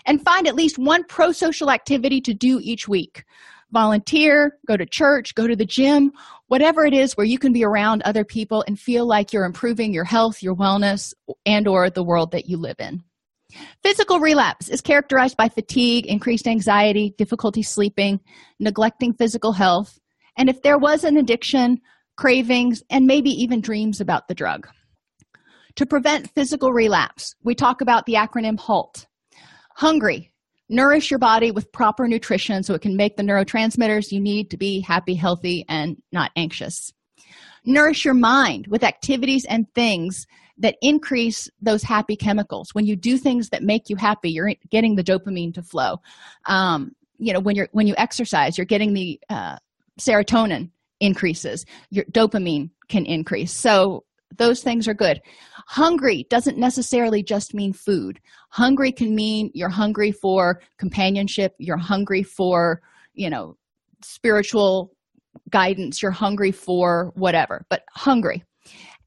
And 0.06 0.22
find 0.22 0.46
at 0.46 0.54
least 0.54 0.78
one 0.78 1.02
pro 1.04 1.32
social 1.32 1.70
activity 1.70 2.20
to 2.20 2.34
do 2.34 2.60
each 2.62 2.86
week 2.86 3.24
volunteer, 3.74 4.56
go 4.66 4.78
to 4.78 4.86
church, 4.86 5.34
go 5.34 5.46
to 5.46 5.54
the 5.54 5.66
gym, 5.66 6.12
whatever 6.46 6.86
it 6.86 6.94
is 6.94 7.14
where 7.14 7.26
you 7.26 7.38
can 7.38 7.52
be 7.52 7.62
around 7.62 8.00
other 8.02 8.24
people 8.24 8.64
and 8.66 8.80
feel 8.80 9.06
like 9.06 9.34
you're 9.34 9.44
improving 9.44 9.92
your 9.92 10.04
health, 10.04 10.42
your 10.42 10.54
wellness, 10.54 11.12
and 11.44 11.68
or 11.68 11.90
the 11.90 12.02
world 12.02 12.30
that 12.32 12.46
you 12.46 12.56
live 12.56 12.76
in. 12.78 13.02
Physical 13.82 14.18
relapse 14.20 14.68
is 14.68 14.80
characterized 14.80 15.36
by 15.36 15.50
fatigue, 15.50 16.06
increased 16.06 16.46
anxiety, 16.46 17.14
difficulty 17.18 17.62
sleeping, 17.62 18.20
neglecting 18.58 19.12
physical 19.12 19.52
health, 19.52 19.98
and 20.38 20.48
if 20.48 20.62
there 20.62 20.78
was 20.78 21.04
an 21.04 21.16
addiction, 21.16 21.80
cravings, 22.16 22.82
and 22.88 23.06
maybe 23.06 23.30
even 23.30 23.60
dreams 23.60 24.00
about 24.00 24.28
the 24.28 24.34
drug. 24.34 24.66
To 25.76 25.86
prevent 25.86 26.30
physical 26.30 26.72
relapse, 26.72 27.34
we 27.42 27.54
talk 27.54 27.80
about 27.80 28.06
the 28.06 28.14
acronym 28.14 28.58
HALT. 28.58 29.06
Hungry, 29.76 30.32
nourish 30.68 31.10
your 31.10 31.18
body 31.18 31.50
with 31.50 31.72
proper 31.72 32.08
nutrition 32.08 32.62
so 32.62 32.74
it 32.74 32.82
can 32.82 32.96
make 32.96 33.16
the 33.16 33.22
neurotransmitters 33.22 34.12
you 34.12 34.20
need 34.20 34.50
to 34.50 34.56
be 34.56 34.80
happy, 34.80 35.14
healthy, 35.14 35.64
and 35.68 35.96
not 36.12 36.30
anxious. 36.36 36.92
Nourish 37.64 38.04
your 38.04 38.14
mind 38.14 38.66
with 38.68 38.84
activities 38.84 39.44
and 39.46 39.66
things 39.74 40.26
that 40.58 40.76
increase 40.82 41.48
those 41.60 41.82
happy 41.82 42.16
chemicals. 42.16 42.70
When 42.74 42.86
you 42.86 42.96
do 42.96 43.18
things 43.18 43.48
that 43.50 43.62
make 43.62 43.88
you 43.88 43.96
happy, 43.96 44.30
you're 44.30 44.52
getting 44.70 44.94
the 44.94 45.04
dopamine 45.04 45.52
to 45.54 45.62
flow. 45.62 46.00
Um, 46.46 46.92
you 47.18 47.32
know, 47.32 47.40
when 47.40 47.56
you're 47.56 47.68
when 47.72 47.86
you 47.86 47.94
exercise, 47.96 48.58
you're 48.58 48.64
getting 48.64 48.92
the 48.92 49.20
uh, 49.30 49.56
serotonin 50.00 50.70
increases. 51.00 51.64
Your 51.90 52.04
dopamine 52.06 52.70
can 52.88 53.06
increase. 53.06 53.52
So 53.52 54.04
those 54.36 54.62
things 54.62 54.88
are 54.88 54.94
good. 54.94 55.20
Hungry 55.66 56.26
doesn't 56.30 56.58
necessarily 56.58 57.22
just 57.22 57.54
mean 57.54 57.72
food. 57.72 58.20
Hungry 58.50 58.92
can 58.92 59.14
mean 59.14 59.50
you're 59.54 59.68
hungry 59.68 60.12
for 60.12 60.60
companionship 60.78 61.54
you're 61.58 61.76
hungry 61.76 62.22
for 62.22 62.80
you 63.14 63.30
know 63.30 63.56
spiritual 64.02 64.92
guidance 65.50 66.02
you're 66.02 66.10
hungry 66.10 66.52
for 66.52 67.12
whatever 67.14 67.64
but 67.70 67.84
hungry. 67.92 68.44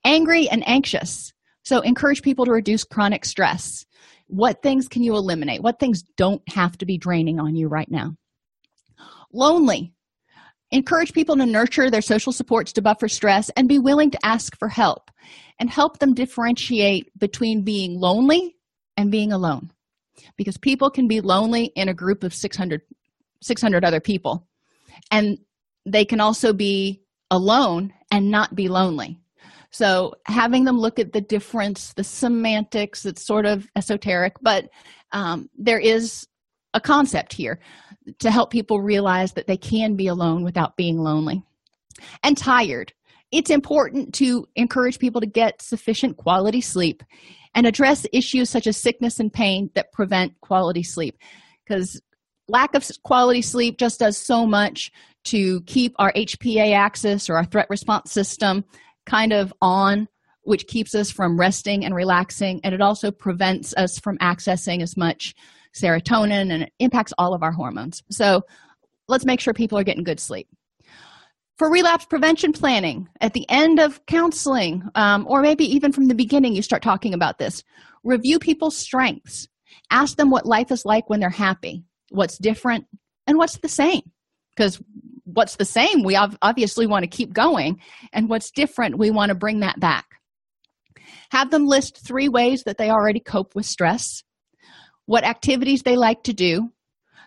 Angry 0.06 0.48
and 0.50 0.68
anxious. 0.68 1.34
So 1.64 1.82
encourage 1.82 2.22
people 2.22 2.46
to 2.46 2.52
reduce 2.52 2.84
chronic 2.84 3.26
stress. 3.26 3.86
What 4.28 4.62
things 4.62 4.88
can 4.88 5.04
you 5.04 5.16
eliminate? 5.16 5.62
What 5.62 5.80
things 5.80 6.04
don't 6.16 6.42
have 6.50 6.78
to 6.78 6.86
be 6.86 6.98
draining 6.98 7.40
on 7.40 7.56
you 7.56 7.68
right 7.68 7.90
now? 7.90 8.16
Lonely 9.34 9.94
encourage 10.72 11.14
people 11.14 11.36
to 11.38 11.46
nurture 11.46 11.90
their 11.90 12.02
social 12.02 12.34
supports 12.34 12.74
to 12.74 12.82
buffer 12.82 13.08
stress 13.08 13.50
and 13.52 13.68
be 13.68 13.80
willing 13.80 14.12
to 14.12 14.26
ask 14.26 14.58
for 14.58 14.68
help 14.68 15.10
and 15.60 15.70
help 15.70 16.00
them 16.00 16.14
differentiate 16.14 17.12
between 17.18 17.64
being 17.64 18.00
lonely 18.00 18.56
and 18.96 19.12
being 19.12 19.32
alone. 19.32 19.72
Because 20.36 20.58
people 20.58 20.90
can 20.90 21.08
be 21.08 21.22
lonely 21.22 21.66
in 21.76 21.90
a 21.90 21.94
group 21.94 22.24
of 22.24 22.34
600 22.34 22.82
600 23.42 23.86
other 23.86 24.00
people 24.00 24.48
and 25.12 25.38
they 25.86 26.04
can 26.04 26.20
also 26.20 26.54
be 26.54 27.02
alone 27.30 27.94
and 28.12 28.32
not 28.32 28.56
be 28.56 28.68
lonely. 28.68 29.20
So 29.70 30.16
having 30.26 30.64
them 30.64 30.80
look 30.80 30.98
at 30.98 31.14
the 31.14 31.22
difference 31.22 31.94
the 31.94 32.04
semantics 32.04 33.06
it's 33.06 33.26
sort 33.26 33.46
of 33.46 33.68
esoteric 33.76 34.34
but 34.42 34.70
um, 35.12 35.50
there 35.56 35.80
is 35.80 36.28
a 36.74 36.82
concept 36.82 37.34
here 37.34 37.60
to 38.20 38.32
help 38.32 38.52
people 38.52 38.82
realize 38.82 39.34
that 39.34 39.48
they 39.48 39.58
can 39.58 39.96
be 39.96 40.08
alone 40.08 40.44
without 40.44 40.78
being 40.78 40.98
lonely 40.98 41.44
and 42.24 42.38
tired. 42.38 42.94
It's 43.32 43.50
important 43.50 44.14
to 44.16 44.48
encourage 44.56 45.00
people 45.00 45.22
to 45.22 45.28
get 45.28 45.62
sufficient 45.62 46.18
quality 46.18 46.62
sleep 46.62 47.04
and 47.54 47.66
address 47.66 48.06
issues 48.14 48.50
such 48.50 48.68
as 48.68 48.78
sickness 48.78 49.20
and 49.20 49.34
pain 49.34 49.70
that 49.76 49.92
prevent 49.92 50.40
quality 50.42 50.84
sleep 50.84 51.18
because 51.66 52.00
lack 52.48 52.76
of 52.76 52.88
quality 53.04 53.42
sleep 53.42 53.78
just 53.78 54.00
does 54.00 54.18
so 54.18 54.46
much 54.46 54.92
to 55.26 55.62
keep 55.62 55.94
our 55.98 56.14
hpa 56.14 56.74
axis 56.74 57.30
or 57.30 57.36
our 57.36 57.46
threat 57.46 57.68
response 57.70 58.12
system 58.12 58.64
kind 59.06 59.34
of 59.34 59.54
on 59.62 60.08
which 60.44 60.68
keeps 60.68 60.96
us 60.96 61.12
from 61.12 61.38
resting 61.38 61.84
and 61.84 61.96
relaxing 61.96 62.62
and 62.64 62.74
it 62.74 62.82
also 62.82 63.12
prevents 63.12 63.74
us 63.76 64.00
from 64.00 64.18
accessing 64.20 64.82
as 64.82 64.96
much 64.96 65.34
serotonin 65.82 66.52
and 66.52 66.64
it 66.64 66.74
impacts 66.80 67.14
all 67.18 67.34
of 67.34 67.44
our 67.44 67.52
hormones. 67.52 68.04
So 68.10 68.42
let's 69.08 69.26
make 69.26 69.40
sure 69.40 69.54
people 69.54 69.78
are 69.78 69.84
getting 69.84 70.04
good 70.04 70.20
sleep. 70.20 70.48
For 71.58 71.72
relapse 71.72 72.06
prevention 72.06 72.54
planning 72.54 73.08
at 73.20 73.34
the 73.34 73.46
end 73.50 73.80
of 73.80 74.06
counseling 74.06 74.84
um, 74.96 75.26
or 75.28 75.42
maybe 75.42 75.66
even 75.66 75.92
from 75.92 76.06
the 76.06 76.16
beginning 76.16 76.56
you 76.56 76.62
start 76.62 76.84
talking 76.84 77.14
about 77.14 77.40
this. 77.40 77.64
Review 78.04 78.38
people's 78.38 78.78
strengths. 78.78 79.48
Ask 79.90 80.18
them 80.18 80.30
what 80.30 80.46
life 80.46 80.72
is 80.72 80.86
like 80.86 81.10
when 81.10 81.20
they're 81.20 81.30
happy 81.30 81.84
what's 82.10 82.38
different 82.38 82.86
and 83.26 83.38
what's 83.38 83.58
the 83.58 83.70
same. 83.70 84.02
Because 84.56 84.82
what's 85.26 85.58
the 85.58 85.66
same 85.66 86.04
we 86.04 86.16
obviously 86.16 86.88
want 86.88 87.04
to 87.04 87.10
keep 87.10 87.34
going 87.34 87.80
and 88.14 88.30
what's 88.30 88.50
different 88.50 88.98
we 88.98 89.12
want 89.12 89.30
to 89.30 89.36
bring 89.36 89.60
that 89.60 89.80
back. 89.80 90.06
Have 91.32 91.52
them 91.52 91.68
list 91.68 92.00
three 92.06 92.30
ways 92.30 92.64
that 92.64 92.78
they 92.78 92.90
already 92.90 93.20
cope 93.20 93.54
with 93.54 93.66
stress 93.66 94.24
what 95.08 95.24
activities 95.24 95.82
they 95.82 95.96
like 95.96 96.24
to 96.24 96.34
do 96.34 96.72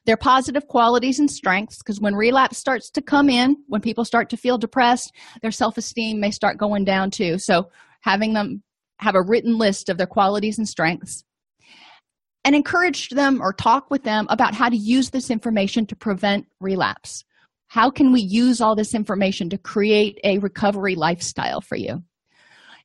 their 0.07 0.17
positive 0.17 0.67
qualities 0.67 1.19
and 1.19 1.31
strengths 1.31 1.79
because 1.79 2.01
when 2.01 2.15
relapse 2.15 2.59
starts 2.59 2.91
to 2.91 3.03
come 3.03 3.29
in 3.29 3.57
when 3.67 3.81
people 3.81 4.05
start 4.05 4.31
to 4.31 4.37
feel 4.37 4.57
depressed 4.57 5.13
their 5.43 5.51
self-esteem 5.51 6.19
may 6.21 6.31
start 6.31 6.59
going 6.59 6.85
down 6.85 7.11
too. 7.11 7.39
So 7.39 7.71
having 8.01 8.33
them 8.33 8.63
have 8.99 9.15
a 9.15 9.23
written 9.23 9.59
list 9.59 9.89
of 9.89 9.99
their 9.99 10.07
qualities 10.07 10.59
and 10.59 10.69
strengths 10.69 11.25
and 12.45 12.55
encourage 12.55 13.11
them 13.11 13.41
or 13.43 13.53
talk 13.53 13.91
with 13.91 14.03
them 14.03 14.27
about 14.31 14.55
how 14.55 14.69
to 14.69 14.77
use 14.77 15.11
this 15.11 15.31
information 15.31 15.87
to 15.87 15.97
prevent 15.97 16.47
relapse. 16.61 17.25
How 17.69 17.91
can 17.91 18.13
we 18.13 18.21
use 18.23 18.61
all 18.61 18.75
this 18.75 18.95
information 18.95 19.51
to 19.51 19.59
create 19.59 20.19
a 20.25 20.39
recovery 20.39 20.97
lifestyle 20.97 21.61
for 21.61 21.77
you? 21.77 22.03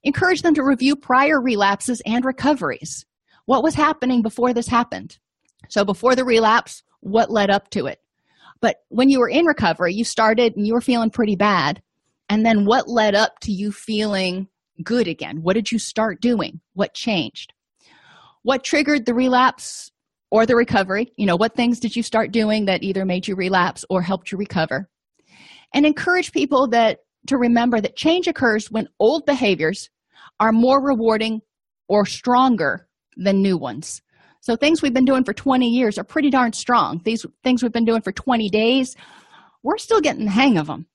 Encourage 0.03 0.41
them 0.41 0.53
to 0.53 0.63
review 0.63 0.95
prior 0.95 1.41
relapses 1.41 2.01
and 2.05 2.23
recoveries 2.25 3.05
what 3.45 3.63
was 3.63 3.75
happening 3.75 4.21
before 4.21 4.53
this 4.53 4.67
happened? 4.67 5.17
So 5.69 5.85
before 5.85 6.15
the 6.15 6.25
relapse 6.25 6.83
what 7.01 7.31
led 7.31 7.49
up 7.49 7.69
to 7.71 7.85
it? 7.85 7.99
But 8.61 8.77
when 8.89 9.09
you 9.09 9.19
were 9.19 9.29
in 9.29 9.45
recovery 9.45 9.93
you 9.93 10.03
started 10.03 10.55
and 10.55 10.65
you 10.65 10.73
were 10.73 10.81
feeling 10.81 11.09
pretty 11.09 11.35
bad. 11.35 11.81
And 12.29 12.45
then 12.45 12.65
what 12.65 12.87
led 12.87 13.13
up 13.13 13.39
to 13.41 13.51
you 13.51 13.71
feeling 13.71 14.47
good 14.83 15.07
again? 15.07 15.43
What 15.43 15.53
did 15.53 15.71
you 15.71 15.79
start 15.79 16.21
doing? 16.21 16.59
What 16.73 16.93
changed? 16.93 17.53
What 18.41 18.63
triggered 18.63 19.05
the 19.05 19.13
relapse 19.13 19.91
or 20.31 20.45
the 20.45 20.55
recovery? 20.55 21.11
You 21.17 21.27
know 21.27 21.35
what 21.35 21.55
things 21.55 21.79
did 21.79 21.95
you 21.95 22.03
start 22.03 22.31
doing 22.31 22.65
that 22.65 22.83
either 22.83 23.05
made 23.05 23.27
you 23.27 23.35
relapse 23.35 23.85
or 23.89 24.01
helped 24.01 24.31
you 24.31 24.37
recover? 24.37 24.89
And 25.73 25.85
encourage 25.85 26.31
people 26.31 26.67
that 26.69 26.99
to 27.27 27.37
remember 27.37 27.81
that 27.81 27.95
change 27.95 28.27
occurs 28.27 28.71
when 28.71 28.87
old 28.99 29.25
behaviors 29.25 29.89
are 30.39 30.51
more 30.51 30.83
rewarding 30.83 31.41
or 31.87 32.05
stronger 32.05 32.87
than 33.15 33.41
new 33.41 33.57
ones. 33.57 34.01
So 34.41 34.55
things 34.55 34.81
we've 34.81 34.93
been 34.93 35.05
doing 35.05 35.23
for 35.23 35.33
20 35.33 35.67
years 35.67 35.97
are 35.97 36.03
pretty 36.03 36.29
darn 36.29 36.53
strong. 36.53 37.01
These 37.03 37.25
things 37.43 37.63
we've 37.63 37.71
been 37.71 37.85
doing 37.85 38.01
for 38.01 38.11
20 38.11 38.49
days 38.49 38.95
we're 39.63 39.79
still 39.79 39.99
getting 39.99 40.25
the 40.25 40.31
hang 40.31 40.59
of 40.59 40.67
them 40.67 40.85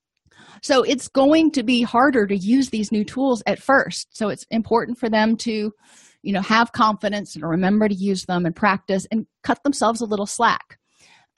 so 0.62 0.82
it's 0.82 1.08
going 1.08 1.50
to 1.52 1.62
be 1.62 1.82
harder 1.82 2.26
to 2.26 2.36
use 2.36 2.70
these 2.70 2.92
new 2.92 3.04
tools 3.04 3.42
at 3.46 3.62
first. 3.62 4.16
So 4.16 4.28
it's 4.28 4.44
important 4.50 4.98
for 4.98 5.08
them 5.08 5.36
to 5.38 5.72
you 6.22 6.32
know 6.32 6.42
have 6.42 6.72
confidence 6.72 7.34
and 7.34 7.48
remember 7.48 7.88
to 7.88 7.94
use 7.94 8.26
them 8.26 8.44
and 8.44 8.54
practice 8.54 9.06
and 9.10 9.26
cut 9.42 9.62
themselves 9.62 10.00
a 10.00 10.06
little 10.06 10.26
slack. 10.26 10.78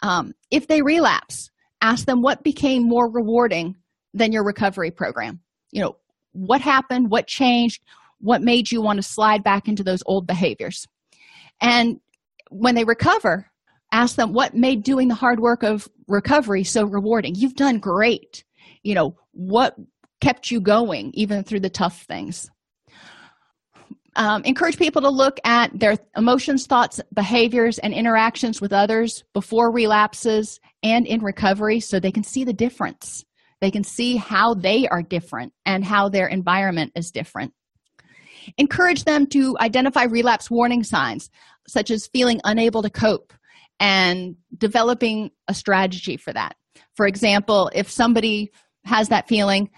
Um, 0.02 0.32
if 0.50 0.66
they 0.66 0.82
relapse 0.82 1.50
ask 1.80 2.06
them 2.06 2.22
what 2.22 2.44
became 2.44 2.82
more 2.84 3.10
rewarding 3.10 3.76
than 4.14 4.32
your 4.32 4.44
recovery 4.44 4.90
program. 4.90 5.40
You 5.70 5.82
know 5.82 5.96
what 6.32 6.60
happened? 6.60 7.10
What 7.10 7.26
changed 7.26 7.82
what 8.22 8.42
made 8.42 8.72
you 8.72 8.80
want 8.80 8.96
to 8.96 9.02
slide 9.02 9.44
back 9.44 9.68
into 9.68 9.84
those 9.84 10.02
old 10.06 10.26
behaviors? 10.26 10.86
And 11.60 12.00
when 12.50 12.74
they 12.74 12.84
recover 12.84 13.52
ask 13.92 14.16
them 14.16 14.32
what 14.32 14.54
made 14.54 14.82
doing 14.82 15.08
the 15.08 15.14
hard 15.14 15.38
work 15.38 15.62
of 15.62 15.88
recovery 16.08 16.64
so 16.64 16.84
rewarding. 16.84 17.34
You've 17.34 17.54
done 17.54 17.78
great. 17.78 18.42
You 18.82 18.94
know 18.94 19.16
what 19.32 19.76
kept 20.20 20.50
you 20.50 20.60
going 20.60 21.12
even 21.14 21.44
through 21.44 21.60
the 21.60 21.70
tough 21.70 22.02
things? 22.02 22.50
Um, 24.14 24.42
encourage 24.44 24.76
people 24.76 25.00
to 25.02 25.08
look 25.08 25.38
at 25.44 25.78
their 25.78 25.96
emotions 26.16 26.66
thoughts 26.66 27.00
behaviors 27.14 27.78
and 27.78 27.94
interactions 27.94 28.60
with 28.60 28.72
others 28.72 29.24
before 29.32 29.72
relapses 29.72 30.60
and 30.82 31.06
in 31.06 31.22
recovery 31.22 31.80
so 31.80 31.98
they 31.98 32.12
can 32.12 32.24
see 32.24 32.44
the 32.44 32.52
difference. 32.52 33.24
They 33.62 33.70
can 33.70 33.84
see 33.84 34.16
how 34.16 34.54
they 34.54 34.86
are 34.88 35.02
different 35.02 35.54
and 35.64 35.84
how 35.84 36.08
their 36.08 36.26
environment 36.26 36.92
is 36.94 37.10
different 37.10 37.54
encourage 38.58 39.04
them 39.04 39.26
to 39.26 39.56
identify 39.60 40.04
relapse 40.04 40.50
warning 40.50 40.82
signs 40.82 41.30
such 41.68 41.90
as 41.90 42.06
feeling 42.08 42.40
unable 42.44 42.82
to 42.82 42.90
cope 42.90 43.32
and 43.80 44.36
developing 44.56 45.30
a 45.48 45.54
strategy 45.54 46.16
for 46.16 46.32
that. 46.32 46.56
For 46.94 47.06
example 47.06 47.70
if 47.74 47.90
somebody 47.90 48.50
has 48.84 49.08
that 49.08 49.28
feeling 49.28 49.70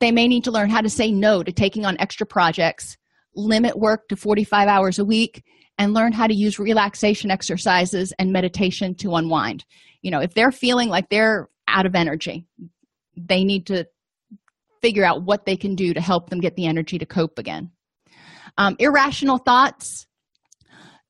they 0.00 0.12
may 0.12 0.28
need 0.28 0.44
to 0.44 0.50
learn 0.50 0.70
how 0.70 0.80
to 0.80 0.90
say 0.90 1.10
no 1.10 1.42
to 1.42 1.50
taking 1.50 1.84
on 1.84 1.96
extra 1.98 2.26
projects 2.26 2.96
limit 3.34 3.78
work 3.78 4.08
to 4.08 4.16
45 4.16 4.68
hours 4.68 4.98
a 4.98 5.04
week 5.04 5.42
and 5.76 5.94
learn 5.94 6.12
how 6.12 6.26
to 6.26 6.34
use 6.34 6.58
relaxation 6.58 7.30
exercises 7.30 8.12
and 8.18 8.32
meditation 8.32 8.94
to 8.96 9.14
unwind. 9.14 9.64
You 10.02 10.10
know 10.10 10.20
if 10.20 10.34
they're 10.34 10.52
feeling 10.52 10.88
like 10.88 11.08
they're 11.08 11.48
out 11.66 11.86
of 11.86 11.94
energy 11.94 12.46
they 13.16 13.44
need 13.44 13.66
to 13.66 13.86
figure 14.80 15.04
out 15.04 15.24
what 15.24 15.44
they 15.44 15.56
can 15.56 15.74
do 15.74 15.92
to 15.92 16.00
help 16.00 16.30
them 16.30 16.40
get 16.40 16.54
the 16.54 16.66
energy 16.66 16.98
to 16.98 17.06
cope 17.06 17.38
again 17.38 17.70
um, 18.58 18.76
irrational 18.78 19.38
thoughts. 19.38 20.06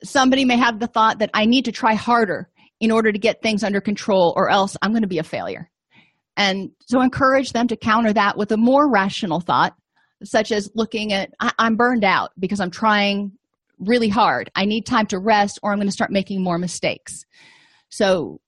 Somebody 0.04 0.44
may 0.44 0.56
have 0.56 0.78
the 0.78 0.86
thought 0.86 1.18
that 1.18 1.30
i 1.34 1.44
need 1.44 1.64
to 1.64 1.72
try 1.72 1.94
harder 1.94 2.48
in 2.78 2.92
order 2.92 3.10
to 3.10 3.18
get 3.18 3.42
things 3.42 3.64
under 3.64 3.80
control 3.80 4.32
or 4.36 4.48
else 4.48 4.76
i'm 4.80 4.92
going 4.92 5.02
to 5.02 5.08
be 5.08 5.18
a 5.18 5.24
failure. 5.24 5.68
And 6.36 6.70
so 6.86 7.00
encourage 7.00 7.52
them 7.52 7.66
to 7.66 7.76
counter 7.76 8.12
that 8.12 8.36
with 8.36 8.52
a 8.52 8.56
more 8.56 8.88
rational 8.88 9.40
thought 9.40 9.74
such 10.22 10.52
as 10.52 10.70
looking 10.76 11.12
at 11.12 11.30
I- 11.40 11.52
i'm 11.58 11.74
burned 11.74 12.04
out 12.04 12.30
because 12.38 12.60
i'm 12.60 12.70
trying 12.70 13.32
really 13.80 14.08
hard. 14.08 14.50
I 14.56 14.64
need 14.64 14.86
time 14.86 15.06
to 15.06 15.18
rest 15.18 15.58
or 15.62 15.72
i'm 15.72 15.78
going 15.78 15.88
to 15.88 15.92
start 15.92 16.12
making 16.12 16.42
more 16.42 16.58
mistakes. 16.58 17.24
So 17.88 18.40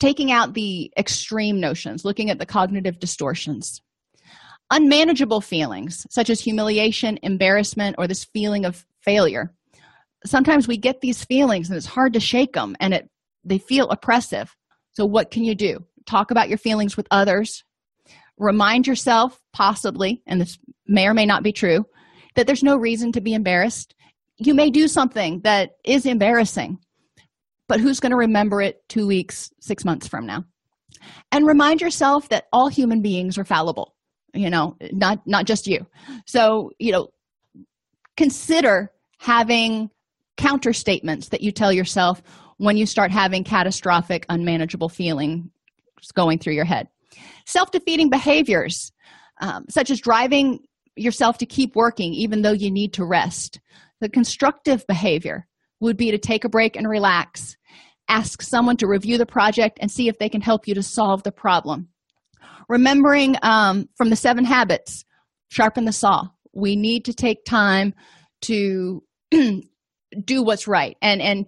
taking 0.00 0.32
out 0.32 0.54
the 0.54 0.90
extreme 0.98 1.60
notions 1.60 2.04
looking 2.04 2.30
at 2.30 2.38
the 2.38 2.46
cognitive 2.46 2.98
distortions 2.98 3.80
unmanageable 4.70 5.40
feelings 5.40 6.06
such 6.10 6.30
as 6.30 6.40
humiliation 6.40 7.18
embarrassment 7.22 7.96
or 7.98 8.06
this 8.06 8.24
feeling 8.24 8.64
of 8.64 8.84
failure. 9.00 9.54
Sometimes 10.24 10.66
we 10.66 10.76
get 10.76 11.00
these 11.00 11.24
feelings 11.24 11.68
and 11.68 11.76
it's 11.76 11.86
hard 11.86 12.12
to 12.14 12.20
shake 12.20 12.54
them 12.54 12.76
and 12.80 12.94
it 12.94 13.08
they 13.44 13.58
feel 13.58 13.88
oppressive. 13.90 14.56
So 14.94 15.06
what 15.06 15.30
can 15.30 15.44
you 15.44 15.54
do? 15.54 15.78
Talk 16.04 16.30
about 16.30 16.48
your 16.48 16.58
feelings 16.58 16.96
with 16.96 17.06
others. 17.10 17.62
Remind 18.38 18.86
yourself 18.86 19.40
possibly 19.52 20.22
and 20.26 20.40
this 20.40 20.58
may 20.86 21.06
or 21.06 21.14
may 21.14 21.26
not 21.26 21.42
be 21.42 21.52
true 21.52 21.84
that 22.34 22.46
there's 22.46 22.62
no 22.62 22.76
reason 22.76 23.12
to 23.12 23.20
be 23.20 23.34
embarrassed. 23.34 23.94
You 24.38 24.52
may 24.52 24.70
do 24.70 24.88
something 24.88 25.40
that 25.42 25.70
is 25.84 26.06
embarrassing 26.06 26.78
but 27.68 27.80
who's 27.80 28.00
going 28.00 28.10
to 28.10 28.16
remember 28.16 28.62
it 28.62 28.88
two 28.88 29.06
weeks 29.06 29.50
six 29.60 29.84
months 29.84 30.06
from 30.06 30.26
now? 30.26 30.44
And 31.32 31.46
remind 31.46 31.80
yourself 31.80 32.28
that 32.28 32.46
all 32.52 32.68
human 32.68 33.02
beings 33.02 33.38
are 33.38 33.44
fallible 33.44 33.95
you 34.36 34.50
know 34.50 34.76
not 34.92 35.26
not 35.26 35.46
just 35.46 35.66
you. 35.66 35.86
So 36.26 36.70
you 36.78 36.92
know 36.92 37.08
consider 38.16 38.92
having 39.18 39.90
counter 40.36 40.72
statements 40.72 41.28
that 41.30 41.40
you 41.40 41.50
tell 41.52 41.72
yourself 41.72 42.22
when 42.58 42.76
you 42.76 42.86
start 42.86 43.10
having 43.10 43.44
catastrophic 43.44 44.26
unmanageable 44.28 44.88
feelings 44.88 45.50
going 46.14 46.38
through 46.38 46.54
your 46.54 46.64
head. 46.64 46.88
Self-defeating 47.46 48.10
behaviors 48.10 48.92
um, 49.40 49.64
such 49.68 49.90
as 49.90 50.00
driving 50.00 50.60
yourself 50.94 51.38
to 51.38 51.46
keep 51.46 51.74
working 51.74 52.12
even 52.12 52.42
though 52.42 52.52
you 52.52 52.70
need 52.70 52.92
to 52.94 53.04
rest. 53.04 53.60
The 54.00 54.08
constructive 54.08 54.86
behavior 54.86 55.46
would 55.80 55.96
be 55.96 56.10
to 56.10 56.18
take 56.18 56.44
a 56.44 56.48
break 56.48 56.76
and 56.76 56.88
relax 56.88 57.56
ask 58.08 58.42
someone 58.42 58.76
to 58.76 58.86
review 58.86 59.18
the 59.18 59.26
project 59.26 59.78
and 59.80 59.90
see 59.90 60.08
if 60.08 60.18
they 60.18 60.28
can 60.28 60.40
help 60.40 60.68
you 60.68 60.74
to 60.74 60.82
solve 60.82 61.22
the 61.22 61.32
problem 61.32 61.88
remembering 62.68 63.36
um, 63.42 63.88
from 63.96 64.10
the 64.10 64.16
seven 64.16 64.44
habits 64.44 65.04
sharpen 65.48 65.84
the 65.84 65.92
saw. 65.92 66.28
We 66.52 66.76
need 66.76 67.04
to 67.06 67.14
take 67.14 67.44
time 67.44 67.94
to 68.42 69.02
do 70.24 70.42
what's 70.42 70.66
right. 70.66 70.96
And 71.02 71.20
and 71.20 71.46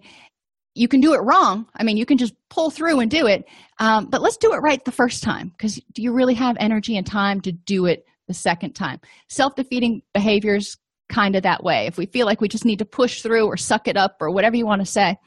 you 0.75 0.87
can 0.87 1.01
do 1.01 1.13
it 1.13 1.21
wrong. 1.23 1.65
I 1.75 1.83
mean 1.83 1.97
you 1.97 2.05
can 2.05 2.17
just 2.17 2.33
pull 2.49 2.69
through 2.69 2.99
and 2.99 3.09
do 3.09 3.27
it. 3.27 3.45
Um, 3.79 4.07
but 4.07 4.21
let's 4.21 4.37
do 4.37 4.53
it 4.53 4.57
right 4.57 4.83
the 4.83 4.91
first 4.91 5.23
time 5.23 5.49
because 5.49 5.75
do 5.93 6.01
you 6.01 6.13
really 6.13 6.35
have 6.35 6.55
energy 6.59 6.97
and 6.97 7.05
time 7.05 7.41
to 7.41 7.51
do 7.51 7.85
it 7.85 8.05
the 8.27 8.33
second 8.33 8.73
time? 8.73 8.99
Self-defeating 9.29 10.03
behaviors 10.13 10.77
kind 11.09 11.35
of 11.35 11.43
that 11.43 11.63
way. 11.63 11.87
If 11.87 11.97
we 11.97 12.05
feel 12.05 12.27
like 12.27 12.39
we 12.39 12.47
just 12.47 12.65
need 12.65 12.79
to 12.79 12.85
push 12.85 13.21
through 13.23 13.45
or 13.47 13.57
suck 13.57 13.87
it 13.87 13.97
up 13.97 14.17
or 14.21 14.29
whatever 14.29 14.55
you 14.55 14.65
want 14.65 14.81
to 14.81 14.85
say 14.85 15.17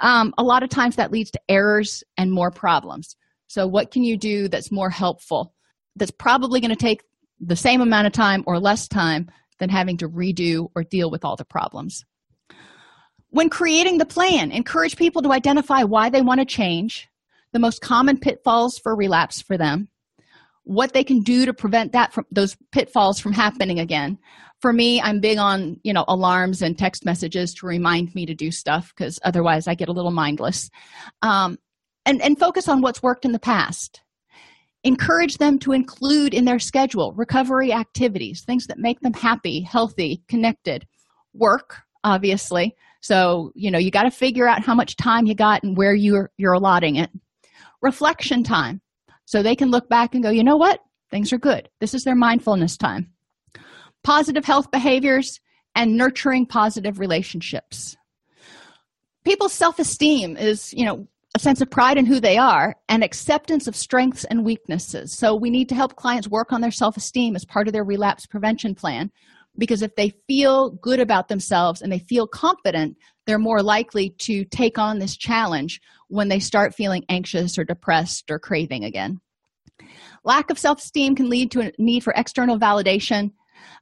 um, 0.00 0.34
a 0.38 0.42
lot 0.42 0.62
of 0.62 0.68
times 0.68 0.96
that 0.96 1.10
leads 1.10 1.30
to 1.32 1.40
errors 1.48 2.04
and 2.16 2.30
more 2.30 2.50
problems 2.50 3.16
so 3.46 3.66
what 3.66 3.90
can 3.90 4.02
you 4.02 4.16
do 4.16 4.48
that's 4.48 4.72
more 4.72 4.90
helpful? 4.90 5.54
That's 5.96 6.10
probably 6.10 6.60
going 6.60 6.70
to 6.70 6.76
take 6.76 7.02
the 7.40 7.56
same 7.56 7.80
amount 7.80 8.06
of 8.06 8.12
time 8.12 8.42
or 8.46 8.58
less 8.58 8.88
time 8.88 9.30
than 9.58 9.70
having 9.70 9.96
to 9.98 10.08
redo 10.08 10.68
or 10.74 10.84
deal 10.84 11.10
with 11.10 11.24
all 11.24 11.36
the 11.36 11.44
problems. 11.44 12.04
When 13.30 13.48
creating 13.50 13.98
the 13.98 14.06
plan 14.06 14.50
encourage 14.50 14.96
people 14.96 15.22
to 15.22 15.32
identify 15.32 15.82
why 15.82 16.10
they 16.10 16.22
want 16.22 16.40
to 16.40 16.46
change 16.46 17.08
the 17.52 17.58
most 17.58 17.80
common 17.80 18.18
pitfalls 18.18 18.78
for 18.78 18.94
relapse 18.94 19.40
for 19.40 19.56
them 19.56 19.88
what 20.66 20.92
they 20.92 21.04
can 21.04 21.20
do 21.20 21.46
to 21.46 21.54
prevent 21.54 21.92
that 21.92 22.12
from 22.12 22.26
those 22.32 22.56
pitfalls 22.72 23.20
from 23.20 23.32
happening 23.32 23.78
again. 23.78 24.18
For 24.60 24.72
me 24.72 25.00
i'm 25.00 25.20
big 25.20 25.38
on 25.38 25.78
you 25.84 25.92
know 25.92 26.04
alarms 26.08 26.60
and 26.60 26.76
text 26.76 27.04
messages 27.04 27.54
to 27.54 27.66
remind 27.66 28.14
me 28.14 28.26
to 28.26 28.34
do 28.34 28.50
stuff 28.50 28.92
because 28.94 29.20
otherwise 29.22 29.68
i 29.68 29.74
get 29.74 29.88
a 29.88 29.92
little 29.92 30.10
mindless. 30.10 30.70
Um, 31.22 31.58
and 32.06 32.22
and 32.22 32.38
focus 32.38 32.68
on 32.68 32.80
what's 32.80 33.02
worked 33.02 33.24
in 33.26 33.32
the 33.32 33.38
past. 33.38 34.00
Encourage 34.84 35.38
them 35.38 35.58
to 35.58 35.72
include 35.72 36.32
in 36.32 36.44
their 36.44 36.60
schedule 36.60 37.12
recovery 37.12 37.72
activities 37.72 38.42
things 38.42 38.68
that 38.68 38.78
make 38.78 39.00
them 39.00 39.12
happy 39.12 39.60
healthy 39.60 40.22
connected. 40.28 40.86
Work 41.34 41.82
obviously. 42.04 42.74
So 43.02 43.50
you 43.54 43.70
know 43.70 43.78
you 43.78 43.90
got 43.90 44.04
to 44.04 44.10
figure 44.10 44.48
out 44.48 44.64
how 44.64 44.74
much 44.74 44.96
time 44.96 45.26
you 45.26 45.34
got 45.34 45.62
and 45.64 45.76
where 45.76 45.94
you're 45.94 46.30
you're 46.38 46.54
allotting 46.54 46.96
it. 46.96 47.10
Reflection 47.82 48.42
time. 48.42 48.80
So 49.26 49.42
they 49.42 49.56
can 49.56 49.70
look 49.70 49.88
back 49.88 50.14
and 50.14 50.22
go 50.22 50.30
you 50.30 50.44
know 50.44 50.56
what? 50.56 50.80
Things 51.10 51.32
are 51.32 51.38
good. 51.38 51.68
This 51.80 51.92
is 51.92 52.04
their 52.04 52.14
mindfulness 52.14 52.76
time. 52.76 53.12
Positive 54.04 54.44
health 54.44 54.70
behaviors 54.70 55.40
and 55.74 55.96
nurturing 55.96 56.46
positive 56.46 57.00
relationships. 57.00 57.96
People's 59.24 59.52
self-esteem 59.52 60.36
is 60.36 60.72
you 60.72 60.84
know 60.84 61.08
a 61.36 61.38
sense 61.38 61.60
of 61.60 61.70
pride 61.70 61.98
in 61.98 62.06
who 62.06 62.18
they 62.18 62.38
are 62.38 62.74
and 62.88 63.04
acceptance 63.04 63.66
of 63.66 63.76
strengths 63.76 64.24
and 64.24 64.42
weaknesses. 64.42 65.12
So 65.12 65.36
we 65.36 65.50
need 65.50 65.68
to 65.68 65.74
help 65.74 65.94
clients 65.94 66.26
work 66.26 66.50
on 66.50 66.62
their 66.62 66.70
self-esteem 66.70 67.36
as 67.36 67.44
part 67.44 67.66
of 67.66 67.74
their 67.74 67.84
relapse 67.84 68.24
prevention 68.24 68.74
plan 68.74 69.10
because 69.58 69.82
if 69.82 69.94
they 69.96 70.14
feel 70.26 70.70
good 70.70 70.98
about 70.98 71.28
themselves 71.28 71.82
and 71.82 71.92
they 71.92 71.98
feel 71.98 72.26
confident 72.26 72.96
they're 73.26 73.38
more 73.38 73.62
likely 73.62 74.14
to 74.20 74.46
take 74.46 74.78
on 74.78 74.98
this 74.98 75.14
challenge 75.14 75.78
when 76.08 76.28
they 76.28 76.38
start 76.38 76.74
feeling 76.74 77.04
anxious 77.10 77.58
or 77.58 77.64
depressed 77.64 78.30
or 78.30 78.38
craving 78.38 78.84
again. 78.84 79.20
Lack 80.24 80.50
of 80.50 80.58
self-esteem 80.58 81.16
can 81.16 81.28
lead 81.28 81.50
to 81.50 81.60
a 81.60 81.72
need 81.78 82.02
for 82.02 82.14
external 82.16 82.58
validation. 82.58 83.32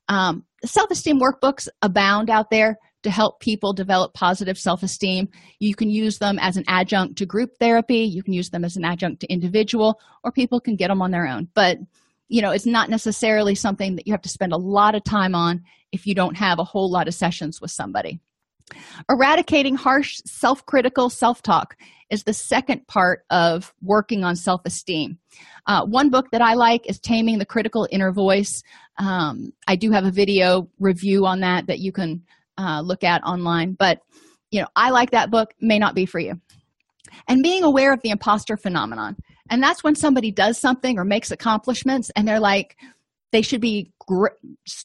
Um, 0.08 0.44
self-esteem 0.64 1.20
workbooks 1.20 1.68
abound 1.82 2.30
out 2.30 2.50
there 2.50 2.78
to 3.04 3.10
help 3.10 3.40
people 3.40 3.72
develop 3.72 4.12
positive 4.14 4.58
self-esteem. 4.58 5.28
You 5.60 5.74
can 5.74 5.88
use 5.88 6.18
them 6.18 6.38
as 6.40 6.56
an 6.56 6.64
adjunct 6.66 7.16
to 7.18 7.26
group 7.26 7.50
therapy. 7.60 7.98
You 7.98 8.22
can 8.22 8.32
use 8.32 8.50
them 8.50 8.64
as 8.64 8.76
an 8.76 8.84
adjunct 8.84 9.20
to 9.20 9.32
individual 9.32 10.00
or 10.24 10.32
people 10.32 10.60
can 10.60 10.76
get 10.76 10.88
them 10.88 11.00
on 11.00 11.10
their 11.10 11.26
own. 11.26 11.48
But 11.54 11.78
you 12.28 12.42
know 12.42 12.50
it's 12.50 12.66
not 12.66 12.90
necessarily 12.90 13.54
something 13.54 13.96
that 13.96 14.06
you 14.06 14.12
have 14.12 14.22
to 14.22 14.28
spend 14.28 14.52
a 14.52 14.58
lot 14.58 14.94
of 14.94 15.04
time 15.04 15.34
on 15.34 15.62
if 15.92 16.06
you 16.06 16.14
don't 16.14 16.36
have 16.36 16.58
a 16.58 16.64
whole 16.64 16.90
lot 16.90 17.08
of 17.08 17.14
sessions 17.14 17.60
with 17.60 17.70
somebody. 17.70 18.18
Eradicating 19.10 19.76
harsh 19.76 20.20
self-critical 20.24 21.10
self-talk 21.10 21.76
is 22.10 22.24
the 22.24 22.32
second 22.32 22.86
part 22.86 23.24
of 23.30 23.74
working 23.82 24.24
on 24.24 24.36
self-esteem. 24.36 25.18
Uh, 25.66 25.84
one 25.84 26.10
book 26.10 26.30
that 26.32 26.40
i 26.40 26.54
like 26.54 26.88
is 26.88 26.98
taming 26.98 27.38
the 27.38 27.46
critical 27.46 27.86
inner 27.90 28.10
voice. 28.10 28.62
Um, 28.98 29.52
i 29.68 29.76
do 29.76 29.90
have 29.90 30.04
a 30.04 30.10
video 30.10 30.68
review 30.78 31.26
on 31.26 31.40
that 31.40 31.66
that 31.66 31.80
you 31.80 31.92
can 31.92 32.22
uh, 32.58 32.80
look 32.80 33.04
at 33.04 33.22
online 33.24 33.74
but 33.78 33.98
you 34.50 34.60
know 34.60 34.68
i 34.76 34.90
like 34.90 35.10
that 35.10 35.30
book 35.30 35.50
may 35.60 35.78
not 35.78 35.94
be 35.94 36.06
for 36.06 36.18
you. 36.18 36.40
And 37.28 37.42
being 37.42 37.62
aware 37.62 37.92
of 37.92 38.00
the 38.02 38.10
imposter 38.10 38.56
phenomenon 38.56 39.16
and 39.50 39.62
that's 39.62 39.84
when 39.84 39.94
somebody 39.94 40.30
does 40.30 40.58
something 40.58 40.98
or 40.98 41.04
makes 41.04 41.30
accomplishments 41.30 42.10
and 42.16 42.26
they're 42.26 42.40
like 42.40 42.76
they 43.32 43.42
should 43.42 43.60
be 43.60 43.92
gr- 44.06 44.28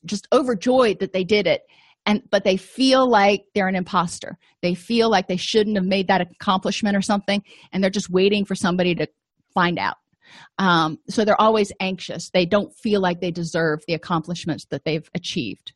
just 0.06 0.28
overjoyed 0.34 1.00
that 1.00 1.14
they 1.14 1.24
did 1.24 1.48
it 1.48 1.62
and 2.06 2.24
but 2.32 2.44
they 2.44 2.58
feel 2.58 3.08
like 3.10 3.44
they're 3.54 3.68
an 3.68 3.76
imposter. 3.76 4.38
They 4.62 4.74
feel 4.74 5.10
like 5.10 5.28
they 5.28 5.38
shouldn't 5.38 5.76
have 5.76 5.86
made 5.86 6.08
that 6.08 6.22
accomplishment 6.22 6.98
or 6.98 7.02
something 7.02 7.44
and 7.72 7.84
they're 7.84 7.92
just 7.92 8.10
waiting 8.10 8.46
for 8.46 8.56
somebody 8.56 8.96
to 8.96 9.08
find 9.54 9.78
out. 9.78 9.98
Um, 10.58 10.98
so 11.10 11.24
they're 11.24 11.40
always 11.40 11.72
anxious. 11.80 12.30
They 12.32 12.46
don't 12.46 12.74
feel 12.76 13.02
like 13.02 13.22
they 13.22 13.32
deserve 13.32 13.84
the 13.88 13.94
accomplishments 13.94 14.66
that 14.72 14.84
they've 14.86 15.10
achieved 15.16 15.74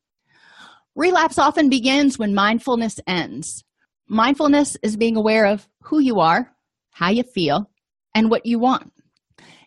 relapse 0.96 1.38
often 1.38 1.70
begins 1.70 2.18
when 2.20 2.34
mindfulness 2.34 3.00
ends 3.08 3.64
mindfulness 4.08 4.78
is 4.84 4.98
being 4.98 5.16
aware 5.16 5.46
of 5.46 5.68
who 5.82 6.00
you 6.00 6.20
are 6.20 6.54
how 6.94 7.10
you 7.10 7.24
feel 7.24 7.70
and 8.16 8.30
what 8.30 8.46
you 8.46 8.60
want. 8.60 8.92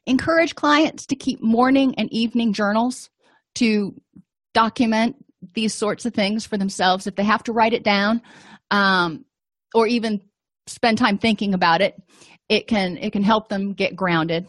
Encourage 0.07 0.55
clients 0.55 1.07
to 1.07 1.16
keep 1.16 1.43
morning 1.43 1.95
and 1.99 2.11
evening 2.12 2.53
journals 2.53 3.11
to 3.57 3.95
document 4.55 5.16
these 5.55 5.74
sorts 5.74 6.07
of 6.07 6.14
things 6.14 6.47
for 6.47 6.57
themselves. 6.57 7.07
If 7.07 7.16
they 7.16 7.24
have 7.24 7.43
to 7.45 7.53
write 7.53 7.72
it 7.72 7.83
down 7.83 8.22
um, 8.70 9.24
or 9.74 9.87
even 9.87 10.22
spend 10.68 10.99
time 10.99 11.18
thinking 11.18 11.53
about 11.53 11.81
it, 11.81 12.01
it 12.49 12.68
can 12.68 12.97
it 12.99 13.12
can 13.12 13.24
help 13.24 13.49
them 13.49 13.72
get 13.72 13.97
grounded. 13.97 14.47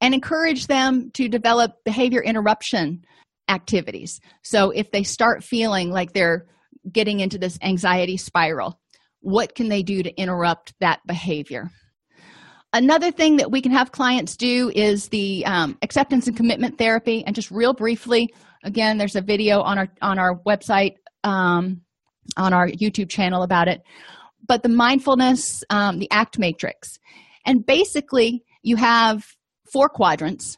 And 0.00 0.14
encourage 0.14 0.66
them 0.66 1.10
to 1.12 1.28
develop 1.28 1.72
behavior 1.84 2.22
interruption 2.22 3.04
activities. 3.50 4.20
So 4.42 4.70
if 4.70 4.90
they 4.90 5.02
start 5.02 5.44
feeling 5.44 5.90
like 5.90 6.12
they're 6.12 6.46
getting 6.90 7.20
into 7.20 7.36
this 7.36 7.58
anxiety 7.62 8.16
spiral, 8.16 8.80
what 9.20 9.54
can 9.54 9.68
they 9.68 9.82
do 9.82 10.02
to 10.02 10.14
interrupt 10.16 10.72
that 10.80 11.00
behavior? 11.06 11.70
another 12.72 13.10
thing 13.10 13.36
that 13.36 13.50
we 13.50 13.60
can 13.60 13.72
have 13.72 13.92
clients 13.92 14.36
do 14.36 14.70
is 14.74 15.08
the 15.08 15.44
um, 15.46 15.76
acceptance 15.82 16.26
and 16.26 16.36
commitment 16.36 16.78
therapy 16.78 17.24
and 17.26 17.34
just 17.34 17.50
real 17.50 17.72
briefly 17.72 18.32
again 18.64 18.98
there's 18.98 19.16
a 19.16 19.20
video 19.20 19.60
on 19.60 19.78
our 19.78 19.88
on 20.02 20.18
our 20.18 20.38
website 20.46 20.94
um, 21.24 21.80
on 22.36 22.52
our 22.52 22.68
youtube 22.68 23.08
channel 23.08 23.42
about 23.42 23.68
it 23.68 23.82
but 24.46 24.62
the 24.62 24.68
mindfulness 24.68 25.64
um, 25.70 25.98
the 25.98 26.10
act 26.10 26.38
matrix 26.38 26.98
and 27.44 27.66
basically 27.66 28.44
you 28.62 28.76
have 28.76 29.24
four 29.72 29.88
quadrants 29.88 30.56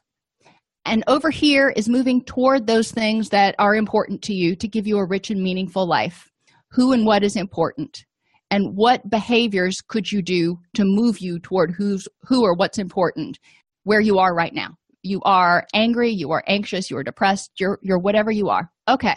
and 0.85 1.05
over 1.07 1.31
here 1.31 1.71
is 1.71 1.89
moving 1.89 2.25
toward 2.25 2.67
those 2.67 2.91
things 2.91 3.29
that 3.29 3.55
are 3.59 3.75
important 3.75 4.23
to 4.23 4.35
you 4.35 4.57
to 4.57 4.67
give 4.67 4.87
you 4.87 4.99
a 4.99 5.07
rich 5.07 5.31
and 5.31 5.43
meaningful 5.43 5.87
life. 5.87 6.31
Who 6.73 6.93
and 6.93 7.07
what 7.07 7.23
is 7.23 7.37
important? 7.37 8.05
And 8.51 8.77
what 8.77 9.09
behaviors 9.09 9.81
could 9.81 10.11
you 10.11 10.21
do 10.23 10.59
to 10.75 10.85
move 10.85 11.21
you 11.21 11.39
toward 11.39 11.71
who's 11.71 12.09
who 12.23 12.43
or 12.43 12.55
what's 12.55 12.79
important 12.79 13.39
where 13.85 14.01
you 14.01 14.19
are 14.19 14.35
right 14.35 14.53
now? 14.53 14.77
You 15.03 15.21
are 15.23 15.67
angry 15.73 16.11
you 16.11 16.31
are 16.33 16.45
anxious 16.47 16.91
you 16.91 16.97
are 16.97 17.03
depressed 17.03 17.53
you're 17.59 17.79
you're 17.83 17.99
whatever 17.99 18.31
you 18.31 18.49
are. 18.49 18.71
Okay 18.89 19.17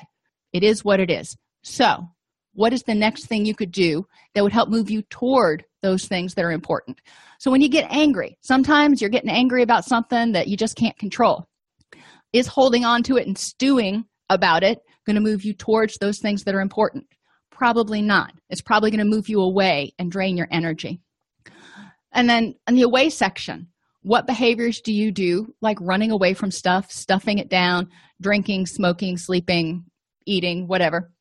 it 0.53 0.63
is 0.63 0.85
what 0.85 0.99
it 0.99 1.11
is. 1.11 1.35
So 1.63 2.07
what 2.53 2.71
is 2.71 2.83
the 2.83 2.95
next 2.95 3.25
thing 3.25 3.45
you 3.45 3.55
could 3.55 3.71
do 3.71 4.07
that 4.33 4.43
would 4.43 4.53
help 4.53 4.69
move 4.69 4.89
you 4.89 5.01
toward 5.09 5.65
those 5.81 6.05
things 6.05 6.35
that 6.35 6.45
are 6.45 6.51
important? 6.51 7.01
So 7.39 7.51
when 7.51 7.61
you 7.61 7.69
get 7.69 7.91
angry 7.91 8.37
sometimes 8.41 9.01
you're 9.01 9.09
getting 9.09 9.29
angry 9.29 9.63
about 9.63 9.85
something 9.85 10.31
that 10.33 10.47
you 10.47 10.55
just 10.55 10.77
can't 10.77 10.97
control 10.97 11.47
is 12.37 12.47
holding 12.47 12.85
on 12.85 13.03
to 13.03 13.17
it 13.17 13.27
and 13.27 13.37
stewing 13.37 14.05
about 14.29 14.63
it 14.63 14.79
going 15.05 15.15
to 15.15 15.21
move 15.21 15.43
you 15.43 15.53
towards 15.53 15.97
those 15.97 16.19
things 16.19 16.43
that 16.43 16.55
are 16.55 16.61
important 16.61 17.05
Probably 17.55 18.01
not. 18.01 18.33
It's 18.49 18.61
probably 18.61 18.91
going 18.91 18.99
to 18.99 19.05
move 19.05 19.29
you 19.29 19.39
away 19.39 19.93
and 19.97 20.11
drain 20.11 20.35
your 20.35 20.49
energy. 20.51 20.99
And 22.11 22.29
then 22.29 22.55
in 22.67 22.75
the 22.75 22.81
away 22.81 23.09
section, 23.09 23.67
what 24.01 24.27
behaviors 24.27 24.81
do 24.81 24.91
you 24.91 25.11
do 25.11 25.53
like 25.61 25.77
running 25.79 26.11
away 26.11 26.33
from 26.33 26.51
stuff 26.51 26.91
stuffing 26.91 27.39
it 27.39 27.49
down 27.49 27.87
drinking 28.21 28.67
smoking 28.67 29.17
sleeping 29.17 29.83
eating 30.27 30.67
whatever 30.67 31.11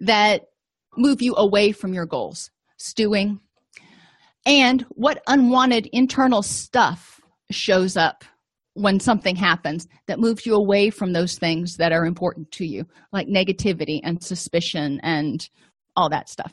that 0.00 0.40
move 0.96 1.20
you 1.20 1.34
away 1.36 1.72
from 1.72 1.92
your 1.92 2.06
goals 2.06 2.50
stewing 2.78 3.38
and 4.46 4.86
what 4.88 5.22
unwanted 5.26 5.86
internal 5.92 6.40
stuff 6.40 7.20
shows 7.50 7.98
up 7.98 8.24
when 8.74 8.98
something 9.00 9.36
happens 9.36 9.86
that 10.06 10.18
moves 10.18 10.44
you 10.44 10.54
away 10.54 10.90
from 10.90 11.12
those 11.12 11.38
things 11.38 11.76
that 11.76 11.92
are 11.92 12.04
important 12.04 12.50
to 12.50 12.66
you 12.66 12.84
like 13.12 13.28
negativity 13.28 14.00
and 14.02 14.22
suspicion 14.22 15.00
and 15.02 15.48
all 15.96 16.10
that 16.10 16.28
stuff. 16.28 16.52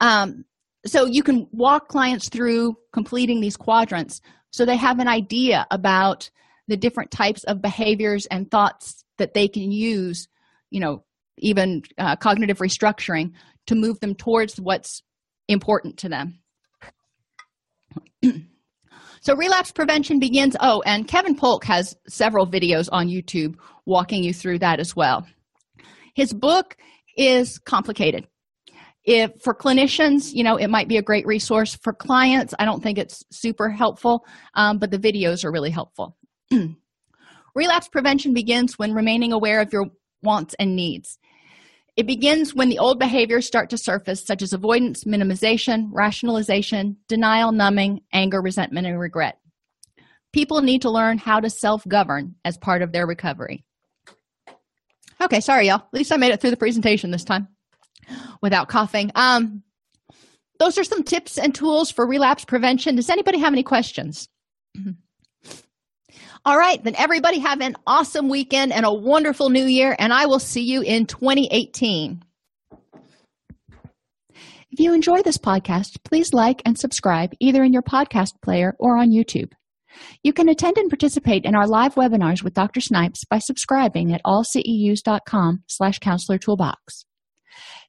Um, 0.00 0.44
so 0.86 1.06
you 1.06 1.22
can 1.22 1.46
walk 1.52 1.88
clients 1.88 2.28
through 2.28 2.76
completing 2.92 3.40
these 3.40 3.56
quadrants 3.56 4.20
so 4.52 4.64
they 4.64 4.76
have 4.76 4.98
an 4.98 5.06
idea 5.06 5.66
about 5.70 6.28
the 6.66 6.76
different 6.76 7.10
types 7.10 7.44
of 7.44 7.62
behaviors 7.62 8.26
and 8.26 8.50
thoughts 8.50 9.04
that 9.18 9.34
they 9.34 9.46
can 9.46 9.70
use 9.70 10.28
you 10.70 10.80
know 10.80 11.04
even 11.38 11.82
uh, 11.98 12.16
cognitive 12.16 12.58
restructuring 12.58 13.32
to 13.66 13.74
move 13.74 14.00
them 14.00 14.14
towards 14.14 14.60
what's 14.60 15.02
important 15.48 15.98
to 15.98 16.08
them 16.08 16.40
so 19.20 19.36
relapse 19.36 19.70
prevention 19.70 20.18
begins. 20.18 20.56
Oh 20.60 20.82
and 20.86 21.06
kevin 21.06 21.34
polk 21.34 21.64
has 21.64 21.96
several 22.08 22.46
videos 22.46 22.88
on 22.90 23.08
youtube 23.08 23.54
walking 23.86 24.24
you 24.24 24.32
through 24.32 24.58
that 24.60 24.80
as 24.80 24.96
well. 24.96 25.26
His 26.14 26.32
book 26.32 26.76
is 27.16 27.58
complicated. 27.58 28.26
If 29.04 29.32
for 29.42 29.54
clinicians 29.54 30.32
you 30.32 30.42
know 30.44 30.56
it 30.56 30.68
might 30.68 30.88
be 30.88 30.96
a 30.96 31.02
great 31.02 31.26
resource. 31.26 31.78
For 31.82 31.92
clients 31.92 32.54
i 32.58 32.64
don't 32.64 32.82
think 32.82 32.98
it's 32.98 33.22
super 33.30 33.68
helpful 33.68 34.24
um, 34.54 34.78
but 34.78 34.90
the 34.90 34.98
videos 34.98 35.44
are 35.44 35.52
really 35.52 35.70
helpful. 35.70 36.16
Relapse 37.54 37.88
prevention 37.88 38.32
begins 38.32 38.78
when 38.78 38.92
remaining 38.92 39.32
aware 39.32 39.60
of 39.60 39.72
your 39.72 39.86
wants 40.22 40.54
and 40.58 40.76
needs 40.76 41.18
it 41.96 42.06
begins 42.06 42.54
when 42.54 42.68
the 42.68 42.78
old 42.78 42.98
behaviors 42.98 43.46
start 43.46 43.70
to 43.70 43.78
surface 43.78 44.24
such 44.24 44.42
as 44.42 44.52
avoidance 44.52 45.04
minimization 45.04 45.88
rationalization 45.92 46.96
denial 47.08 47.52
numbing 47.52 48.00
anger 48.12 48.40
resentment 48.40 48.86
and 48.86 48.98
regret 48.98 49.38
people 50.32 50.62
need 50.62 50.82
to 50.82 50.90
learn 50.90 51.18
how 51.18 51.40
to 51.40 51.50
self-govern 51.50 52.34
as 52.44 52.56
part 52.58 52.82
of 52.82 52.92
their 52.92 53.06
recovery 53.06 53.64
okay 55.20 55.40
sorry 55.40 55.66
y'all 55.68 55.76
at 55.76 55.94
least 55.94 56.12
i 56.12 56.16
made 56.16 56.32
it 56.32 56.40
through 56.40 56.50
the 56.50 56.56
presentation 56.56 57.10
this 57.10 57.24
time 57.24 57.48
without 58.42 58.68
coughing. 58.68 59.10
Um, 59.14 59.62
those 60.58 60.78
are 60.78 60.84
some 60.84 61.02
tips 61.02 61.38
and 61.38 61.54
tools 61.54 61.90
for 61.90 62.06
relapse 62.06 62.44
prevention. 62.44 62.96
Does 62.96 63.10
anybody 63.10 63.38
have 63.38 63.52
any 63.52 63.62
questions? 63.62 64.28
All 66.44 66.56
right, 66.56 66.82
then 66.82 66.94
everybody 66.96 67.38
have 67.40 67.60
an 67.60 67.76
awesome 67.86 68.28
weekend 68.30 68.72
and 68.72 68.86
a 68.86 68.92
wonderful 68.92 69.50
new 69.50 69.64
year, 69.64 69.94
and 69.98 70.12
I 70.12 70.26
will 70.26 70.38
see 70.38 70.62
you 70.62 70.80
in 70.80 71.04
2018. 71.04 72.22
If 74.72 74.78
you 74.78 74.94
enjoy 74.94 75.22
this 75.22 75.36
podcast, 75.36 76.02
please 76.04 76.32
like 76.32 76.62
and 76.64 76.78
subscribe 76.78 77.34
either 77.40 77.62
in 77.62 77.72
your 77.72 77.82
podcast 77.82 78.40
player 78.40 78.74
or 78.78 78.96
on 78.96 79.10
YouTube. 79.10 79.52
You 80.22 80.32
can 80.32 80.48
attend 80.48 80.78
and 80.78 80.88
participate 80.88 81.44
in 81.44 81.54
our 81.54 81.66
live 81.66 81.96
webinars 81.96 82.42
with 82.42 82.54
Dr. 82.54 82.80
Snipes 82.80 83.24
by 83.24 83.38
subscribing 83.38 84.14
at 84.14 84.22
allceus.com 84.24 85.64
slash 85.66 85.98
counselor 85.98 86.38
toolbox. 86.38 87.04